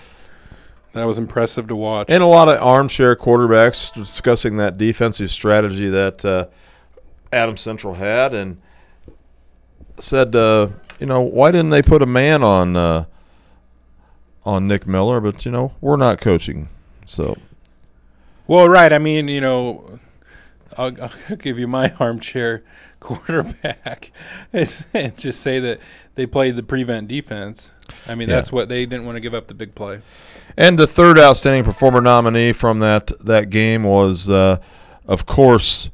that 0.92 1.04
was 1.04 1.18
impressive 1.18 1.66
to 1.68 1.76
watch. 1.76 2.06
And 2.08 2.22
a 2.22 2.26
lot 2.26 2.48
of 2.48 2.62
armchair 2.62 3.16
quarterbacks 3.16 3.92
discussing 3.92 4.56
that 4.58 4.78
defensive 4.78 5.30
strategy 5.30 5.88
that 5.88 6.24
uh, 6.24 6.46
Adams 7.32 7.60
Central 7.60 7.94
had, 7.94 8.34
and 8.34 8.60
said, 9.98 10.34
uh, 10.36 10.68
you 10.98 11.06
know, 11.06 11.20
why 11.20 11.50
didn't 11.50 11.70
they 11.70 11.82
put 11.82 12.02
a 12.02 12.06
man 12.06 12.42
on 12.42 12.76
uh, 12.76 13.04
on 14.44 14.66
Nick 14.66 14.86
Miller? 14.86 15.20
But 15.20 15.44
you 15.44 15.50
know, 15.52 15.72
we're 15.80 15.96
not 15.96 16.20
coaching, 16.20 16.68
so 17.06 17.36
Well, 18.46 18.68
right. 18.68 18.92
I 18.92 18.98
mean, 18.98 19.28
you 19.28 19.40
know, 19.40 19.98
I'll, 20.76 20.92
I'll 21.02 21.36
give 21.38 21.58
you 21.58 21.66
my 21.66 21.92
armchair 22.00 22.62
quarterback 23.00 24.12
and, 24.52 25.16
just 25.16 25.40
say 25.40 25.58
that 25.58 25.80
they 26.14 26.24
played 26.26 26.54
the 26.56 26.62
prevent 26.62 27.08
defense. 27.08 27.72
I 28.06 28.14
mean, 28.14 28.28
Yeah. 28.28 28.36
that's 28.36 28.52
what 28.52 28.68
they 28.68 28.86
didn't 28.86 29.06
want 29.06 29.16
to 29.16 29.20
give 29.20 29.34
up 29.34 29.48
the 29.48 29.54
big 29.54 29.74
play. 29.74 30.00
And 30.56 30.78
the 30.78 30.86
third 30.86 31.18
outstanding 31.18 31.64
performer 31.64 32.00
nominee 32.00 32.52
from 32.52 32.78
that 32.80 33.10
that 33.24 33.50
game 33.50 33.82
was, 33.84 34.28
uh, 34.30 34.58
of 35.06 35.24
course, 35.26 35.88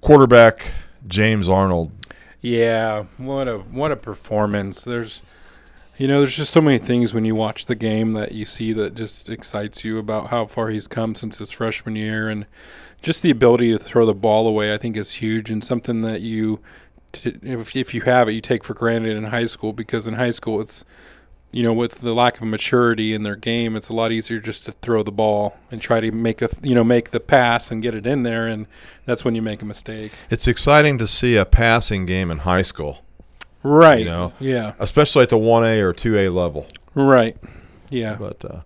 quarterback 0.00 0.72
James 1.08 1.48
Arnold. 1.48 1.90
Yeah, 2.40 3.04
what 3.16 3.48
a 3.48 3.58
what 3.58 3.92
a 3.92 3.96
performance. 3.96 4.84
There's 4.84 5.22
you 5.96 6.06
know, 6.06 6.20
there's 6.20 6.36
just 6.36 6.52
so 6.52 6.60
many 6.60 6.78
things 6.78 7.14
when 7.14 7.24
you 7.24 7.34
watch 7.34 7.66
the 7.66 7.74
game 7.74 8.12
that 8.12 8.32
you 8.32 8.44
see 8.44 8.72
that 8.74 8.94
just 8.94 9.30
excites 9.30 9.82
you 9.82 9.98
about 9.98 10.28
how 10.28 10.44
far 10.44 10.68
he's 10.68 10.86
come 10.86 11.14
since 11.14 11.38
his 11.38 11.50
freshman 11.50 11.96
year 11.96 12.28
and 12.28 12.44
just 13.00 13.22
the 13.22 13.30
ability 13.30 13.70
to 13.72 13.78
throw 13.78 14.04
the 14.04 14.14
ball 14.14 14.46
away 14.46 14.74
I 14.74 14.76
think 14.76 14.96
is 14.96 15.12
huge 15.12 15.50
and 15.50 15.64
something 15.64 16.02
that 16.02 16.20
you 16.20 16.60
if 17.24 17.74
if 17.74 17.94
you 17.94 18.02
have 18.02 18.28
it 18.28 18.32
you 18.32 18.42
take 18.42 18.62
for 18.62 18.74
granted 18.74 19.16
in 19.16 19.24
high 19.24 19.46
school 19.46 19.72
because 19.72 20.06
in 20.06 20.14
high 20.14 20.32
school 20.32 20.60
it's 20.60 20.84
you 21.52 21.62
know 21.62 21.72
with 21.72 21.96
the 22.00 22.12
lack 22.12 22.40
of 22.40 22.46
maturity 22.46 23.14
in 23.14 23.22
their 23.22 23.36
game 23.36 23.76
it's 23.76 23.88
a 23.88 23.92
lot 23.92 24.12
easier 24.12 24.38
just 24.40 24.64
to 24.66 24.72
throw 24.72 25.02
the 25.02 25.12
ball 25.12 25.56
and 25.70 25.80
try 25.80 26.00
to 26.00 26.10
make 26.12 26.42
a 26.42 26.48
you 26.62 26.74
know 26.74 26.84
make 26.84 27.10
the 27.10 27.20
pass 27.20 27.70
and 27.70 27.82
get 27.82 27.94
it 27.94 28.06
in 28.06 28.22
there 28.24 28.46
and 28.46 28.66
that's 29.06 29.24
when 29.24 29.34
you 29.34 29.40
make 29.42 29.62
a 29.62 29.64
mistake. 29.64 30.12
It's 30.30 30.48
exciting 30.48 30.98
to 30.98 31.06
see 31.06 31.36
a 31.36 31.44
passing 31.44 32.04
game 32.06 32.30
in 32.30 32.38
high 32.38 32.62
school. 32.62 33.04
Right. 33.62 34.00
You 34.00 34.04
know, 34.06 34.32
Yeah. 34.40 34.74
especially 34.78 35.22
at 35.22 35.30
the 35.30 35.38
one 35.38 35.64
A 35.64 35.80
or 35.80 35.92
two 35.92 36.18
A 36.18 36.28
level. 36.28 36.66
Right. 36.94 37.36
Yeah. 37.90 38.16
But 38.18 38.44
uh, 38.44 38.60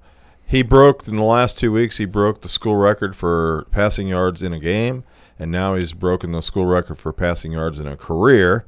he 0.47 0.63
broke 0.63 1.07
in 1.07 1.17
the 1.17 1.25
last 1.25 1.59
two 1.59 1.73
weeks. 1.73 1.99
He 1.99 2.07
broke 2.07 2.41
the 2.43 2.49
school 2.49 2.77
record 2.77 3.15
for 3.15 3.67
passing 3.71 4.09
yards 4.09 4.43
in 4.43 4.53
a 4.53 4.59
game, 4.59 5.05
and 5.39 5.51
now 5.51 5.75
he's 5.75 5.93
broken 5.93 6.33
the 6.33 6.41
school 6.41 6.67
record 6.67 6.97
for 6.99 7.13
passing 7.13 7.53
yards 7.53 7.79
in 7.81 7.87
a 7.87 7.97
career, 7.97 8.65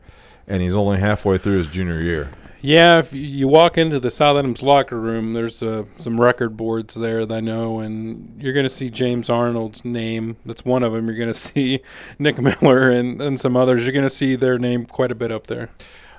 and 0.46 0.62
he's 0.62 0.76
only 0.76 0.98
halfway 1.00 1.38
through 1.38 1.58
his 1.58 1.66
junior 1.68 2.00
year. 2.00 2.30
Yeah, 2.64 3.00
if 3.00 3.12
you 3.12 3.48
walk 3.48 3.76
into 3.76 3.98
the 3.98 4.12
South 4.12 4.36
Adams 4.36 4.62
locker 4.62 4.96
room, 4.96 5.32
there's 5.32 5.64
uh, 5.64 5.82
some 5.98 6.20
record 6.20 6.56
boards 6.56 6.94
there 6.94 7.26
that 7.26 7.34
I 7.34 7.40
know, 7.40 7.80
and 7.80 8.40
you're 8.40 8.52
going 8.52 8.62
to 8.62 8.70
see 8.70 8.88
James 8.88 9.28
Arnold's 9.28 9.84
name. 9.84 10.36
That's 10.46 10.64
one 10.64 10.84
of 10.84 10.92
them. 10.92 11.06
You're 11.06 11.16
going 11.16 11.28
to 11.32 11.34
see 11.34 11.80
Nick 12.20 12.38
Miller 12.38 12.88
and, 12.88 13.20
and 13.20 13.40
some 13.40 13.56
others. 13.56 13.82
You're 13.82 13.92
going 13.92 14.06
to 14.06 14.10
see 14.10 14.36
their 14.36 14.60
name 14.60 14.86
quite 14.86 15.10
a 15.10 15.16
bit 15.16 15.32
up 15.32 15.48
there. 15.48 15.70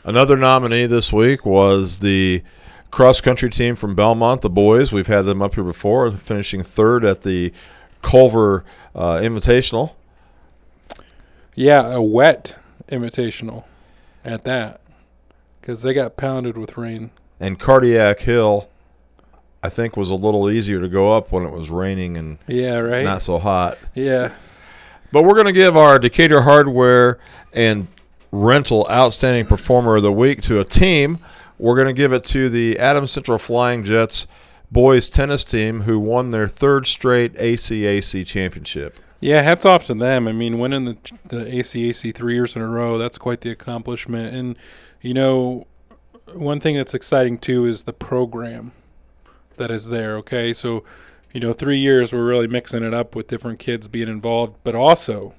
Another 0.04 0.36
nominee 0.36 0.86
this 0.86 1.14
week 1.14 1.46
was 1.46 2.00
the 2.00 2.44
cross 2.92 3.22
country 3.22 3.50
team 3.50 3.78
from 3.78 3.96
Bellmont, 3.96 4.42
the 4.42 4.50
boys. 4.50 4.92
We've 4.92 5.08
had 5.08 5.22
them 5.22 5.42
up 5.42 5.56
here 5.56 5.64
before, 5.64 6.12
finishing 6.12 6.62
third 6.62 7.06
at 7.06 7.22
the 7.22 7.54
Culver 8.02 8.66
uh, 8.94 9.20
Invitational. 9.20 9.94
Yeah, 11.56 11.94
a 11.94 12.02
wet 12.02 12.58
invitational 12.90 13.64
at 14.26 14.44
that 14.44 14.82
because 15.64 15.82
they 15.82 15.94
got 15.94 16.18
pounded 16.18 16.58
with 16.58 16.78
rain. 16.78 17.10
And 17.40 17.58
Cardiac 17.58 18.20
Hill, 18.20 18.68
I 19.64 19.70
think, 19.70 19.96
was 19.96 20.10
a 20.10 20.16
little 20.16 20.52
easier 20.52 20.82
to 20.82 20.90
go 20.90 21.14
up 21.14 21.32
when 21.32 21.46
it 21.46 21.52
was 21.52 21.70
raining 21.70 22.18
and 22.18 22.38
Yeah, 22.48 22.80
right? 22.80 23.06
not 23.06 23.22
so 23.22 23.40
hot. 23.40 23.78
Yeah. 23.96 24.34
But 25.14 25.24
we're 25.24 25.36
going 25.36 25.46
to 25.46 25.54
give 25.54 25.78
our 25.78 26.00
Decatur 26.00 26.42
Hardware 26.42 27.18
and 27.54 27.88
Rental 28.34 28.86
Outstanding 28.90 29.46
Performer 29.46 29.96
of 29.96 30.04
the 30.04 30.12
Week 30.12 30.42
to 30.44 30.60
a 30.60 30.66
team. 30.66 31.20
We're 31.58 31.76
going 31.76 31.88
to 31.88 31.94
give 31.94 32.12
it 32.12 32.26
to 32.26 32.50
the 32.50 32.78
Adams 32.78 33.12
Central 33.12 33.38
Flying 33.38 33.86
Jets 33.86 34.28
boys 34.70 35.10
tennis 35.10 35.46
team 35.46 35.82
who 35.82 35.98
won 35.98 36.32
their 36.32 36.48
third 36.48 36.86
straight 36.88 37.36
ACAC 37.36 38.26
championship. 38.26 38.98
Yeah, 39.22 39.42
hats 39.42 39.66
off 39.66 39.86
to 39.86 39.94
them. 39.94 40.28
I 40.28 40.34
mean, 40.34 40.60
winning 40.60 40.84
the 40.84 40.98
the 41.30 41.46
ACAC 41.46 42.14
three 42.14 42.34
years 42.34 42.58
in 42.58 42.62
a 42.62 42.68
row, 42.68 42.98
that's 42.98 43.18
quite 43.18 43.40
the 43.42 43.52
accomplishment. 43.52 44.34
And 44.36 44.58
you 45.04 45.14
know, 45.14 45.68
one 46.34 46.60
thing 46.60 46.78
that's 46.78 46.94
exciting 46.96 47.38
too 47.38 47.66
is 47.66 47.84
the 47.84 47.94
program 47.94 48.72
that 49.58 49.70
is 49.70 49.86
there. 49.86 50.18
Okay, 50.18 50.54
so 50.54 50.84
you 51.34 51.40
know, 51.40 51.54
three 51.54 51.78
years 51.78 52.14
we're 52.14 52.26
really 52.26 52.48
mixing 52.48 52.84
it 52.84 52.94
up 52.94 53.16
with 53.16 53.28
different 53.28 53.60
kids 53.60 53.88
being 53.88 54.08
involved, 54.08 54.56
but 54.64 54.74
also 54.74 55.36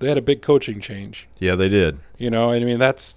they 0.00 0.08
had 0.08 0.18
a 0.18 0.22
big 0.22 0.42
coaching 0.42 0.80
change. 0.80 1.28
Yeah, 1.38 1.54
they 1.54 1.68
did. 1.68 1.98
You 2.18 2.28
know, 2.28 2.50
I 2.50 2.58
mean 2.60 2.78
that's 2.78 3.16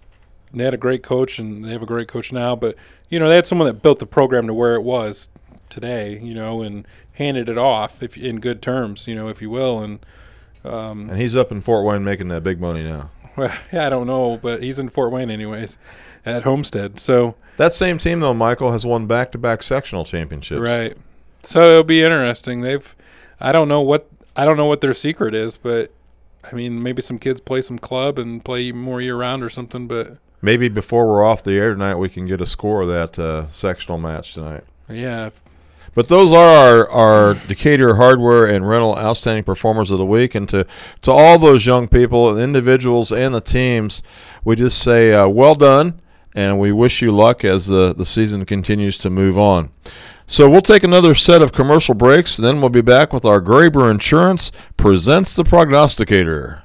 they 0.53 0.63
had 0.63 0.73
a 0.73 0.77
great 0.77 1.03
coach 1.03 1.39
and 1.39 1.65
they 1.65 1.71
have 1.71 1.81
a 1.81 1.87
great 1.87 2.07
coach 2.07 2.31
now, 2.31 2.55
but 2.55 2.75
you 3.09 3.19
know 3.19 3.27
they 3.27 3.35
had 3.35 3.47
someone 3.47 3.67
that 3.67 3.81
built 3.81 3.99
the 3.99 4.05
program 4.05 4.47
to 4.47 4.53
where 4.53 4.75
it 4.75 4.83
was 4.83 5.29
today. 5.69 6.19
You 6.19 6.35
know, 6.35 6.61
and 6.61 6.87
handed 7.13 7.49
it 7.49 7.57
off 7.57 8.03
if 8.03 8.15
in 8.15 8.39
good 8.39 8.61
terms. 8.61 9.07
You 9.07 9.15
know, 9.15 9.29
if 9.29 9.41
you 9.41 9.49
will, 9.49 9.79
and 9.79 9.99
um, 10.63 11.09
And 11.09 11.19
he's 11.19 11.35
up 11.35 11.51
in 11.51 11.61
Fort 11.61 11.85
Wayne 11.85 12.03
making 12.03 12.27
that 12.29 12.43
big 12.43 12.59
money 12.59 12.83
now. 12.83 13.09
Well, 13.37 13.55
yeah, 13.71 13.85
I 13.85 13.89
don't 13.89 14.07
know, 14.07 14.37
but 14.37 14.61
he's 14.61 14.79
in 14.79 14.89
Fort 14.89 15.11
Wayne 15.11 15.29
anyways, 15.29 15.77
at 16.25 16.43
Homestead. 16.43 16.99
So 16.99 17.35
That 17.57 17.71
same 17.73 17.97
team, 17.97 18.19
though, 18.19 18.33
Michael, 18.33 18.71
has 18.71 18.85
won 18.85 19.07
back 19.07 19.31
to 19.31 19.37
back 19.37 19.63
sectional 19.63 20.03
championships. 20.03 20.59
right, 20.61 20.97
so 21.43 21.61
it'll 21.71 21.83
be 21.83 22.03
interesting. 22.03 22.61
They've, 22.61 22.95
I 23.39 23.51
don't 23.51 23.67
know 23.67 23.81
what 23.81 24.09
I 24.35 24.45
don't 24.45 24.57
know 24.57 24.67
what 24.67 24.81
their 24.81 24.93
secret 24.93 25.33
is, 25.33 25.57
but 25.57 25.91
I 26.49 26.55
mean 26.55 26.81
maybe 26.83 27.01
some 27.01 27.17
kids 27.19 27.39
play 27.39 27.61
some 27.61 27.79
club 27.79 28.19
and 28.19 28.43
play 28.43 28.71
more 28.71 29.01
year 29.01 29.15
round 29.17 29.43
or 29.43 29.49
something. 29.49 29.87
But 29.87 30.17
Maybe 30.41 30.69
before 30.69 31.07
we're 31.07 31.23
off 31.25 31.43
the 31.43 31.57
air 31.57 31.71
tonight, 31.73 31.95
we 31.95 32.09
can 32.09 32.27
get 32.27 32.41
a 32.41 32.45
score 32.45 32.81
of 32.83 32.87
that 32.89 33.17
uh, 33.17 33.51
sectional 33.51 33.97
match 33.97 34.33
tonight. 34.35 34.63
yeah, 34.89 35.31
But 35.97 36.09
those 36.09 36.31
are 36.31 36.37
our, 36.37 36.89
our 36.91 37.33
Decatur 37.47 37.95
hardware 37.95 38.45
and 38.45 38.69
rental 38.69 38.95
outstanding 38.95 39.43
performers 39.43 39.89
of 39.89 39.97
the 39.97 40.05
week. 40.05 40.35
And 40.35 40.47
to, 40.49 40.67
to 41.01 41.11
all 41.11 41.39
those 41.39 41.65
young 41.65 41.87
people, 41.87 42.35
the 42.35 42.43
individuals, 42.43 43.11
and 43.11 43.33
the 43.33 43.41
teams, 43.41 44.03
we 44.45 44.55
just 44.55 44.77
say 44.77 45.11
uh, 45.11 45.27
well 45.27 45.55
done, 45.55 45.99
and 46.35 46.59
we 46.59 46.71
wish 46.71 47.01
you 47.01 47.11
luck 47.11 47.43
as 47.43 47.65
the, 47.65 47.95
the 47.95 48.05
season 48.05 48.45
continues 48.45 48.99
to 48.99 49.09
move 49.09 49.39
on. 49.39 49.71
So 50.27 50.47
we'll 50.47 50.61
take 50.61 50.83
another 50.83 51.15
set 51.15 51.41
of 51.41 51.51
commercial 51.51 51.95
breaks, 51.95 52.37
then 52.37 52.61
we'll 52.61 52.69
be 52.69 52.81
back 52.81 53.11
with 53.11 53.25
our 53.25 53.41
Graber 53.41 53.89
Insurance 53.89 54.51
presents 54.77 55.35
the 55.35 55.43
prognosticator. 55.43 56.61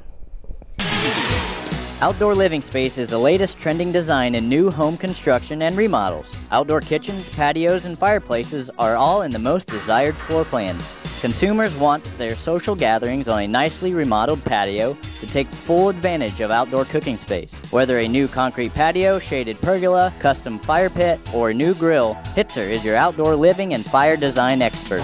Outdoor 2.03 2.35
Living 2.35 2.63
Space 2.63 2.99
is 2.99 3.11
the 3.11 3.19
latest 3.19 3.59
trending 3.59 3.93
design 3.93 4.35
in 4.35 4.49
new 4.49 4.73
home 4.73 4.97
construction 4.97 5.63
and 5.63 5.77
remodels. 5.77 6.37
Outdoor 6.51 6.81
kitchens, 6.81 7.29
patios, 7.29 7.85
and 7.85 7.97
fireplaces 7.97 8.69
are 8.71 8.97
all 8.97 9.23
in 9.23 9.31
the 9.31 9.39
most 9.39 9.69
desired 9.69 10.17
floor 10.17 10.45
plans. 10.45 10.97
Consumers 11.21 11.77
want 11.77 12.03
their 12.19 12.35
social 12.35 12.75
gatherings 12.75 13.29
on 13.29 13.43
a 13.43 13.47
nicely 13.47 13.95
remodeled 13.95 14.45
patio 14.45 14.99
to 15.21 15.27
take 15.29 15.47
full 15.47 15.91
advantage 15.91 16.41
of 16.41 16.51
outdoor 16.51 16.85
cooking 16.87 17.17
space. 17.17 17.55
Whether 17.71 18.01
a 18.01 18.09
new 18.09 18.27
concrete 18.27 18.75
patio, 18.75 19.21
shaded 19.21 19.61
pergola, 19.61 20.13
custom 20.19 20.59
fire 20.59 20.91
pit, 20.91 21.21
or 21.33 21.55
new 21.55 21.73
grill, 21.73 22.15
Hitzer 22.35 22.69
is 22.69 22.85
your 22.85 22.97
outdoor 22.97 23.37
living 23.37 23.75
and 23.75 23.85
fire 23.85 24.17
design 24.17 24.61
expert. 24.61 25.03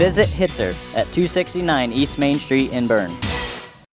Visit 0.00 0.26
Hitzer 0.26 0.72
at 0.96 1.06
269 1.12 1.92
East 1.92 2.18
Main 2.18 2.40
Street 2.40 2.72
in 2.72 2.88
Berne. 2.88 3.16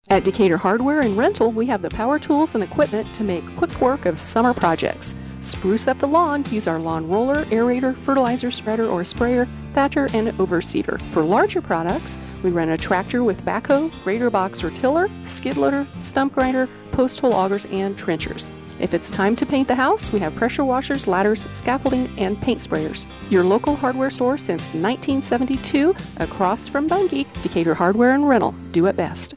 At 0.10 0.24
Decatur 0.24 0.55
Hardware 0.55 1.01
and 1.01 1.18
Rental, 1.18 1.51
we 1.51 1.66
have 1.66 1.82
the 1.82 1.89
power 1.89 2.18
tools 2.18 2.55
and 2.55 2.64
equipment 2.64 3.14
to 3.14 3.26
make 3.26 3.43
quick 3.58 3.82
work 3.82 4.05
of 4.05 4.18
summer 4.18 4.53
projects. 4.53 5.14
Spruce 5.41 5.86
up 5.86 5.99
the 5.99 6.08
lawn, 6.08 6.45
use 6.49 6.66
our 6.66 6.80
lawn 6.80 7.10
roller, 7.10 7.43
aerator, 7.45 7.93
fertilizer 7.93 8.49
spreader 8.49 8.88
or 8.88 9.03
sprayer, 9.03 9.49
thatcher, 9.74 10.08
and 10.14 10.30
overseeder. 10.38 11.01
For 11.12 11.24
larger 11.24 11.62
products, 11.62 12.18
we 12.41 12.51
rent 12.51 12.72
a 12.72 12.78
tractor 12.78 13.26
with 13.26 13.43
backhoe, 13.43 13.91
grader 14.05 14.30
box 14.30 14.64
or 14.64 14.72
tiller, 14.72 15.10
skid 15.26 15.58
loader, 15.58 15.86
stump 15.99 16.34
grinder, 16.34 16.70
post 16.93 17.20
hole 17.20 17.34
augers 17.34 17.66
and 17.66 17.97
trenchers. 17.97 18.49
If 18.80 18.93
it's 18.93 19.12
time 19.12 19.36
to 19.36 19.45
paint 19.45 19.68
the 19.68 19.76
house, 19.76 20.14
we 20.14 20.20
have 20.20 20.34
pressure 20.36 20.64
washers, 20.64 21.05
ladders, 21.05 21.47
scaffolding, 21.51 22.10
and 22.18 22.39
paint 22.41 22.62
sprayers. 22.62 23.08
Your 23.30 23.43
local 23.43 23.76
hardware 23.76 24.12
store 24.12 24.38
since 24.38 24.68
1972, 24.68 25.93
across 26.18 26.70
from 26.70 26.88
Bunge, 26.88 27.28
Decatur 27.41 27.74
Hardware 27.74 28.14
and 28.14 28.30
Rental. 28.30 28.55
Do 28.72 28.86
it 28.86 28.95
best. 28.95 29.36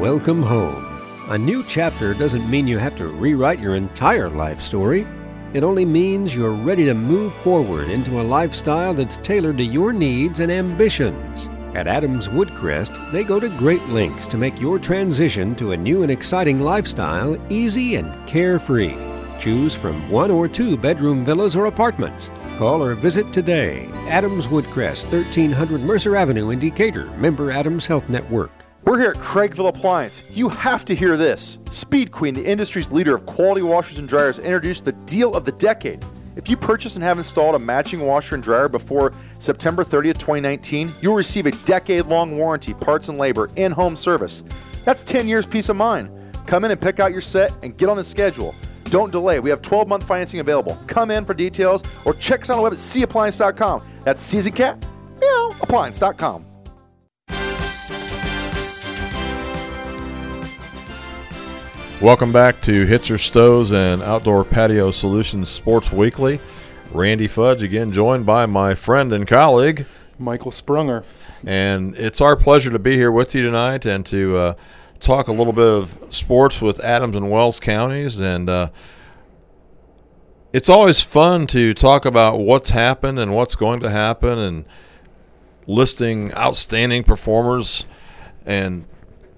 Welcome 0.00 0.42
home. 0.42 0.82
A 1.28 1.36
new 1.36 1.62
chapter 1.62 2.14
doesn't 2.14 2.48
mean 2.48 2.66
you 2.66 2.78
have 2.78 2.96
to 2.96 3.08
rewrite 3.08 3.60
your 3.60 3.74
entire 3.76 4.30
life 4.30 4.62
story. 4.62 5.06
It 5.52 5.62
only 5.62 5.84
means 5.84 6.34
you're 6.34 6.54
ready 6.54 6.86
to 6.86 6.94
move 6.94 7.34
forward 7.42 7.90
into 7.90 8.18
a 8.18 8.22
lifestyle 8.22 8.94
that's 8.94 9.18
tailored 9.18 9.58
to 9.58 9.62
your 9.62 9.92
needs 9.92 10.40
and 10.40 10.50
ambitions. 10.50 11.50
At 11.74 11.86
Adams 11.86 12.28
Woodcrest, 12.28 13.12
they 13.12 13.24
go 13.24 13.38
to 13.38 13.54
great 13.58 13.86
lengths 13.88 14.26
to 14.28 14.38
make 14.38 14.58
your 14.58 14.78
transition 14.78 15.54
to 15.56 15.72
a 15.72 15.76
new 15.76 16.02
and 16.02 16.10
exciting 16.10 16.60
lifestyle 16.60 17.36
easy 17.52 17.96
and 17.96 18.26
carefree. 18.26 18.96
Choose 19.38 19.74
from 19.74 20.10
one 20.10 20.30
or 20.30 20.48
two 20.48 20.78
bedroom 20.78 21.26
villas 21.26 21.56
or 21.56 21.66
apartments. 21.66 22.30
Call 22.56 22.82
or 22.82 22.94
visit 22.94 23.30
today. 23.34 23.86
Adams 24.08 24.46
Woodcrest, 24.46 25.12
1300 25.12 25.82
Mercer 25.82 26.16
Avenue 26.16 26.48
in 26.48 26.58
Decatur, 26.58 27.04
member 27.18 27.50
Adams 27.52 27.84
Health 27.86 28.08
Network. 28.08 28.59
We're 28.84 28.98
here 28.98 29.10
at 29.10 29.16
Craigville 29.16 29.68
Appliance. 29.68 30.24
You 30.30 30.48
have 30.48 30.86
to 30.86 30.94
hear 30.94 31.16
this. 31.16 31.58
Speed 31.68 32.10
Queen, 32.10 32.32
the 32.32 32.44
industry's 32.44 32.90
leader 32.90 33.14
of 33.14 33.26
quality 33.26 33.60
washers 33.60 33.98
and 33.98 34.08
dryers, 34.08 34.38
introduced 34.38 34.86
the 34.86 34.92
deal 34.92 35.34
of 35.34 35.44
the 35.44 35.52
decade. 35.52 36.04
If 36.34 36.48
you 36.48 36.56
purchase 36.56 36.94
and 36.94 37.04
have 37.04 37.18
installed 37.18 37.54
a 37.54 37.58
matching 37.58 38.00
washer 38.00 38.36
and 38.36 38.42
dryer 38.42 38.68
before 38.68 39.12
September 39.38 39.84
30th, 39.84 40.16
2019, 40.18 40.94
you'll 41.02 41.14
receive 41.14 41.44
a 41.44 41.50
decade 41.66 42.06
long 42.06 42.38
warranty, 42.38 42.72
parts 42.72 43.08
and 43.08 43.18
labor, 43.18 43.50
in 43.56 43.70
home 43.70 43.96
service. 43.96 44.42
That's 44.86 45.02
10 45.02 45.28
years 45.28 45.44
peace 45.44 45.68
of 45.68 45.76
mind. 45.76 46.10
Come 46.46 46.64
in 46.64 46.70
and 46.70 46.80
pick 46.80 47.00
out 47.00 47.12
your 47.12 47.20
set 47.20 47.52
and 47.62 47.76
get 47.76 47.90
on 47.90 47.98
a 47.98 48.04
schedule. 48.04 48.54
Don't 48.84 49.12
delay. 49.12 49.40
We 49.40 49.50
have 49.50 49.60
12 49.60 49.88
month 49.88 50.04
financing 50.04 50.40
available. 50.40 50.78
Come 50.86 51.10
in 51.10 51.26
for 51.26 51.34
details 51.34 51.82
or 52.06 52.14
check 52.14 52.42
us 52.42 52.50
on 52.50 52.56
the 52.56 52.62
web 52.62 52.72
at 52.72 52.78
cappliance.com. 52.78 53.82
That's 54.04 54.22
season 54.22 54.52
cat, 54.52 54.84
meow, 55.20 55.54
appliance.com. 55.60 56.49
Welcome 62.00 62.32
back 62.32 62.62
to 62.62 62.86
Hitzer 62.86 63.20
Stoves 63.20 63.72
and 63.72 64.00
Outdoor 64.00 64.42
Patio 64.42 64.90
Solutions 64.90 65.50
Sports 65.50 65.92
Weekly. 65.92 66.40
Randy 66.92 67.28
Fudge 67.28 67.62
again, 67.62 67.92
joined 67.92 68.24
by 68.24 68.46
my 68.46 68.74
friend 68.74 69.12
and 69.12 69.28
colleague 69.28 69.84
Michael 70.18 70.50
Sprunger. 70.50 71.04
And 71.44 71.94
it's 71.96 72.22
our 72.22 72.36
pleasure 72.36 72.70
to 72.70 72.78
be 72.78 72.96
here 72.96 73.12
with 73.12 73.34
you 73.34 73.42
tonight 73.42 73.84
and 73.84 74.06
to 74.06 74.34
uh, 74.34 74.54
talk 74.98 75.28
a 75.28 75.32
little 75.32 75.52
bit 75.52 75.66
of 75.66 75.94
sports 76.08 76.62
with 76.62 76.80
Adams 76.80 77.16
and 77.16 77.30
Wells 77.30 77.60
counties. 77.60 78.18
And 78.18 78.48
uh, 78.48 78.70
it's 80.54 80.70
always 80.70 81.02
fun 81.02 81.46
to 81.48 81.74
talk 81.74 82.06
about 82.06 82.38
what's 82.38 82.70
happened 82.70 83.18
and 83.18 83.36
what's 83.36 83.54
going 83.54 83.80
to 83.80 83.90
happen 83.90 84.38
and 84.38 84.64
listing 85.66 86.32
outstanding 86.32 87.04
performers. 87.04 87.84
And 88.46 88.86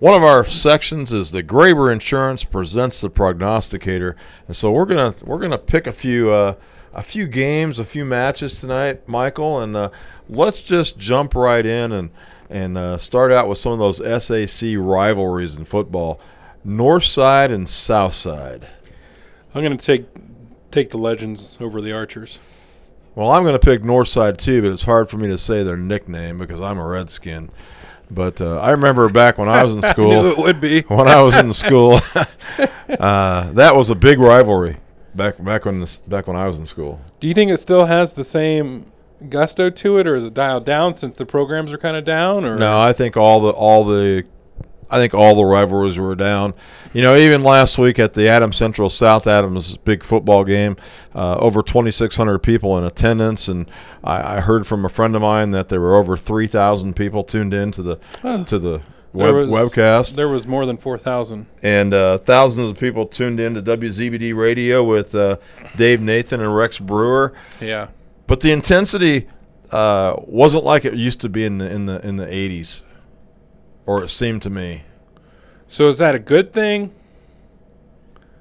one 0.02 0.14
of 0.14 0.24
our 0.24 0.44
sections 0.44 1.12
is 1.12 1.30
the 1.30 1.44
Graber 1.44 1.92
Insurance 1.92 2.42
presents 2.42 3.00
the 3.00 3.08
prognosticator, 3.08 4.16
and 4.48 4.56
so 4.56 4.72
we're 4.72 4.84
gonna 4.84 5.14
we're 5.22 5.38
gonna 5.38 5.56
pick 5.56 5.86
a 5.86 5.92
few 5.92 6.32
uh, 6.32 6.56
a 6.92 7.04
few 7.04 7.28
games, 7.28 7.78
a 7.78 7.84
few 7.84 8.04
matches 8.04 8.58
tonight, 8.60 9.08
Michael, 9.08 9.60
and 9.60 9.76
uh, 9.76 9.90
let's 10.28 10.60
just 10.60 10.98
jump 10.98 11.36
right 11.36 11.64
in 11.64 11.92
and 11.92 12.10
and 12.50 12.76
uh, 12.76 12.98
start 12.98 13.30
out 13.30 13.48
with 13.48 13.58
some 13.58 13.70
of 13.70 13.78
those 13.78 13.98
SAC 14.24 14.70
rivalries 14.76 15.54
in 15.54 15.64
football, 15.64 16.18
North 16.64 17.04
Side 17.04 17.52
and 17.52 17.68
South 17.68 18.14
Side. 18.14 18.66
I'm 19.54 19.62
gonna 19.62 19.76
take 19.76 20.06
take 20.72 20.90
the 20.90 20.98
Legends 20.98 21.58
over 21.60 21.80
the 21.80 21.92
Archers. 21.92 22.40
Well, 23.14 23.30
I'm 23.30 23.44
going 23.44 23.52
to 23.52 23.58
pick 23.58 23.84
North 23.84 24.08
Side 24.08 24.38
too, 24.38 24.62
but 24.62 24.72
it's 24.72 24.84
hard 24.84 25.10
for 25.10 25.18
me 25.18 25.28
to 25.28 25.36
say 25.36 25.62
their 25.62 25.76
nickname 25.76 26.38
because 26.38 26.62
I'm 26.62 26.78
a 26.78 26.86
Redskin. 26.86 27.50
But 28.14 28.40
uh, 28.40 28.58
I 28.60 28.70
remember 28.70 29.08
back 29.08 29.38
when 29.38 29.48
I 29.48 29.62
was 29.62 29.72
in 29.72 29.82
school. 29.94 30.26
It 30.26 30.38
would 30.38 30.60
be. 30.60 30.82
when 30.88 31.08
I 31.08 31.22
was 31.22 31.34
in 31.36 31.52
school, 31.52 32.00
uh, 32.88 33.52
that 33.52 33.74
was 33.74 33.90
a 33.90 33.94
big 33.94 34.18
rivalry 34.18 34.76
back 35.14 35.42
back 35.42 35.64
when 35.64 35.80
this, 35.80 35.98
back 35.98 36.26
when 36.26 36.36
I 36.36 36.46
was 36.46 36.58
in 36.58 36.66
school. 36.66 37.00
Do 37.20 37.28
you 37.28 37.34
think 37.34 37.50
it 37.50 37.58
still 37.58 37.86
has 37.86 38.14
the 38.14 38.24
same 38.24 38.90
gusto 39.28 39.70
to 39.70 39.98
it, 39.98 40.06
or 40.06 40.16
is 40.16 40.24
it 40.24 40.34
dialed 40.34 40.64
down 40.64 40.94
since 40.94 41.14
the 41.14 41.26
programs 41.26 41.72
are 41.72 41.78
kind 41.78 41.96
of 41.96 42.04
down? 42.04 42.44
Or 42.44 42.56
No, 42.56 42.80
I 42.80 42.92
think 42.92 43.16
all 43.16 43.40
the 43.40 43.50
all 43.50 43.84
the 43.84 44.24
I 44.92 44.98
think 44.98 45.14
all 45.14 45.34
the 45.34 45.44
rivalries 45.44 45.98
were 45.98 46.14
down. 46.14 46.54
You 46.92 47.02
know, 47.02 47.16
even 47.16 47.40
last 47.40 47.78
week 47.78 47.98
at 47.98 48.14
the 48.14 48.28
Adams 48.28 48.56
Central 48.56 48.90
South 48.90 49.26
Adams 49.26 49.76
big 49.78 50.04
football 50.04 50.44
game, 50.44 50.76
uh, 51.14 51.36
over 51.36 51.62
2,600 51.62 52.38
people 52.40 52.76
in 52.78 52.84
attendance, 52.84 53.48
and 53.48 53.70
I, 54.04 54.36
I, 54.36 54.40
heard 54.40 54.66
from 54.66 54.84
a 54.84 54.88
friend 54.88 55.16
of 55.16 55.22
mine 55.22 55.52
that 55.52 55.70
there 55.70 55.80
were 55.80 55.96
over 55.96 56.16
3,000 56.16 56.94
people 56.94 57.24
tuned 57.24 57.54
in 57.54 57.72
to 57.72 57.82
the 57.82 57.98
Oh. 58.22 58.44
to 58.44 58.58
the 58.58 58.82
web, 59.12 59.34
was, 59.34 59.48
webcast. 59.48 60.14
There 60.14 60.28
was 60.28 60.46
more 60.46 60.66
than 60.66 60.76
four 60.76 60.98
thousand. 60.98 61.46
and 61.62 61.94
uh, 61.94 62.18
thousands 62.18 62.70
of 62.70 62.78
people 62.78 63.06
tuned 63.06 63.40
in 63.40 63.54
to 63.54 63.62
WZBD 63.62 64.34
radio 64.34 64.82
with 64.84 65.14
uh, 65.14 65.36
Dave 65.76 66.00
Nathan 66.00 66.40
and 66.40 66.54
Rex 66.54 66.78
Brewer. 66.78 67.32
Yeah. 67.60 67.88
But 68.26 68.40
the 68.40 68.52
intensity 68.52 69.28
uh, 69.70 70.16
wasn't 70.26 70.64
like 70.64 70.84
it 70.84 70.94
used 70.94 71.20
to 71.22 71.28
be 71.28 71.44
in 71.44 71.58
the 71.58 71.70
in 71.70 71.86
the 71.86 72.06
in 72.06 72.16
the 72.16 72.26
80s, 72.26 72.82
or 73.86 74.02
it 74.04 74.08
seemed 74.08 74.42
to 74.42 74.50
me. 74.50 74.82
So 75.68 75.88
is 75.88 75.98
that 75.98 76.14
a 76.14 76.18
good 76.18 76.52
thing? 76.52 76.92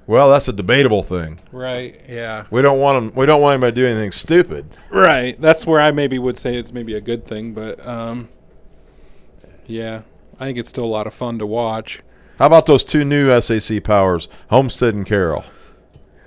Well, 0.06 0.30
that's 0.30 0.48
a 0.48 0.52
debatable 0.52 1.02
thing. 1.02 1.38
Right. 1.52 2.00
Yeah. 2.08 2.44
We 2.50 2.60
don't 2.60 2.80
want 2.80 2.96
'em- 2.96 3.12
We 3.14 3.24
don't 3.24 3.40
want 3.40 3.54
anybody 3.54 3.72
to 3.72 3.80
do 3.82 3.86
anything 3.86 4.12
stupid. 4.12 4.66
Right. 4.90 5.40
That's 5.40 5.66
where 5.66 5.80
I 5.80 5.92
maybe 5.92 6.18
would 6.18 6.36
say 6.36 6.56
it's 6.56 6.72
maybe 6.72 6.94
a 6.94 7.00
good 7.00 7.24
thing, 7.24 7.54
but 7.54 7.84
um, 7.86 8.28
yeah, 9.66 10.02
I 10.40 10.44
think 10.46 10.58
it's 10.58 10.68
still 10.68 10.84
a 10.84 10.86
lot 10.86 11.06
of 11.06 11.14
fun 11.14 11.38
to 11.38 11.46
watch. 11.46 12.02
How 12.38 12.46
about 12.46 12.66
those 12.66 12.82
two 12.82 13.04
new 13.04 13.30
SAC 13.40 13.80
powers, 13.84 14.28
Homestead 14.50 14.94
and 14.94 15.06
Carroll? 15.06 15.44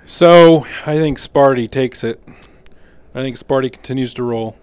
So 0.06 0.66
I 0.86 0.96
think 0.96 1.18
Sparty 1.18 1.70
takes 1.70 2.02
it. 2.02 2.20
I 3.14 3.22
think 3.22 3.36
Sparty 3.38 3.70
continues 3.72 4.14
to 4.14 4.22
roll. 4.22 4.56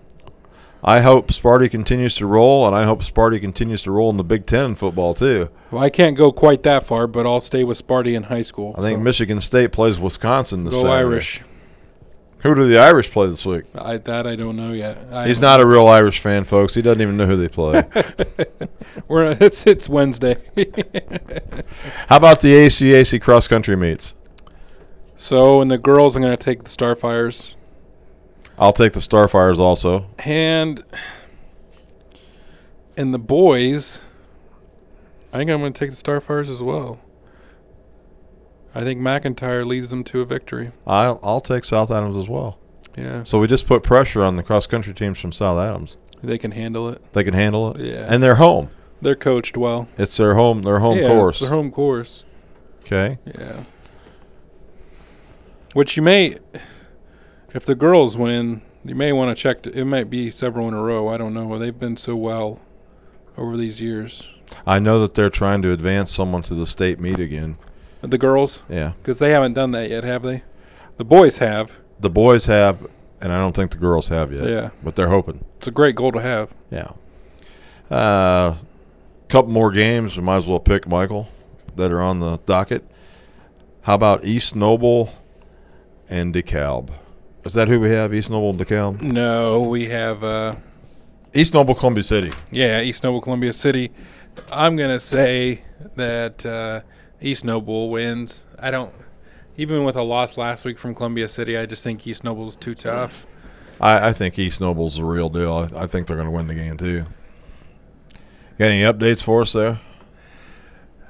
I 0.83 0.99
hope 0.99 1.29
Sparty 1.29 1.71
continues 1.71 2.15
to 2.15 2.25
roll, 2.25 2.67
and 2.67 2.75
I 2.75 2.83
hope 2.83 3.01
Sparty 3.01 3.39
continues 3.39 3.81
to 3.83 3.91
roll 3.91 4.09
in 4.09 4.17
the 4.17 4.23
Big 4.23 4.45
Ten 4.45 4.65
in 4.65 4.75
football 4.75 5.13
too. 5.13 5.49
Well, 5.71 5.81
I 5.81 5.89
can't 5.89 6.17
go 6.17 6.31
quite 6.31 6.63
that 6.63 6.83
far, 6.85 7.07
but 7.07 7.25
I'll 7.25 7.39
stay 7.41 7.63
with 7.63 7.85
Sparty 7.85 8.15
in 8.15 8.23
high 8.23 8.41
school. 8.41 8.75
I 8.77 8.81
think 8.81 8.99
so. 8.99 9.03
Michigan 9.03 9.39
State 9.39 9.71
plays 9.71 9.99
Wisconsin 9.99 10.65
this 10.65 10.73
Go 10.73 10.81
Saturday. 10.81 10.97
Irish. 10.97 11.41
Who 12.39 12.53
do 12.55 12.67
the 12.67 12.77
Irish 12.77 13.09
play 13.09 13.27
this 13.29 13.45
week? 13.45 13.63
I, 13.73 13.95
that 13.95 14.27
I 14.27 14.35
don't 14.35 14.57
know 14.57 14.73
yet. 14.73 14.97
I 15.13 15.27
He's 15.27 15.39
not 15.39 15.61
a 15.61 15.65
real 15.65 15.87
Irish 15.87 16.19
fan, 16.19 16.43
folks. 16.43 16.73
He 16.73 16.81
doesn't 16.81 17.01
even 17.01 17.15
know 17.15 17.25
who 17.25 17.37
they 17.37 17.47
play. 17.47 17.85
We're 19.07 19.37
it's 19.39 19.65
it's 19.65 19.87
Wednesday. 19.87 20.35
How 22.09 22.17
about 22.17 22.41
the 22.41 22.51
ACAC 22.51 23.21
cross 23.21 23.47
country 23.47 23.77
meets? 23.77 24.15
so 25.15 25.61
in 25.61 25.69
the 25.69 25.77
girls, 25.77 26.17
I'm 26.17 26.21
going 26.21 26.35
to 26.35 26.43
take 26.43 26.63
the 26.63 26.69
Starfires, 26.69 27.55
I'll 28.63 28.71
take 28.71 28.93
the 28.93 29.01
Starfires 29.01 29.59
also. 29.59 30.07
and 30.19 30.85
and 32.95 33.13
the 33.13 33.19
boys, 33.19 34.03
I 35.33 35.37
think 35.37 35.51
I'm 35.51 35.59
going 35.59 35.73
to 35.73 35.79
take 35.79 35.89
the 35.89 36.01
Starfires 36.01 36.49
as 36.49 36.63
well. 36.63 37.01
I 38.73 38.81
think 38.81 39.01
McIntyre 39.01 39.65
leads 39.65 39.89
them 39.89 40.05
to 40.05 40.21
a 40.21 40.25
victory. 40.25 40.71
I'll 40.87 41.19
I'll 41.21 41.41
take 41.41 41.65
South 41.65 41.91
Adams 41.91 42.15
as 42.15 42.29
well. 42.29 42.57
Yeah. 42.97 43.25
So 43.25 43.37
we 43.37 43.47
just 43.47 43.67
put 43.67 43.83
pressure 43.83 44.23
on 44.23 44.37
the 44.37 44.43
cross 44.43 44.65
country 44.65 44.93
teams 44.93 45.19
from 45.19 45.33
South 45.33 45.59
Adams. 45.59 45.97
They 46.23 46.37
can 46.37 46.51
handle 46.51 46.87
it. 46.87 47.11
They 47.11 47.25
can 47.25 47.33
handle 47.33 47.75
it. 47.75 47.81
Yeah. 47.81 48.05
And 48.07 48.23
they're 48.23 48.35
home. 48.35 48.69
They're 49.01 49.15
coached 49.15 49.57
well. 49.57 49.89
It's 49.97 50.15
their 50.15 50.35
home 50.35 50.61
their 50.61 50.79
home 50.79 50.99
yeah, 50.99 51.07
course. 51.09 51.35
It's 51.35 51.41
their 51.41 51.49
home 51.49 51.69
course. 51.69 52.23
Okay. 52.85 53.19
Yeah. 53.25 53.65
Which 55.73 55.97
you 55.97 56.03
may, 56.03 56.37
if 57.53 57.65
the 57.65 57.75
girls 57.75 58.17
win, 58.17 58.61
you 58.83 58.95
may 58.95 59.11
want 59.13 59.35
to 59.35 59.41
check. 59.41 59.61
To, 59.63 59.71
it 59.77 59.85
might 59.85 60.09
be 60.09 60.29
several 60.31 60.67
in 60.67 60.73
a 60.73 60.81
row. 60.81 61.07
I 61.07 61.17
don't 61.17 61.33
know. 61.33 61.57
They've 61.57 61.77
been 61.77 61.97
so 61.97 62.15
well 62.15 62.59
over 63.37 63.57
these 63.57 63.79
years. 63.81 64.27
I 64.67 64.79
know 64.79 64.99
that 65.01 65.15
they're 65.15 65.29
trying 65.29 65.61
to 65.63 65.71
advance 65.71 66.11
someone 66.13 66.41
to 66.43 66.55
the 66.55 66.65
state 66.67 66.99
meet 66.99 67.19
again. 67.19 67.57
The 68.01 68.17
girls, 68.17 68.61
Yeah. 68.69 68.93
because 69.01 69.19
they 69.19 69.31
haven't 69.31 69.53
done 69.53 69.71
that 69.71 69.89
yet, 69.89 70.03
have 70.03 70.21
they? 70.23 70.43
The 70.97 71.05
boys 71.05 71.37
have. 71.39 71.73
The 71.99 72.09
boys 72.09 72.45
have 72.47 72.85
and 73.21 73.31
I 73.31 73.37
don't 73.37 73.55
think 73.55 73.71
the 73.71 73.77
girls 73.77 74.09
have 74.09 74.33
yet. 74.33 74.49
Yeah. 74.49 74.69
But 74.83 74.97
they're 74.97 75.07
hoping. 75.07 75.45
It's 75.57 75.67
a 75.67 75.71
great 75.71 75.95
goal 75.95 76.11
to 76.11 76.19
have. 76.21 76.53
Yeah. 76.69 76.91
Uh 77.89 78.55
couple 79.29 79.51
more 79.51 79.71
games 79.71 80.15
we 80.17 80.21
might 80.23 80.37
as 80.37 80.45
well 80.45 80.59
pick 80.59 80.87
Michael 80.87 81.27
that 81.75 81.91
are 81.91 82.01
on 82.01 82.19
the 82.19 82.37
docket. 82.45 82.83
How 83.83 83.95
about 83.95 84.25
East 84.25 84.55
Noble 84.55 85.11
and 86.09 86.33
DeKalb? 86.35 86.89
Is 87.43 87.53
that 87.53 87.67
who 87.67 87.79
we 87.79 87.89
have? 87.89 88.13
East 88.13 88.29
Noble 88.29 88.51
and 88.51 88.59
DeKalb? 88.59 89.01
No, 89.01 89.63
we 89.63 89.87
have. 89.87 90.23
Uh, 90.23 90.55
East 91.33 91.53
Noble, 91.53 91.75
Columbia 91.75 92.03
City. 92.03 92.31
Yeah, 92.51 92.81
East 92.81 93.03
Noble, 93.03 93.21
Columbia 93.21 93.53
City. 93.53 93.91
I'm 94.51 94.75
gonna 94.75 94.99
say 94.99 95.63
that 95.95 96.45
uh, 96.45 96.81
East 97.21 97.43
Noble 97.43 97.89
wins. 97.89 98.45
I 98.59 98.71
don't. 98.71 98.93
Even 99.57 99.83
with 99.83 99.95
a 99.95 100.01
loss 100.01 100.37
last 100.37 100.65
week 100.65 100.79
from 100.79 100.95
Columbia 100.95 101.27
City, 101.27 101.57
I 101.57 101.65
just 101.65 101.83
think 101.83 102.07
East 102.07 102.23
Noble's 102.23 102.55
too 102.55 102.73
tough. 102.73 103.27
I, 103.79 104.09
I 104.09 104.13
think 104.13 104.39
East 104.39 104.61
Noble's 104.61 104.95
the 104.95 105.05
real 105.05 105.29
deal. 105.29 105.69
I, 105.75 105.83
I 105.83 105.87
think 105.87 106.07
they're 106.07 106.17
going 106.17 106.27
to 106.27 106.31
win 106.31 106.47
the 106.47 106.55
game 106.55 106.77
too. 106.77 107.05
Got 108.57 108.65
any 108.65 108.81
updates 108.81 109.23
for 109.23 109.41
us 109.41 109.53
there? 109.53 109.79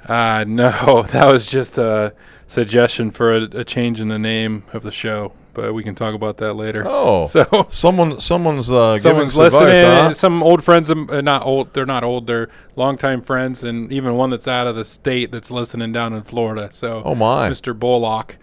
Uh, 0.07 0.43
no, 0.47 1.03
that 1.11 1.25
was 1.25 1.47
just 1.47 1.77
a 1.77 2.13
suggestion 2.47 3.11
for 3.11 3.33
a, 3.33 3.43
a 3.59 3.63
change 3.63 4.01
in 4.01 4.07
the 4.09 4.19
name 4.19 4.63
of 4.73 4.83
the 4.83 4.91
show, 4.91 5.33
but 5.53 5.73
we 5.73 5.83
can 5.83 5.95
talk 5.95 6.13
about 6.15 6.37
that 6.37 6.53
later. 6.53 6.83
Oh, 6.87 7.25
so 7.27 7.67
someone 7.69 8.19
someone's 8.19 8.69
uh, 8.71 8.97
someone's 8.97 9.37
listening. 9.37 9.69
advice, 9.69 9.81
huh? 9.83 10.13
Some 10.13 10.41
old 10.43 10.63
friends, 10.63 10.89
um, 10.91 11.09
uh, 11.11 11.21
not 11.21 11.45
old. 11.45 11.73
They're 11.73 11.85
not 11.85 12.03
old. 12.03 12.27
They're 12.27 12.49
longtime 12.75 13.21
friends, 13.21 13.63
and 13.63 13.91
even 13.91 14.15
one 14.15 14.29
that's 14.29 14.47
out 14.47 14.67
of 14.67 14.75
the 14.75 14.85
state 14.85 15.31
that's 15.31 15.51
listening 15.51 15.91
down 15.91 16.13
in 16.13 16.23
Florida. 16.23 16.69
So, 16.71 17.01
Oh, 17.05 17.15
my. 17.15 17.49
Mr. 17.49 17.77
Bullock, 17.77 18.37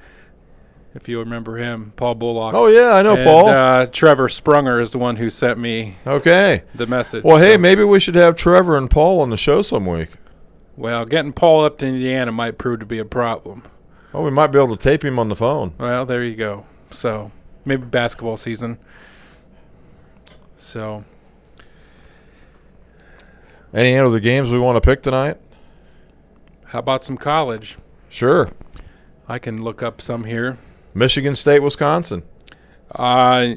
if 0.94 1.08
you 1.08 1.18
remember 1.20 1.56
him, 1.56 1.92
Paul 1.96 2.14
Bullock. 2.16 2.54
Oh, 2.54 2.66
yeah, 2.66 2.94
I 2.94 3.02
know 3.02 3.14
And, 3.16 3.24
Paul. 3.24 3.48
Uh, 3.48 3.86
Trevor 3.86 4.28
Sprunger 4.28 4.80
is 4.82 4.90
the 4.90 4.98
one 4.98 5.16
who 5.16 5.30
sent 5.30 5.58
me 5.58 5.94
Okay. 6.06 6.62
the 6.74 6.86
message. 6.86 7.22
Well, 7.24 7.38
hey, 7.38 7.52
So- 7.54 7.58
maybe 7.58 7.84
we 7.84 8.00
should 8.00 8.14
have 8.16 8.34
Trevor 8.36 8.76
and 8.76 8.90
Paul 8.90 9.20
on 9.20 9.30
the 9.30 9.36
show 9.36 9.62
some 9.62 9.86
week. 9.86 10.08
Well, 10.76 11.04
getting 11.04 11.32
Paul 11.32 11.64
up 11.64 11.78
to 11.78 11.86
Indiana 11.86 12.32
might 12.32 12.56
prove 12.56 12.80
to 12.80 12.86
be 12.86 12.98
a 12.98 13.04
problem. 13.04 13.62
Oh, 14.14 14.22
we 14.22 14.30
might 14.30 14.48
be 14.48 14.58
able 14.58 14.76
to 14.76 14.82
tape 14.82 15.04
him 15.04 15.18
on 15.18 15.28
the 15.28 15.36
phone. 15.36 15.74
Well, 15.78 16.06
there 16.06 16.24
you 16.24 16.34
go. 16.34 16.64
So 16.90 17.30
maybe 17.64 17.84
basketball 17.84 18.36
season. 18.36 18.78
So 20.56 21.04
Any 23.72 23.96
other 23.96 24.20
games 24.20 24.50
we 24.50 24.58
want 24.58 24.76
to 24.76 24.80
pick 24.80 25.02
tonight? 25.02 25.36
how 26.66 26.78
about 26.78 27.02
some 27.02 27.16
college? 27.16 27.78
Sure. 28.08 28.48
I 29.28 29.38
can 29.40 29.60
look 29.62 29.82
up 29.82 30.00
some 30.00 30.22
here. 30.24 30.56
Michigan 30.94 31.34
State, 31.34 31.60
Wisconsin. 31.62 32.22
Uh, 32.92 33.54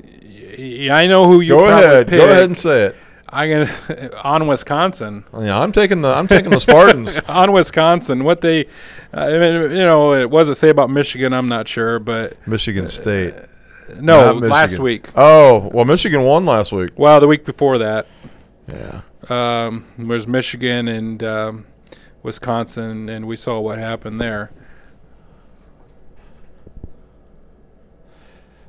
y- 0.58 0.90
I 0.92 1.06
know 1.08 1.28
who 1.28 1.42
you 1.42 1.50
Go 1.56 1.66
ahead. 1.68 2.08
Pick. 2.08 2.20
Go 2.20 2.26
ahead 2.26 2.44
and 2.46 2.58
say 2.58 2.86
it. 2.86 2.96
I'm 3.34 3.50
gonna 3.50 4.10
on 4.24 4.48
Wisconsin. 4.48 5.24
Yeah, 5.34 5.60
I'm 5.60 5.72
taking 5.72 6.02
the 6.02 6.10
I'm 6.10 6.28
taking 6.28 6.52
the 6.52 6.60
Spartans. 6.60 7.20
on 7.28 7.52
Wisconsin. 7.52 8.24
What 8.24 8.42
they, 8.42 8.66
uh, 9.14 9.22
I 9.22 9.38
mean, 9.40 9.72
you 9.72 9.84
know, 9.84 10.28
what 10.28 10.42
does 10.42 10.50
it 10.50 10.60
say 10.60 10.70
about 10.70 10.90
Michigan? 10.90 11.34
I'm 11.34 11.48
not 11.48 11.68
sure, 11.68 12.00
but 12.00 12.38
Michigan 12.48 12.88
State. 12.88 13.34
no, 14.00 14.34
Not 14.40 14.50
last 14.50 14.80
week. 14.80 15.10
Oh, 15.16 15.70
well, 15.74 15.86
Michigan 15.86 16.24
won 16.24 16.46
last 16.46 16.72
week. 16.72 16.92
Well, 16.96 17.20
the 17.20 17.28
week 17.28 17.46
before 17.46 17.78
that. 17.80 18.08
Yeah. 18.68 19.02
Um, 19.30 19.86
was 19.98 20.28
Michigan 20.28 20.88
and 20.88 21.24
um, 21.24 21.66
Wisconsin, 22.22 23.10
and 23.10 23.26
we 23.28 23.36
saw 23.36 23.60
what 23.60 23.78
happened 23.78 24.22
there. 24.22 24.52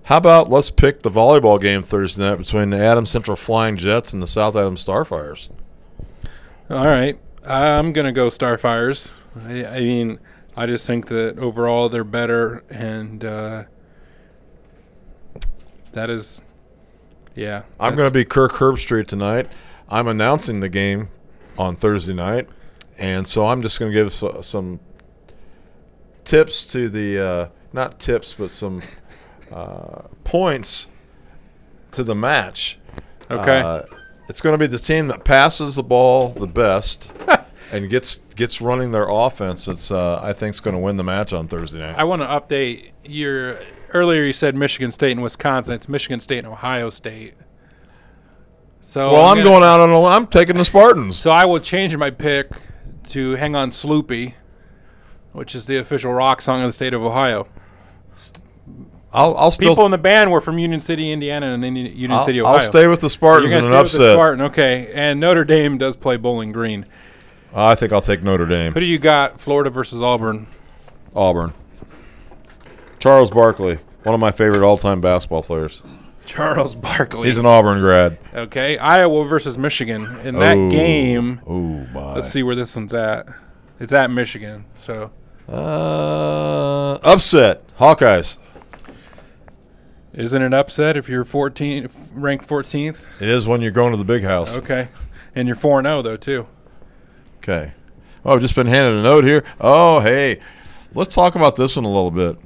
How 0.04 0.18
about 0.18 0.50
let's 0.50 0.70
pick 0.70 1.00
the 1.02 1.10
volleyball 1.10 1.60
game 1.60 1.82
Thursday 1.82 2.22
night 2.22 2.36
between 2.36 2.70
the 2.70 2.78
Adams 2.78 3.10
Central 3.10 3.36
Flying 3.36 3.76
Jets 3.76 4.12
and 4.12 4.22
the 4.22 4.26
South 4.26 4.54
Adams 4.54 4.84
Starfires? 4.84 5.48
All 6.70 6.86
right, 6.86 7.18
I'm 7.46 7.92
gonna 7.92 8.12
go 8.12 8.28
Starfires. 8.28 9.10
I, 9.46 9.64
I 9.64 9.80
mean, 9.80 10.18
I 10.56 10.66
just 10.66 10.86
think 10.86 11.08
that 11.08 11.38
overall 11.38 11.88
they're 11.88 12.04
better, 12.04 12.62
and 12.70 13.24
uh, 13.24 13.64
that 15.92 16.10
is, 16.10 16.40
yeah. 17.34 17.62
I'm 17.80 17.96
going 17.96 18.06
to 18.06 18.12
be 18.12 18.24
Kirk 18.24 18.52
Herbstreit 18.52 19.08
tonight. 19.08 19.48
I'm 19.88 20.06
announcing 20.06 20.60
the 20.60 20.68
game 20.68 21.08
on 21.58 21.74
Thursday 21.74 22.14
night, 22.14 22.48
and 22.98 23.26
so 23.26 23.46
I'm 23.46 23.62
just 23.62 23.80
going 23.80 23.90
to 23.90 23.98
give 23.98 24.12
so, 24.12 24.40
some 24.42 24.78
tips 26.22 26.70
to 26.72 26.88
the 26.88 27.26
uh, 27.26 27.48
not 27.72 27.98
tips, 27.98 28.34
but 28.34 28.52
some 28.52 28.82
uh, 29.54 30.08
points 30.24 30.90
to 31.92 32.02
the 32.02 32.14
match. 32.14 32.78
Okay. 33.30 33.60
Uh, 33.60 33.82
it's 34.28 34.40
going 34.40 34.52
to 34.54 34.58
be 34.58 34.66
the 34.66 34.78
team 34.78 35.06
that 35.08 35.24
passes 35.24 35.76
the 35.76 35.82
ball 35.82 36.30
the 36.30 36.46
best 36.46 37.10
and 37.72 37.88
gets 37.88 38.16
gets 38.36 38.60
running 38.60 38.90
their 38.90 39.08
offense. 39.08 39.68
It's 39.68 39.90
uh, 39.90 40.20
I 40.20 40.32
think 40.32 40.54
is 40.54 40.60
going 40.60 40.74
to 40.74 40.80
win 40.80 40.96
the 40.96 41.04
match 41.04 41.32
on 41.32 41.46
Thursday 41.46 41.78
night. 41.78 41.96
I 41.96 42.04
want 42.04 42.22
to 42.22 42.28
update 42.28 42.90
your 43.04 43.58
earlier. 43.92 44.24
You 44.24 44.32
said 44.32 44.56
Michigan 44.56 44.90
State 44.90 45.12
and 45.12 45.22
Wisconsin. 45.22 45.74
It's 45.74 45.88
Michigan 45.88 46.20
State 46.20 46.38
and 46.38 46.48
Ohio 46.48 46.90
State. 46.90 47.34
So 48.80 49.12
well, 49.12 49.26
I'm, 49.26 49.36
gonna- 49.38 49.48
going 49.48 49.62
out 49.62 49.80
on 49.80 49.90
a 49.90 50.02
I'm 50.04 50.26
taking 50.26 50.56
the 50.56 50.64
Spartans. 50.64 51.16
So 51.16 51.30
I 51.30 51.44
will 51.44 51.60
change 51.60 51.96
my 51.96 52.10
pick 52.10 52.50
to 53.10 53.32
"Hang 53.32 53.54
On 53.54 53.70
Sloopy," 53.70 54.34
which 55.32 55.54
is 55.54 55.66
the 55.66 55.76
official 55.76 56.12
rock 56.12 56.40
song 56.40 56.60
of 56.62 56.66
the 56.66 56.72
state 56.72 56.92
of 56.92 57.02
Ohio. 57.02 57.46
I'll 59.14 59.36
I'll 59.36 59.50
still 59.52 59.70
People 59.70 59.84
in 59.86 59.92
the 59.92 59.98
band 59.98 60.30
were 60.32 60.40
from 60.40 60.58
Union 60.58 60.80
City, 60.80 61.12
Indiana, 61.12 61.54
and 61.54 61.62
Union 61.64 62.10
I'll- 62.10 62.24
City, 62.24 62.40
Ohio. 62.40 62.54
I'll 62.56 62.60
stay 62.60 62.88
with 62.88 63.00
the 63.00 63.08
Spartans 63.08 63.52
You're 63.52 63.60
in 63.60 63.64
an 63.66 63.70
stay 63.70 63.82
with 63.82 63.92
the 63.92 63.96
upset. 63.98 64.14
Spartan, 64.16 64.44
okay. 64.46 64.90
And 64.94 65.20
Notre 65.20 65.44
Dame 65.44 65.78
does 65.78 65.94
play 65.96 66.16
Bowling 66.16 66.50
Green. 66.52 66.84
I 67.54 67.76
think 67.76 67.92
I'll 67.92 68.00
take 68.00 68.22
Notre 68.24 68.46
Dame. 68.46 68.72
Who 68.72 68.80
do 68.80 68.86
you 68.86 68.98
got? 68.98 69.40
Florida 69.40 69.70
versus 69.70 70.02
Auburn. 70.02 70.48
Auburn. 71.14 71.52
Charles 72.98 73.30
Barkley, 73.30 73.78
one 74.02 74.14
of 74.14 74.20
my 74.20 74.32
favorite 74.32 74.62
all-time 74.66 75.00
basketball 75.00 75.42
players. 75.42 75.82
Charles 76.26 76.74
Barkley. 76.74 77.28
He's 77.28 77.38
an 77.38 77.46
Auburn 77.46 77.80
grad. 77.80 78.18
Okay, 78.34 78.78
Iowa 78.78 79.24
versus 79.26 79.56
Michigan. 79.58 80.04
In 80.24 80.38
that 80.40 80.56
Oh. 80.56 80.70
game, 80.70 81.40
oh 81.46 81.86
my. 81.92 82.14
let's 82.14 82.30
see 82.30 82.42
where 82.42 82.54
this 82.56 82.74
one's 82.74 82.94
at. 82.94 83.26
It's 83.78 83.92
at 83.92 84.10
Michigan. 84.10 84.64
So 84.78 85.10
Uh, 85.48 86.94
upset. 87.04 87.62
Hawkeyes. 87.78 88.38
Isn't 90.14 90.40
it 90.40 90.54
upset 90.54 90.96
if 90.96 91.08
you're 91.08 91.24
14 91.24 91.88
ranked 92.12 92.46
14th? 92.46 93.04
It 93.20 93.28
is 93.28 93.46
when 93.46 93.60
you're 93.60 93.70
going 93.70 93.92
to 93.92 93.98
the 93.98 94.04
big 94.04 94.22
house. 94.22 94.56
Okay, 94.56 94.88
and 95.34 95.46
you're 95.46 95.56
4 95.56 95.82
0 95.82 96.02
though 96.02 96.16
too. 96.16 96.46
Okay. 97.38 97.72
Oh, 98.24 98.32
I've 98.32 98.40
just 98.40 98.54
been 98.54 98.66
handed 98.66 98.98
a 98.98 99.02
note 99.02 99.24
here. 99.24 99.44
Oh, 99.60 100.00
hey, 100.00 100.40
let's 100.94 101.14
talk 101.14 101.34
about 101.34 101.56
this 101.56 101.76
one 101.76 101.84
a 101.84 101.88
little 101.88 102.10
bit 102.10 102.38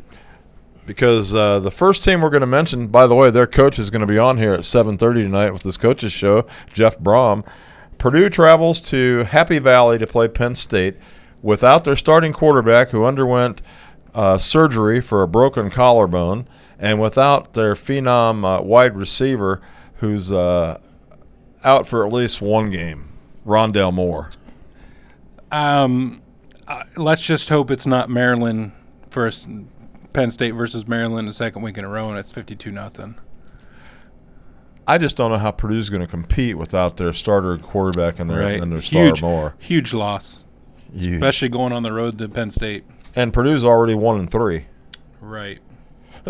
because 0.87 1.35
uh, 1.35 1.61
the 1.61 1.71
first 1.71 2.03
team 2.03 2.21
we're 2.21 2.31
going 2.31 2.41
to 2.41 2.47
mention, 2.47 2.89
by 2.89 3.07
the 3.07 3.15
way, 3.15 3.31
their 3.31 3.47
coach 3.47 3.79
is 3.79 3.91
going 3.91 4.01
to 4.01 4.07
be 4.07 4.19
on 4.19 4.39
here 4.39 4.55
at 4.55 4.61
7:30 4.61 4.99
tonight 5.23 5.53
with 5.53 5.63
this 5.63 5.77
coaches 5.77 6.11
show, 6.11 6.47
Jeff 6.73 6.99
Brom. 6.99 7.45
Purdue 7.99 8.31
travels 8.31 8.81
to 8.81 9.25
Happy 9.25 9.59
Valley 9.59 9.99
to 9.99 10.07
play 10.07 10.29
Penn 10.29 10.55
State 10.55 10.97
without 11.43 11.85
their 11.85 11.97
starting 11.97 12.33
quarterback, 12.33 12.91
who 12.91 13.05
underwent 13.05 13.61
uh, 14.15 14.39
surgery 14.39 15.01
for 15.01 15.23
a 15.23 15.29
broken 15.29 15.71
collarbone, 15.71 16.49
and 16.79 17.01
without 17.01 17.55
their 17.55 17.75
phenom 17.75 18.45
uh, 18.45 18.63
wide 18.63 18.97
receiver, 18.97 19.61
who's 19.97 20.31
uh, 20.33 20.79
out 21.65 21.89
for 21.89 22.07
at 22.07 22.13
least 22.13 22.41
one 22.41 22.71
game, 22.71 23.13
Rondale 23.47 23.93
Moore. 23.93 24.31
Um, 25.51 26.23
uh, 26.67 26.85
let's 26.97 27.23
just 27.23 27.49
hope 27.49 27.71
it's 27.71 27.87
not 27.87 28.11
Maryland 28.11 28.73
first. 29.11 29.49
Penn 30.13 30.31
State 30.31 30.53
versus 30.53 30.87
Maryland 30.89 31.29
the 31.29 31.33
second 31.35 31.63
week 31.63 31.79
in 31.79 31.85
a 31.85 31.89
row, 31.89 32.09
and 32.09 32.19
it's 32.19 32.31
52 32.31 32.71
nothing. 32.71 33.15
I 34.87 34.97
just 34.97 35.17
don't 35.17 35.31
know 35.31 35.39
how 35.39 35.51
Purdue's 35.51 35.91
going 35.91 36.01
to 36.01 36.07
compete 36.07 36.57
without 36.57 36.97
their 36.97 37.13
starter 37.13 37.59
quarterback 37.59 38.19
and 38.19 38.29
their 38.29 38.39
Right, 38.41 38.61
and 38.61 38.73
their 38.73 38.81
star 38.81 39.05
huge, 39.05 39.23
more. 39.23 39.55
huge 39.59 39.93
loss, 39.93 40.43
You- 40.95 41.15
especially 41.17 41.51
going 41.51 41.73
on 41.75 41.83
the 41.83 41.93
road 41.93 42.17
to 42.19 42.29
Penn 42.29 42.51
State. 42.51 42.85
and 43.15 43.33
Purdue's 43.33 43.65
already 43.65 43.95
one 43.95 44.19
and 44.19 44.31
three. 44.31 44.65
Right, 45.21 45.59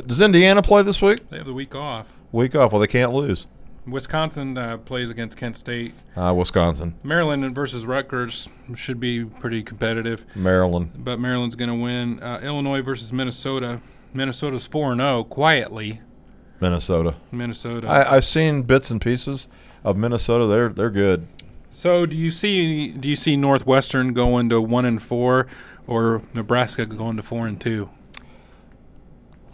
Does 0.07 0.21
Indiana 0.21 0.63
play 0.63 0.83
this 0.83 1.01
week? 1.03 1.29
they 1.31 1.37
have 1.39 1.47
the 1.47 1.53
week 1.55 1.75
off. 1.75 2.07
Week 2.33 2.55
off. 2.55 2.73
Well, 2.73 2.81
they 2.81 2.87
can't 2.87 3.13
lose. 3.13 3.47
Wisconsin 3.87 4.59
uh, 4.59 4.77
plays 4.79 5.09
against 5.09 5.39
Kent 5.39 5.57
State. 5.57 5.95
Uh, 6.15 6.35
Wisconsin, 6.37 6.95
Maryland 7.03 7.55
versus 7.55 7.87
Rutgers 7.87 8.47
should 8.75 9.01
be 9.01 9.25
pretty 9.25 9.63
competitive, 9.63 10.27
Maryland. 10.35 10.91
but 10.97 11.19
Maryland's 11.19 11.55
going 11.55 11.71
to 11.71 11.75
win. 11.75 12.23
Uh, 12.23 12.41
Illinois 12.43 12.83
versus 12.83 13.13
Minnesota. 13.15 13.81
Minnesota's 14.13 14.67
4 14.67 14.95
0 14.95 15.25
quietly. 15.25 16.01
Minnesota. 16.61 17.15
Minnesota. 17.31 17.87
I, 17.87 18.17
I've 18.17 18.25
seen 18.25 18.63
bits 18.63 18.91
and 18.91 19.01
pieces 19.01 19.49
of 19.85 19.97
Minnesota. 19.97 20.47
They're 20.47 20.69
they're 20.69 20.91
good. 20.91 21.27
So 21.71 22.05
do 22.05 22.17
you 22.17 22.31
see 22.31 22.89
do 22.89 23.09
you 23.09 23.17
see 23.17 23.37
Northwestern 23.37 24.13
going 24.13 24.49
to 24.51 24.61
1 24.61 24.85
and 24.85 25.03
4 25.03 25.47
or 25.87 26.23
Nebraska 26.35 26.85
going 26.85 27.17
to 27.17 27.23
4 27.23 27.47
and 27.47 27.61
2? 27.61 27.89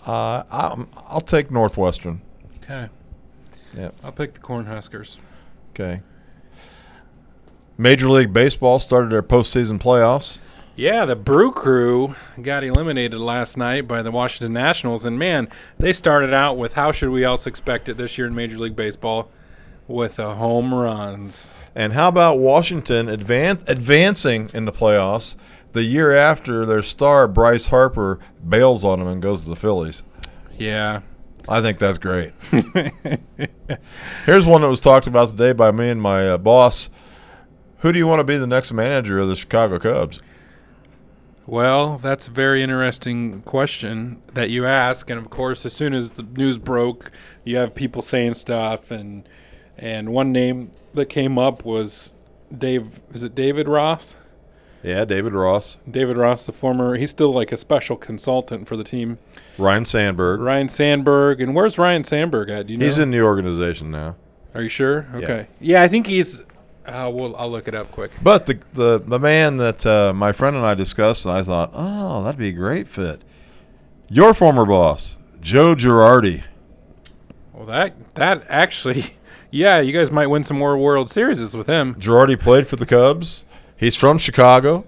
Uh, 0.06 0.42
I'm, 0.50 0.88
I'll 1.08 1.20
take 1.20 1.50
Northwestern. 1.50 2.20
Okay. 2.58 2.88
Yeah. 3.76 3.90
I'll 4.02 4.12
pick 4.12 4.34
the 4.34 4.40
Cornhuskers. 4.40 5.18
Okay. 5.70 6.02
Major 7.76 8.08
League 8.08 8.32
Baseball 8.32 8.78
started 8.78 9.10
their 9.10 9.22
postseason 9.22 9.80
playoffs. 9.80 10.38
Yeah, 10.76 11.04
the 11.04 11.16
Brew 11.16 11.52
Crew 11.52 12.16
got 12.42 12.64
eliminated 12.64 13.18
last 13.18 13.56
night 13.56 13.86
by 13.86 14.02
the 14.02 14.10
Washington 14.10 14.52
Nationals, 14.52 15.04
and 15.04 15.18
man, 15.18 15.48
they 15.78 15.92
started 15.92 16.34
out 16.34 16.56
with 16.56 16.74
how 16.74 16.90
should 16.90 17.10
we 17.10 17.22
else 17.24 17.46
expect 17.46 17.88
it 17.88 17.96
this 17.96 18.18
year 18.18 18.26
in 18.26 18.34
Major 18.34 18.58
League 18.58 18.74
Baseball 18.74 19.30
with 19.86 20.16
the 20.16 20.34
home 20.34 20.74
runs. 20.74 21.50
And 21.76 21.92
how 21.92 22.08
about 22.08 22.38
Washington 22.38 23.06
advan- 23.06 23.62
advancing 23.68 24.50
in 24.52 24.64
the 24.64 24.72
playoffs? 24.72 25.36
The 25.74 25.82
year 25.82 26.14
after 26.16 26.64
their 26.64 26.82
star 26.82 27.28
Bryce 27.28 27.66
Harper 27.66 28.18
bails 28.48 28.84
on 28.84 29.00
him 29.00 29.08
and 29.08 29.20
goes 29.20 29.42
to 29.42 29.48
the 29.48 29.56
Phillies. 29.56 30.02
Yeah. 30.56 31.02
I 31.48 31.60
think 31.60 31.78
that's 31.78 31.98
great. 31.98 32.32
Here's 34.24 34.46
one 34.46 34.62
that 34.62 34.68
was 34.68 34.80
talked 34.80 35.06
about 35.06 35.28
today 35.30 35.52
by 35.52 35.72
me 35.72 35.90
and 35.90 36.00
my 36.00 36.26
uh, 36.26 36.38
boss. 36.38 36.88
Who 37.80 37.92
do 37.92 37.98
you 37.98 38.06
want 38.06 38.20
to 38.20 38.24
be 38.24 38.38
the 38.38 38.46
next 38.46 38.72
manager 38.72 39.18
of 39.18 39.28
the 39.28 39.36
Chicago 39.36 39.78
Cubs? 39.78 40.22
Well, 41.46 41.98
that's 41.98 42.28
a 42.28 42.30
very 42.30 42.62
interesting 42.62 43.42
question 43.42 44.22
that 44.32 44.48
you 44.48 44.64
ask, 44.64 45.10
and 45.10 45.18
of 45.18 45.28
course, 45.28 45.66
as 45.66 45.74
soon 45.74 45.92
as 45.92 46.12
the 46.12 46.22
news 46.22 46.56
broke, 46.56 47.10
you 47.44 47.58
have 47.58 47.74
people 47.74 48.00
saying 48.00 48.34
stuff, 48.34 48.90
and 48.90 49.28
and 49.76 50.08
one 50.08 50.32
name 50.32 50.70
that 50.94 51.06
came 51.06 51.36
up 51.36 51.62
was 51.62 52.12
Dave. 52.56 53.02
Is 53.12 53.22
it 53.22 53.34
David 53.34 53.68
Ross? 53.68 54.14
Yeah, 54.84 55.06
David 55.06 55.32
Ross. 55.32 55.78
David 55.90 56.18
Ross, 56.18 56.44
the 56.44 56.52
former, 56.52 56.96
he's 56.96 57.10
still 57.10 57.32
like 57.32 57.52
a 57.52 57.56
special 57.56 57.96
consultant 57.96 58.68
for 58.68 58.76
the 58.76 58.84
team. 58.84 59.18
Ryne 59.56 59.86
Sandberg. 59.86 60.40
Ryne 60.40 60.68
Sandberg, 60.68 61.40
and 61.40 61.54
where's 61.54 61.78
Ryne 61.78 62.04
Sandberg 62.04 62.50
at? 62.50 62.66
Do 62.66 62.74
you 62.74 62.78
know? 62.78 62.84
He's 62.84 62.98
in 62.98 63.10
the 63.10 63.22
organization 63.22 63.90
now. 63.90 64.16
Are 64.54 64.60
you 64.60 64.68
sure? 64.68 65.06
Okay. 65.14 65.48
Yeah, 65.58 65.82
I 65.82 65.88
think 65.88 66.06
he's. 66.06 66.42
Uh, 66.84 67.10
well, 67.12 67.34
I'll 67.36 67.50
look 67.50 67.66
it 67.66 67.74
up 67.74 67.90
quick. 67.92 68.10
But 68.22 68.44
the 68.44 68.60
the, 68.74 68.98
the 68.98 69.18
man 69.18 69.56
that 69.56 69.86
uh, 69.86 70.12
my 70.12 70.32
friend 70.32 70.54
and 70.54 70.66
I 70.66 70.74
discussed, 70.74 71.24
and 71.24 71.34
I 71.34 71.42
thought, 71.42 71.70
oh, 71.72 72.22
that'd 72.22 72.38
be 72.38 72.48
a 72.48 72.52
great 72.52 72.86
fit. 72.86 73.22
Your 74.10 74.34
former 74.34 74.66
boss, 74.66 75.16
Joe 75.40 75.74
Girardi. 75.74 76.42
Well, 77.54 77.64
that 77.66 78.14
that 78.16 78.44
actually, 78.50 79.14
yeah, 79.50 79.80
you 79.80 79.92
guys 79.92 80.10
might 80.10 80.26
win 80.26 80.44
some 80.44 80.58
more 80.58 80.76
World 80.76 81.08
Series 81.08 81.56
with 81.56 81.66
him. 81.68 81.94
Girardi 81.94 82.38
played 82.38 82.66
for 82.66 82.76
the 82.76 82.86
Cubs. 82.86 83.46
He's 83.76 83.96
from 83.96 84.18
Chicago. 84.18 84.84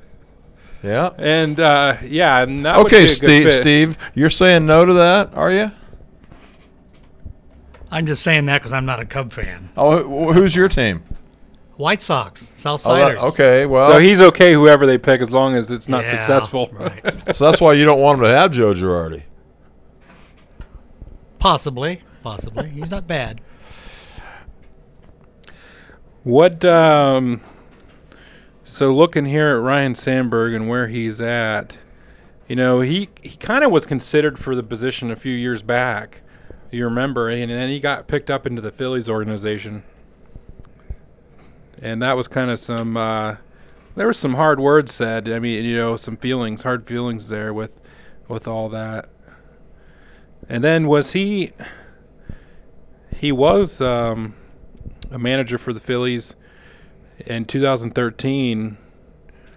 Yeah. 0.82 1.10
And 1.18 1.58
uh, 1.58 1.96
yeah, 2.04 2.42
and 2.42 2.64
that 2.64 2.76
would 2.78 2.84
be 2.90 2.96
Okay, 2.96 3.04
a 3.04 3.06
good 3.08 3.10
Steve. 3.10 3.42
fit. 3.44 3.60
Steve, 3.62 3.98
you're 4.14 4.30
saying 4.30 4.66
no 4.66 4.84
to 4.84 4.92
that, 4.94 5.34
are 5.34 5.50
you? 5.52 5.70
I'm 7.90 8.06
just 8.06 8.22
saying 8.22 8.46
that 8.46 8.58
because 8.58 8.72
I'm 8.72 8.84
not 8.86 9.00
a 9.00 9.04
Cub 9.04 9.32
fan. 9.32 9.70
Oh, 9.76 10.32
who's 10.32 10.54
your 10.54 10.68
team? 10.68 11.02
White 11.76 12.00
Sox, 12.00 12.52
South 12.56 12.86
Oh, 12.86 12.94
that- 12.94 13.16
Siders. 13.18 13.20
okay, 13.32 13.66
well, 13.66 13.90
so 13.92 13.98
he's 13.98 14.20
okay 14.20 14.52
whoever 14.52 14.86
they 14.86 14.96
pick 14.98 15.20
as 15.20 15.30
long 15.30 15.54
as 15.54 15.70
it's 15.70 15.88
not 15.88 16.04
Yeah, 16.04 16.10
successful. 16.12 16.68
right. 16.72 17.14
so 17.36 17.44
that's 17.46 17.60
why 17.60 17.74
you 17.74 17.84
don't 17.84 18.00
want 18.00 18.18
him 18.18 18.24
to 18.24 18.30
have 18.30 18.50
Joe 18.50 18.72
Girardi. 18.74 19.22
Possibly, 21.38 22.00
possibly. 22.22 22.70
He's 22.70 22.90
not 22.90 23.06
bad. 23.06 23.40
What? 26.24 26.64
Um, 26.64 27.40
so 28.66 28.92
looking 28.92 29.26
here 29.26 29.50
at 29.50 29.62
Ryne 29.62 29.94
Sandberg 29.94 30.52
and 30.52 30.68
where 30.68 30.88
he's 30.88 31.20
at, 31.20 31.78
you 32.48 32.56
know, 32.56 32.80
he 32.80 33.08
he 33.22 33.36
kind 33.36 33.62
of 33.62 33.70
was 33.70 33.86
considered 33.86 34.40
for 34.40 34.56
the 34.56 34.62
position 34.64 35.12
a 35.12 35.16
few 35.16 35.32
years 35.32 35.62
back. 35.62 36.20
You 36.72 36.84
remember, 36.84 37.28
and 37.28 37.48
then 37.48 37.68
he 37.68 37.78
got 37.78 38.08
picked 38.08 38.28
up 38.28 38.44
into 38.44 38.60
the 38.60 38.72
Phillies 38.72 39.08
organization, 39.08 39.84
and 41.80 42.02
that 42.02 42.16
was 42.16 42.26
kind 42.26 42.50
of 42.50 42.58
some. 42.58 42.96
Uh, 42.96 43.36
there 43.94 44.08
were 44.08 44.12
some 44.12 44.34
hard 44.34 44.58
words 44.58 44.92
said. 44.92 45.28
I 45.28 45.38
mean, 45.38 45.64
you 45.64 45.76
know, 45.76 45.96
some 45.96 46.16
feelings, 46.16 46.64
hard 46.64 46.88
feelings 46.88 47.28
there 47.28 47.54
with 47.54 47.80
with 48.26 48.48
all 48.48 48.68
that. 48.70 49.08
And 50.48 50.64
then 50.64 50.88
was 50.88 51.12
he? 51.12 51.52
He 53.16 53.30
was 53.30 53.80
um, 53.80 54.34
a 55.12 55.20
manager 55.20 55.56
for 55.56 55.72
the 55.72 55.80
Phillies 55.80 56.34
in 57.18 57.44
2013, 57.44 58.76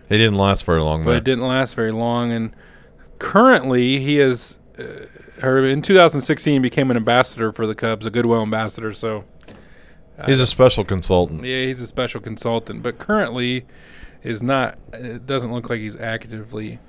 He 0.08 0.18
didn't 0.18 0.36
last 0.36 0.66
very 0.66 0.82
long. 0.82 1.06
but 1.06 1.16
it 1.16 1.24
didn't 1.24 1.46
last 1.48 1.76
very 1.76 1.92
long. 1.92 2.32
And 2.32 2.56
currently, 3.20 4.00
he 4.00 4.20
is, 4.20 4.58
uh, 4.80 4.84
or 5.46 5.60
in 5.60 5.82
2016, 5.82 6.62
became 6.62 6.90
an 6.92 6.98
ambassador 6.98 7.52
for 7.52 7.68
the 7.68 7.76
Cubs, 7.76 8.06
a 8.06 8.10
Goodwill 8.10 8.42
ambassador. 8.42 8.92
So 8.94 9.24
He's 10.26 10.42
a 10.42 10.48
special 10.48 10.84
consultant. 10.84 11.46
yeah, 11.46 11.64
he's 11.66 11.80
a 11.82 11.88
special 11.88 12.20
consultant, 12.20 12.84
but 12.84 12.98
currently 13.00 13.66
is 14.22 14.44
not. 14.44 14.78
It 14.92 15.26
doesn't 15.26 15.52
look 15.52 15.70
like 15.70 15.80
he's 15.80 15.96
actively 15.96 16.80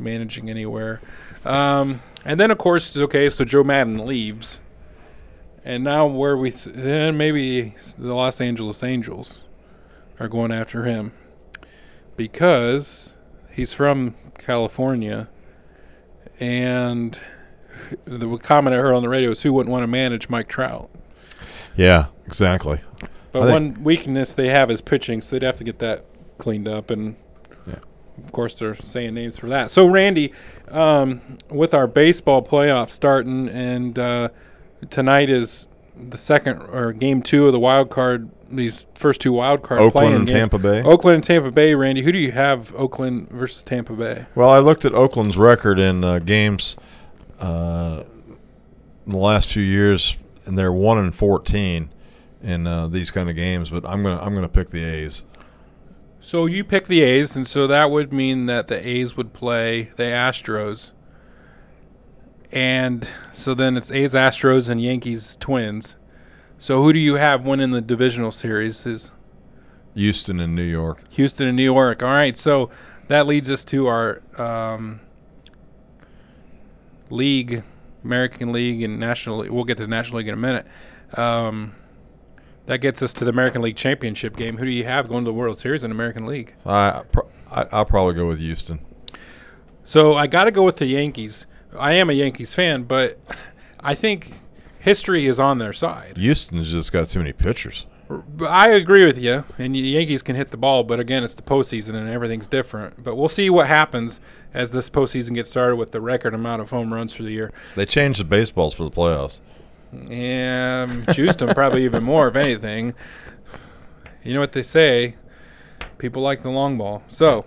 managing 0.00 0.50
anywhere. 0.50 1.00
Um, 1.44 2.02
and 2.24 2.40
then, 2.40 2.50
of 2.50 2.58
course, 2.58 2.96
okay, 2.96 3.28
so 3.28 3.44
Joe 3.44 3.62
Maddon 3.62 4.04
leaves, 4.04 4.58
and 5.64 5.84
now 5.84 6.06
where 6.08 6.36
we 6.36 6.50
th- 6.50 6.74
then 6.74 7.16
maybe 7.16 7.76
the 7.96 8.14
Los 8.14 8.40
Angeles 8.40 8.82
Angels 8.82 9.38
are 10.22 10.28
going 10.28 10.52
after 10.52 10.84
him 10.84 11.12
because 12.16 13.16
he's 13.50 13.74
from 13.74 14.14
California, 14.38 15.28
and 16.38 17.18
the 18.04 18.38
comment 18.38 18.76
I 18.76 18.78
heard 18.78 18.94
on 18.94 19.02
the 19.02 19.08
radio 19.08 19.32
is 19.32 19.42
who 19.42 19.52
wouldn't 19.52 19.72
want 19.72 19.82
to 19.82 19.88
manage 19.88 20.28
Mike 20.28 20.48
Trout. 20.48 20.90
Yeah, 21.76 22.06
exactly. 22.24 22.80
But 23.32 23.42
I 23.42 23.52
one 23.52 23.82
weakness 23.82 24.32
they 24.32 24.48
have 24.48 24.70
is 24.70 24.80
pitching, 24.80 25.22
so 25.22 25.34
they'd 25.34 25.44
have 25.44 25.56
to 25.56 25.64
get 25.64 25.80
that 25.80 26.04
cleaned 26.38 26.68
up. 26.68 26.90
And 26.90 27.16
yeah. 27.66 27.78
of 28.22 28.30
course, 28.30 28.54
they're 28.54 28.76
saying 28.76 29.14
names 29.14 29.38
for 29.38 29.48
that. 29.48 29.72
So, 29.72 29.86
Randy, 29.86 30.32
um, 30.68 31.38
with 31.48 31.74
our 31.74 31.88
baseball 31.88 32.42
playoff 32.42 32.90
starting, 32.90 33.48
and 33.48 33.98
uh, 33.98 34.28
tonight 34.90 35.30
is 35.30 35.66
the 35.96 36.18
second 36.18 36.62
or 36.62 36.92
game 36.92 37.22
two 37.22 37.46
of 37.46 37.52
the 37.52 37.60
wild 37.60 37.90
card. 37.90 38.30
These 38.52 38.86
first 38.94 39.20
two 39.20 39.32
wild 39.32 39.62
card 39.62 39.80
Oakland 39.80 40.14
and 40.14 40.26
games. 40.26 40.38
Tampa 40.38 40.58
Bay. 40.58 40.82
Oakland 40.82 41.16
and 41.16 41.24
Tampa 41.24 41.50
Bay. 41.50 41.74
Randy, 41.74 42.02
who 42.02 42.12
do 42.12 42.18
you 42.18 42.32
have? 42.32 42.74
Oakland 42.74 43.30
versus 43.30 43.62
Tampa 43.62 43.94
Bay. 43.94 44.26
Well, 44.34 44.50
I 44.50 44.58
looked 44.58 44.84
at 44.84 44.94
Oakland's 44.94 45.38
record 45.38 45.78
in 45.78 46.04
uh, 46.04 46.18
games 46.18 46.76
uh, 47.40 48.04
in 49.06 49.12
the 49.12 49.18
last 49.18 49.52
few 49.52 49.62
years, 49.62 50.16
and 50.44 50.58
they're 50.58 50.72
one 50.72 50.98
and 50.98 51.14
fourteen 51.14 51.90
in 52.42 52.66
uh, 52.66 52.88
these 52.88 53.10
kind 53.10 53.30
of 53.30 53.36
games. 53.36 53.70
But 53.70 53.86
I'm 53.86 54.02
gonna 54.02 54.20
I'm 54.20 54.34
gonna 54.34 54.48
pick 54.48 54.70
the 54.70 54.84
A's. 54.84 55.24
So 56.20 56.46
you 56.46 56.62
pick 56.62 56.86
the 56.86 57.02
A's, 57.02 57.34
and 57.34 57.48
so 57.48 57.66
that 57.66 57.90
would 57.90 58.12
mean 58.12 58.46
that 58.46 58.68
the 58.68 58.86
A's 58.86 59.16
would 59.16 59.32
play 59.32 59.90
the 59.96 60.04
Astros. 60.04 60.92
And 62.52 63.08
so 63.32 63.54
then 63.54 63.76
it's 63.78 63.90
A's, 63.90 64.12
Astros, 64.12 64.68
and 64.68 64.80
Yankees, 64.80 65.36
Twins. 65.40 65.96
So 66.62 66.80
who 66.80 66.92
do 66.92 67.00
you 67.00 67.16
have 67.16 67.44
winning 67.44 67.72
the 67.72 67.80
divisional 67.80 68.30
series? 68.30 68.86
Is 68.86 69.10
Houston 69.96 70.38
and 70.38 70.54
New 70.54 70.62
York. 70.62 71.02
Houston 71.10 71.48
and 71.48 71.56
New 71.56 71.64
York. 71.64 72.04
All 72.04 72.08
right, 72.08 72.38
so 72.38 72.70
that 73.08 73.26
leads 73.26 73.50
us 73.50 73.64
to 73.64 73.88
our 73.88 74.22
um, 74.38 75.00
league, 77.10 77.64
American 78.04 78.52
League, 78.52 78.80
and 78.84 79.00
National 79.00 79.38
League. 79.38 79.50
We'll 79.50 79.64
get 79.64 79.78
to 79.78 79.82
the 79.82 79.90
National 79.90 80.18
League 80.18 80.28
in 80.28 80.34
a 80.34 80.36
minute. 80.36 80.68
Um, 81.14 81.74
that 82.66 82.78
gets 82.78 83.02
us 83.02 83.12
to 83.14 83.24
the 83.24 83.30
American 83.32 83.60
League 83.60 83.74
Championship 83.74 84.36
game. 84.36 84.56
Who 84.56 84.64
do 84.64 84.70
you 84.70 84.84
have 84.84 85.08
going 85.08 85.24
to 85.24 85.30
the 85.30 85.34
World 85.34 85.58
Series 85.58 85.82
in 85.82 85.90
American 85.90 86.26
League? 86.26 86.54
I, 86.64 87.02
I 87.50 87.66
I'll 87.72 87.84
probably 87.84 88.14
go 88.14 88.28
with 88.28 88.38
Houston. 88.38 88.78
So 89.82 90.14
I 90.14 90.28
got 90.28 90.44
to 90.44 90.52
go 90.52 90.62
with 90.62 90.76
the 90.76 90.86
Yankees. 90.86 91.44
I 91.76 91.94
am 91.94 92.08
a 92.08 92.12
Yankees 92.12 92.54
fan, 92.54 92.84
but 92.84 93.18
I 93.80 93.96
think 93.96 94.30
history 94.82 95.26
is 95.26 95.40
on 95.40 95.58
their 95.58 95.72
side. 95.72 96.16
Houston's 96.16 96.70
just 96.70 96.92
got 96.92 97.08
too 97.08 97.20
many 97.20 97.32
pitchers. 97.32 97.86
I 98.46 98.70
agree 98.70 99.06
with 99.06 99.16
you, 99.16 99.44
and 99.56 99.74
the 99.74 99.78
Yankees 99.78 100.22
can 100.22 100.36
hit 100.36 100.50
the 100.50 100.58
ball, 100.58 100.82
but 100.84 101.00
again, 101.00 101.24
it's 101.24 101.34
the 101.34 101.42
postseason 101.42 101.94
and 101.94 102.10
everything's 102.10 102.48
different. 102.48 103.02
But 103.02 103.14
we'll 103.14 103.30
see 103.30 103.48
what 103.48 103.68
happens 103.68 104.20
as 104.52 104.70
this 104.72 104.90
postseason 104.90 105.34
gets 105.34 105.48
started 105.48 105.76
with 105.76 105.92
the 105.92 106.00
record 106.00 106.34
amount 106.34 106.60
of 106.60 106.68
home 106.70 106.92
runs 106.92 107.14
for 107.14 107.22
the 107.22 107.30
year. 107.30 107.52
They 107.74 107.86
changed 107.86 108.20
the 108.20 108.24
baseballs 108.24 108.74
for 108.74 108.84
the 108.84 108.90
playoffs. 108.90 109.40
Yeah, 109.92 111.04
juiced 111.12 111.38
them 111.38 111.54
probably 111.54 111.84
even 111.86 112.02
more, 112.02 112.28
if 112.28 112.36
anything. 112.36 112.94
You 114.24 114.34
know 114.34 114.40
what 114.40 114.52
they 114.52 114.62
say? 114.62 115.16
People 115.96 116.22
like 116.22 116.42
the 116.42 116.50
long 116.50 116.76
ball. 116.76 117.02
So 117.08 117.46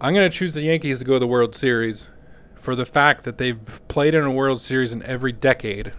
I'm 0.00 0.12
going 0.12 0.28
to 0.30 0.36
choose 0.36 0.52
the 0.52 0.62
Yankees 0.62 0.98
to 0.98 1.04
go 1.04 1.14
to 1.14 1.18
the 1.20 1.26
World 1.26 1.54
Series 1.54 2.06
for 2.58 2.74
the 2.74 2.86
fact 2.86 3.24
that 3.24 3.38
they've 3.38 3.58
played 3.88 4.14
in 4.14 4.24
a 4.24 4.30
World 4.30 4.60
Series 4.60 4.92
in 4.92 5.02
every 5.04 5.32
decade, 5.32 5.92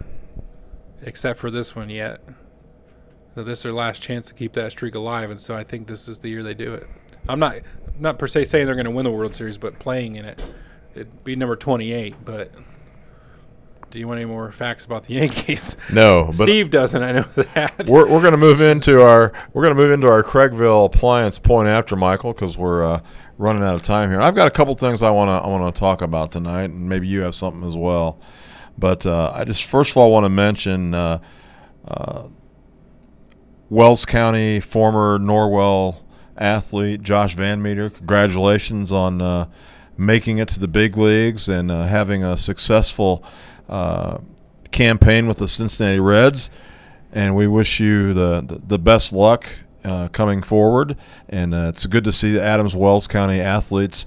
except 1.02 1.38
for 1.38 1.50
this 1.50 1.74
one 1.74 1.90
yet. 1.90 2.20
So 3.34 3.44
this 3.44 3.60
is 3.60 3.62
their 3.62 3.72
last 3.72 4.02
chance 4.02 4.26
to 4.26 4.34
keep 4.34 4.52
that 4.54 4.72
streak 4.72 4.94
alive, 4.94 5.30
and 5.30 5.40
so 5.40 5.54
I 5.54 5.64
think 5.64 5.86
this 5.86 6.08
is 6.08 6.18
the 6.18 6.28
year 6.28 6.42
they 6.42 6.54
do 6.54 6.74
it. 6.74 6.86
I'm 7.28 7.38
not 7.38 7.56
not 7.98 8.18
per 8.18 8.26
se 8.26 8.44
saying 8.44 8.66
they're 8.66 8.74
going 8.74 8.86
to 8.86 8.90
win 8.90 9.04
the 9.04 9.10
World 9.10 9.34
Series, 9.34 9.58
but 9.58 9.78
playing 9.78 10.16
in 10.16 10.24
it, 10.24 10.42
it'd 10.94 11.24
be 11.24 11.36
number 11.36 11.56
28. 11.56 12.16
But 12.24 12.50
do 13.90 13.98
you 13.98 14.06
want 14.06 14.18
any 14.20 14.26
more 14.26 14.50
facts 14.52 14.84
about 14.84 15.04
the 15.04 15.14
Yankees? 15.20 15.76
No, 15.92 16.26
but 16.26 16.44
Steve 16.44 16.70
doesn't. 16.70 17.02
I 17.02 17.12
know 17.12 17.22
that. 17.22 17.86
We're, 17.86 18.08
we're 18.08 18.20
going 18.20 18.32
to 18.32 18.38
move 18.38 18.60
into 18.60 19.02
our 19.02 19.32
we're 19.52 19.62
going 19.62 19.76
to 19.76 19.80
move 19.80 19.92
into 19.92 20.08
our 20.08 20.22
Craigville 20.22 20.86
appliance 20.86 21.38
point 21.38 21.68
after 21.68 21.96
Michael 21.96 22.32
because 22.32 22.56
we're 22.56 22.84
uh, 22.84 23.00
running 23.40 23.62
out 23.62 23.74
of 23.74 23.82
time 23.82 24.10
here. 24.10 24.20
I've 24.20 24.34
got 24.34 24.46
a 24.46 24.50
couple 24.50 24.74
things 24.74 25.02
I 25.02 25.10
want 25.10 25.28
to 25.28 25.46
I 25.46 25.48
want 25.48 25.74
to 25.74 25.78
talk 25.78 26.02
about 26.02 26.30
tonight, 26.30 26.70
and 26.70 26.88
maybe 26.88 27.08
you 27.08 27.22
have 27.22 27.34
something 27.34 27.66
as 27.66 27.76
well. 27.76 28.20
But 28.78 29.06
uh, 29.06 29.32
I 29.34 29.44
just 29.44 29.64
first 29.64 29.92
of 29.92 29.96
all 29.96 30.12
want 30.12 30.24
to 30.24 30.30
mention 30.30 30.94
uh, 30.94 31.20
uh, 31.88 32.24
Wells 33.70 34.04
County 34.04 34.60
former 34.60 35.18
Norwell 35.18 36.02
athlete 36.36 37.02
Josh 37.02 37.34
VanMeter. 37.34 37.92
Congratulations 37.92 38.92
on 38.92 39.22
uh, 39.22 39.46
making 39.96 40.38
it 40.38 40.48
to 40.48 40.60
the 40.60 40.68
big 40.68 40.96
leagues 40.96 41.48
and 41.48 41.70
uh, 41.70 41.84
having 41.84 42.22
a 42.22 42.36
successful 42.36 43.24
uh, 43.70 44.18
campaign 44.70 45.26
with 45.26 45.38
the 45.38 45.48
Cincinnati 45.48 45.98
Reds. 45.98 46.50
And 47.12 47.34
we 47.34 47.46
wish 47.46 47.80
you 47.80 48.12
the 48.12 48.42
the, 48.42 48.60
the 48.66 48.78
best 48.78 49.14
luck 49.14 49.46
uh, 49.84 50.08
coming 50.08 50.42
forward. 50.42 50.96
And 51.28 51.54
uh, 51.54 51.70
it's 51.74 51.86
good 51.86 52.04
to 52.04 52.12
see 52.12 52.32
the 52.32 52.42
Adams 52.42 52.74
Wells 52.74 53.06
County 53.06 53.40
athletes 53.40 54.06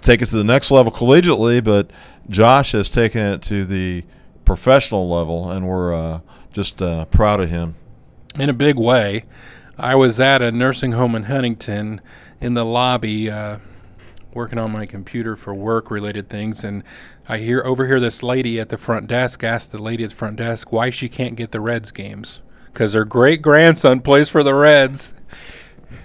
take 0.00 0.22
it 0.22 0.26
to 0.26 0.36
the 0.36 0.44
next 0.44 0.70
level 0.70 0.92
collegiately. 0.92 1.62
But 1.62 1.90
Josh 2.28 2.72
has 2.72 2.90
taken 2.90 3.20
it 3.22 3.42
to 3.42 3.64
the 3.64 4.04
professional 4.44 5.08
level, 5.08 5.50
and 5.50 5.66
we're 5.66 5.94
uh, 5.94 6.20
just 6.52 6.82
uh, 6.82 7.04
proud 7.06 7.40
of 7.40 7.50
him. 7.50 7.76
In 8.38 8.48
a 8.48 8.54
big 8.54 8.78
way. 8.78 9.24
I 9.78 9.94
was 9.94 10.20
at 10.20 10.42
a 10.42 10.52
nursing 10.52 10.92
home 10.92 11.14
in 11.14 11.24
Huntington 11.24 12.02
in 12.38 12.52
the 12.52 12.64
lobby 12.64 13.30
uh, 13.30 13.60
working 14.34 14.58
on 14.58 14.72
my 14.72 14.84
computer 14.84 15.36
for 15.36 15.54
work 15.54 15.90
related 15.90 16.28
things 16.28 16.64
and 16.64 16.84
I 17.28 17.38
hear 17.38 17.62
overhear 17.64 17.98
this 17.98 18.22
lady 18.22 18.60
at 18.60 18.68
the 18.68 18.76
front 18.76 19.06
desk 19.06 19.42
ask 19.42 19.70
the 19.70 19.80
lady 19.80 20.04
at 20.04 20.10
the 20.10 20.16
front 20.16 20.36
desk 20.36 20.70
why 20.70 20.90
she 20.90 21.08
can't 21.08 21.34
get 21.34 21.50
the 21.50 21.60
Reds 21.60 21.90
games 21.90 22.40
cuz 22.74 22.94
her 22.94 23.04
great 23.04 23.42
grandson 23.42 24.00
plays 24.00 24.28
for 24.28 24.42
the 24.42 24.54
Reds. 24.54 25.12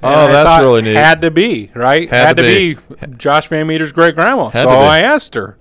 Oh, 0.04 0.28
that's 0.28 0.62
really 0.62 0.84
neat. 0.84 0.96
Had 0.96 1.22
to 1.22 1.32
be, 1.32 1.72
right? 1.74 2.10
Had 2.10 2.38
to 2.38 2.44
to 2.44 2.48
be. 2.48 2.74
be, 2.76 3.18
Josh 3.18 3.50
VanMeter's 3.50 3.92
great 3.92 4.16
grandma. 4.16 4.52
So. 4.52 4.70
I 4.70 5.00
asked 5.00 5.36
her. 5.36 5.58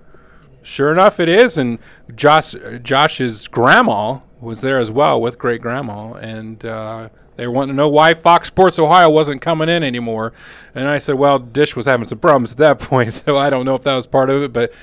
Sure 0.61 0.91
enough 0.91 1.19
it 1.19 1.29
is 1.29 1.57
and 1.57 1.77
Josh 2.15 2.55
Josh's 2.81 3.47
grandma 3.47 4.19
was 4.41 4.61
there 4.61 4.77
as 4.79 4.91
well 4.91 5.21
with 5.21 5.37
great 5.37 5.61
grandma 5.61 6.13
and 6.13 6.65
uh 6.65 7.09
they 7.35 7.45
were 7.47 7.53
wanting 7.53 7.73
to 7.73 7.77
know 7.77 7.89
why 7.89 8.13
Fox 8.13 8.47
Sports 8.47 8.79
Ohio 8.79 9.09
wasn't 9.09 9.41
coming 9.41 9.67
in 9.67 9.83
anymore. 9.83 10.33
And 10.73 10.87
I 10.87 10.99
said, 10.99 11.15
well, 11.15 11.37
Dish 11.39 11.75
was 11.75 11.85
having 11.85 12.07
some 12.07 12.19
problems 12.19 12.53
at 12.53 12.57
that 12.59 12.79
point, 12.79 13.13
so 13.13 13.37
I 13.37 13.49
don't 13.49 13.65
know 13.65 13.75
if 13.75 13.83
that 13.83 13.95
was 13.95 14.07
part 14.07 14.29
of 14.29 14.43
it. 14.43 14.53
But 14.53 14.73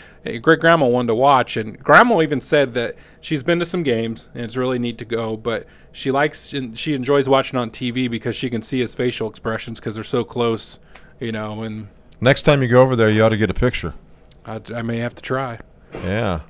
great 0.42 0.60
grandma 0.60 0.86
wanted 0.86 1.08
to 1.08 1.14
watch. 1.14 1.56
And 1.56 1.78
grandma 1.78 2.20
even 2.20 2.40
said 2.40 2.74
that 2.74 2.96
she's 3.20 3.42
been 3.42 3.58
to 3.58 3.66
some 3.66 3.82
games 3.82 4.28
and 4.34 4.44
it's 4.44 4.56
really 4.56 4.78
neat 4.78 4.98
to 4.98 5.04
go, 5.04 5.36
but 5.36 5.66
she 5.92 6.10
likes, 6.10 6.52
and 6.52 6.78
she 6.78 6.94
enjoys 6.94 7.28
watching 7.28 7.58
on 7.58 7.70
TV 7.70 8.10
because 8.10 8.36
she 8.36 8.50
can 8.50 8.62
see 8.62 8.80
his 8.80 8.94
facial 8.94 9.28
expressions 9.28 9.80
because 9.80 9.94
they're 9.94 10.04
so 10.04 10.24
close, 10.24 10.78
you 11.20 11.32
know. 11.32 11.62
And 11.62 11.88
Next 12.20 12.42
time 12.42 12.62
you 12.62 12.68
go 12.68 12.80
over 12.80 12.96
there, 12.96 13.10
you 13.10 13.22
ought 13.24 13.30
to 13.30 13.36
get 13.36 13.50
a 13.50 13.54
picture. 13.54 13.94
I, 14.46 14.60
I 14.74 14.82
may 14.82 14.98
have 14.98 15.14
to 15.14 15.22
try. 15.22 15.58
Yeah. 15.94 16.40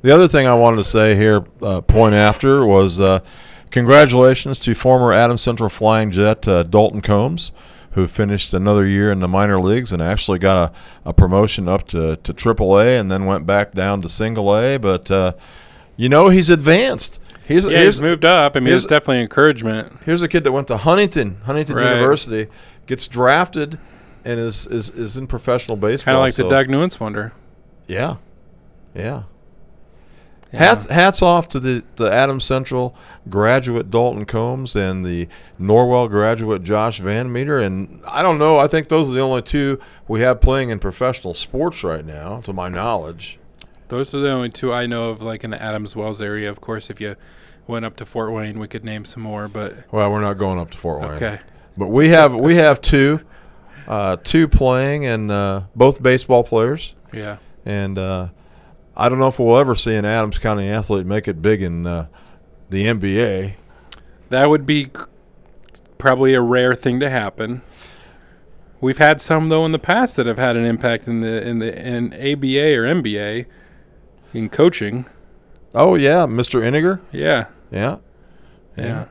The 0.00 0.12
other 0.12 0.28
thing 0.28 0.46
I 0.46 0.54
wanted 0.54 0.76
to 0.76 0.84
say 0.84 1.16
here, 1.16 1.44
uh, 1.60 1.80
point 1.80 2.14
after, 2.14 2.64
was 2.64 3.00
uh, 3.00 3.20
congratulations 3.70 4.58
to 4.60 4.74
former 4.74 5.12
Adams 5.12 5.42
Central 5.42 5.68
Flying 5.68 6.10
Jet 6.10 6.46
uh, 6.48 6.62
Dalton 6.62 7.00
Combs, 7.00 7.52
who 7.92 8.06
finished 8.06 8.52
another 8.54 8.86
year 8.86 9.10
in 9.10 9.20
the 9.20 9.28
minor 9.28 9.58
leagues 9.60 9.92
and 9.92 10.02
actually 10.02 10.38
got 10.38 10.72
a, 11.04 11.08
a 11.10 11.12
promotion 11.12 11.68
up 11.68 11.86
to, 11.88 12.16
to 12.16 12.32
AAA 12.32 13.00
and 13.00 13.10
then 13.10 13.24
went 13.26 13.46
back 13.46 13.72
down 13.72 14.02
to 14.02 14.08
Single 14.08 14.54
A. 14.56 14.76
But, 14.78 15.10
uh, 15.10 15.32
you 15.96 16.08
know, 16.08 16.28
he's 16.28 16.50
advanced. 16.50 17.20
He's, 17.46 17.64
Yeah, 17.64 17.84
he's 17.84 18.00
moved 18.00 18.24
up. 18.24 18.56
I 18.56 18.60
mean, 18.60 18.74
it's 18.74 18.84
definitely 18.84 19.22
encouragement. 19.22 19.92
Here's 20.04 20.22
a 20.22 20.28
kid 20.28 20.44
that 20.44 20.52
went 20.52 20.68
to 20.68 20.76
Huntington, 20.76 21.38
Huntington 21.44 21.76
Right. 21.76 21.94
University, 21.94 22.50
gets 22.86 23.08
drafted, 23.08 23.78
and 24.24 24.38
is, 24.38 24.66
is, 24.66 24.90
is 24.90 25.16
in 25.16 25.26
professional 25.26 25.76
baseball. 25.78 26.12
Kind 26.12 26.16
of 26.18 26.22
like 26.22 26.34
so- 26.34 26.42
the 26.44 26.50
Doug 26.50 26.68
Nuance 26.68 27.00
wonder. 27.00 27.32
yeah, 27.86 28.16
yeah. 28.94 29.22
Yeah. 30.52 30.60
Hats 30.60 30.86
hats 30.86 31.20
off 31.22 31.46
to 31.48 31.60
the 31.60 31.84
the 31.96 32.10
Adams 32.10 32.44
Central 32.44 32.94
graduate 33.28 33.90
Dalton 33.90 34.24
Combs 34.24 34.74
and 34.74 35.04
the 35.04 35.28
Norwell 35.60 36.08
graduate 36.08 36.62
Josh 36.64 37.02
VanMeter, 37.02 37.62
and 37.62 38.00
I 38.06 38.22
don't 38.22 38.38
know. 38.38 38.58
I 38.58 38.66
think 38.66 38.88
those 38.88 39.10
are 39.10 39.14
the 39.14 39.20
only 39.20 39.42
two 39.42 39.78
we 40.06 40.20
have 40.22 40.40
playing 40.40 40.70
in 40.70 40.78
professional 40.78 41.34
sports 41.34 41.84
right 41.84 42.04
now, 42.04 42.40
to 42.42 42.54
my 42.54 42.68
knowledge. 42.70 43.38
Those 43.88 44.14
are 44.14 44.20
the 44.20 44.30
only 44.30 44.48
two 44.48 44.72
I 44.72 44.86
know 44.86 45.10
of, 45.10 45.20
like 45.20 45.44
in 45.44 45.50
the 45.50 45.62
Adams 45.62 45.94
Wells 45.94 46.22
area. 46.22 46.48
Of 46.50 46.60
course, 46.62 46.88
if 46.88 46.98
you 46.98 47.16
went 47.66 47.84
up 47.84 47.96
to 47.96 48.06
Fort 48.06 48.32
Wayne, 48.32 48.58
we 48.58 48.68
could 48.68 48.84
name 48.84 49.04
some 49.04 49.22
more. 49.22 49.48
But 49.48 49.74
Well, 49.92 50.10
we're 50.10 50.22
not 50.22 50.38
going 50.38 50.58
up 50.58 50.70
to 50.70 50.78
Fort 50.78 51.02
Wayne. 51.02 51.10
Okay. 51.12 51.40
but 51.76 51.88
we 51.88 52.08
have 52.08 52.34
we 52.34 52.56
have 52.56 52.80
two, 52.80 53.20
uh, 53.86 54.16
two 54.22 54.48
playing, 54.48 55.04
and 55.04 55.30
uh, 55.30 55.62
both 55.76 56.02
baseball 56.02 56.42
players. 56.42 56.94
Yeah. 57.12 57.36
and 57.66 57.98
uh, 57.98 58.28
I 58.98 59.08
don't 59.08 59.18
know 59.20 59.28
if 59.28 59.38
we'll 59.38 59.56
ever 59.56 59.74
see 59.76 59.94
an 59.94 60.04
Adams 60.04 60.38
County 60.40 60.68
athlete 60.68 61.06
make 61.06 61.28
it 61.28 61.40
big 61.40 61.62
in 61.62 61.86
uh, 61.86 62.08
the 62.68 62.84
NBA. 62.86 63.54
that 64.30 64.50
would 64.50 64.66
be 64.66 64.90
probably 65.96 66.34
a 66.34 66.40
rare 66.42 66.74
thing 66.74 66.98
to 67.00 67.08
happen. 67.08 67.62
We've 68.80 68.98
had 68.98 69.20
some 69.20 69.48
though 69.48 69.64
in 69.64 69.72
the 69.72 69.78
past 69.78 70.16
that 70.16 70.26
have 70.26 70.38
had 70.38 70.56
an 70.56 70.64
impact 70.64 71.08
in 71.08 71.20
the 71.20 71.46
in 71.46 71.58
the 71.60 71.76
in 71.86 72.12
ABA 72.12 72.76
or 72.76 72.84
MBA 72.84 73.46
in 74.34 74.48
coaching. 74.48 75.06
Oh 75.74 75.94
yeah, 75.94 76.26
Mr. 76.26 76.60
Iniger. 76.62 77.00
Yeah. 77.12 77.46
Yeah. 77.70 77.96
Yeah. 78.76 79.06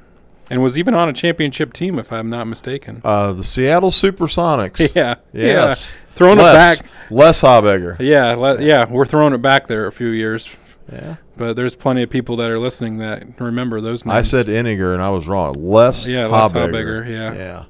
And 0.49 0.63
was 0.63 0.77
even 0.77 0.93
on 0.93 1.09
a 1.09 1.13
championship 1.13 1.73
team, 1.73 1.99
if 1.99 2.11
I'm 2.13 2.29
not 2.29 2.47
mistaken. 2.47 3.01
Uh, 3.03 3.33
the 3.33 3.43
Seattle 3.43 3.91
Supersonics. 3.91 4.79
Yeah, 4.95 5.15
Yes. 5.33 5.93
yeah. 5.93 5.97
Throwing 6.15 6.37
Les, 6.39 6.49
it 6.79 6.81
back. 6.83 6.89
Les 7.11 7.41
Habegger. 7.41 7.97
Yeah, 7.99 8.33
le- 8.35 8.61
yeah, 8.61 8.85
we're 8.89 9.05
throwing 9.05 9.33
it 9.33 9.41
back 9.41 9.67
there 9.67 9.85
a 9.87 9.91
few 9.91 10.07
years. 10.07 10.49
Yeah. 10.91 11.17
But 11.35 11.55
there's 11.55 11.75
plenty 11.75 12.01
of 12.01 12.09
people 12.09 12.37
that 12.37 12.49
are 12.49 12.57
listening 12.57 12.97
that 12.99 13.39
remember 13.39 13.81
those 13.81 14.05
names. 14.05 14.15
I 14.15 14.21
said 14.23 14.47
Iniger 14.47 14.93
and 14.93 15.03
I 15.03 15.09
was 15.09 15.27
wrong. 15.27 15.55
Les 15.57 16.07
Yeah, 16.07 16.27
Les 16.27 16.51
Habegger. 16.51 16.71
Habegger, 16.71 17.07
yeah. 17.09 17.33
Yeah. 17.33 17.63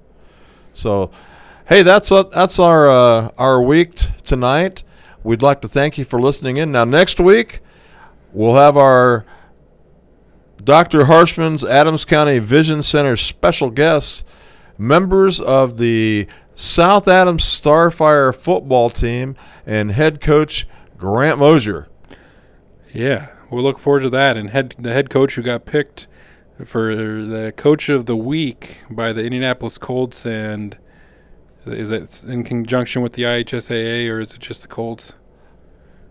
So, 0.74 1.10
hey, 1.68 1.82
that's 1.82 2.12
uh, 2.12 2.24
that's 2.24 2.60
our 2.60 2.90
uh, 2.90 3.32
our 3.38 3.62
week 3.62 3.96
t- 3.96 4.08
tonight. 4.24 4.84
We'd 5.24 5.42
like 5.42 5.62
to 5.62 5.68
thank 5.68 5.98
you 5.98 6.06
for 6.06 6.22
listening 6.22 6.58
in. 6.58 6.72
Now 6.72 6.86
next 6.86 7.20
week 7.20 7.60
we'll 8.32 8.56
have 8.56 8.78
our 8.78 9.26
Dr. 10.64 11.06
Harshman's 11.06 11.64
Adams 11.64 12.06
County 12.06 12.40
Vision 12.40 12.84
Center 12.84 13.16
special 13.16 13.70
guests, 13.70 14.24
members 14.78 15.40
of 15.40 15.78
the 15.78 16.28
South 16.56 17.08
Adams 17.08 17.44
Starfire 17.44 18.36
football 18.36 18.90
team, 18.90 19.36
and 19.66 19.92
head 19.92 20.20
coach 20.20 20.68
Grant 20.98 21.40
Mosier. 21.40 21.88
Yeah, 22.94 23.30
we'll 23.52 23.64
look 23.64 23.80
forward 23.80 24.02
to 24.02 24.10
that. 24.10 24.38
And 24.38 24.50
head 24.50 24.76
the 24.80 24.94
head 24.94 25.10
coach 25.10 25.36
who 25.36 25.44
got 25.44 25.66
picked 25.66 26.08
for 26.66 26.96
the 26.96 27.54
coach 27.56 27.90
of 27.90 28.08
the 28.08 28.16
week 28.16 28.80
by 28.90 29.14
the 29.14 29.24
Indianapolis 29.24 29.78
Colts, 29.78 30.26
and 30.26 30.78
is 31.66 31.92
it 31.92 32.24
in 32.24 32.44
conjunction 32.44 33.02
with 33.02 33.14
the 33.14 33.24
IHSAA 33.24 34.10
or 34.10 34.20
is 34.20 34.34
it 34.34 34.40
just 34.40 34.64
the 34.64 34.68
Colts? 34.68 35.14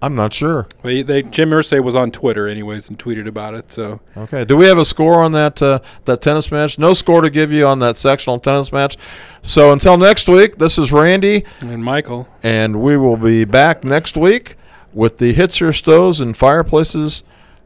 I'm 0.07 0.15
not 0.15 0.33
sure. 0.33 0.67
Well, 0.83 1.03
they 1.05 1.23
Jim 1.23 1.51
Irsay 1.51 1.83
was 1.83 1.97
on 1.97 2.11
Twitter 2.13 2.47
anyways 2.47 2.89
and 2.89 2.97
tweeted 2.99 3.27
about 3.27 3.55
it. 3.55 3.73
So 3.73 4.01
Okay. 4.17 4.45
Do 4.45 4.57
we 4.57 4.67
have 4.67 4.79
a 4.79 4.85
score 4.85 5.23
on 5.23 5.33
that 5.33 5.61
uh, 5.61 5.81
that 6.05 6.23
tennis 6.23 6.51
match? 6.53 6.79
No 6.79 6.95
score 6.95 7.21
to 7.23 7.29
give 7.31 7.53
you 7.53 7.67
on 7.67 7.81
that 7.81 7.97
sectional 7.97 8.39
tennis 8.39 8.73
match. 8.73 8.97
So 9.43 9.73
until 9.73 9.99
next 9.99 10.29
week, 10.29 10.57
this 10.59 10.79
is 10.79 10.93
Randy 10.93 11.45
and 11.61 11.85
Michael. 11.85 12.29
and 12.43 12.81
we 12.81 12.97
will 12.97 13.17
be 13.17 13.45
back 13.45 13.85
next 13.85 14.17
week 14.17 14.57
with 14.95 15.19
the 15.19 15.35
Hitzer 15.35 15.75
Stoves 15.75 16.21
and 16.21 16.37
Fireplaces 16.37 17.23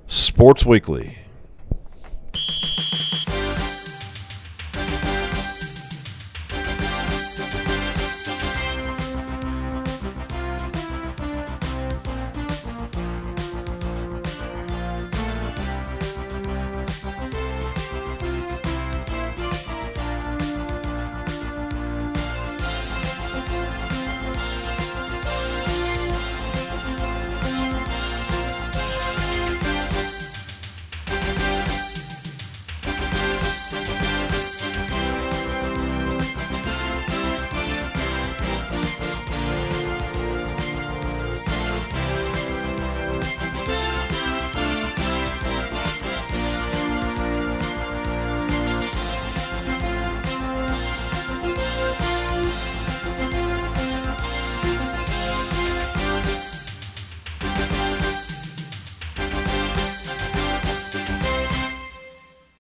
Sports 0.09 0.65
Weekly. 0.65 1.19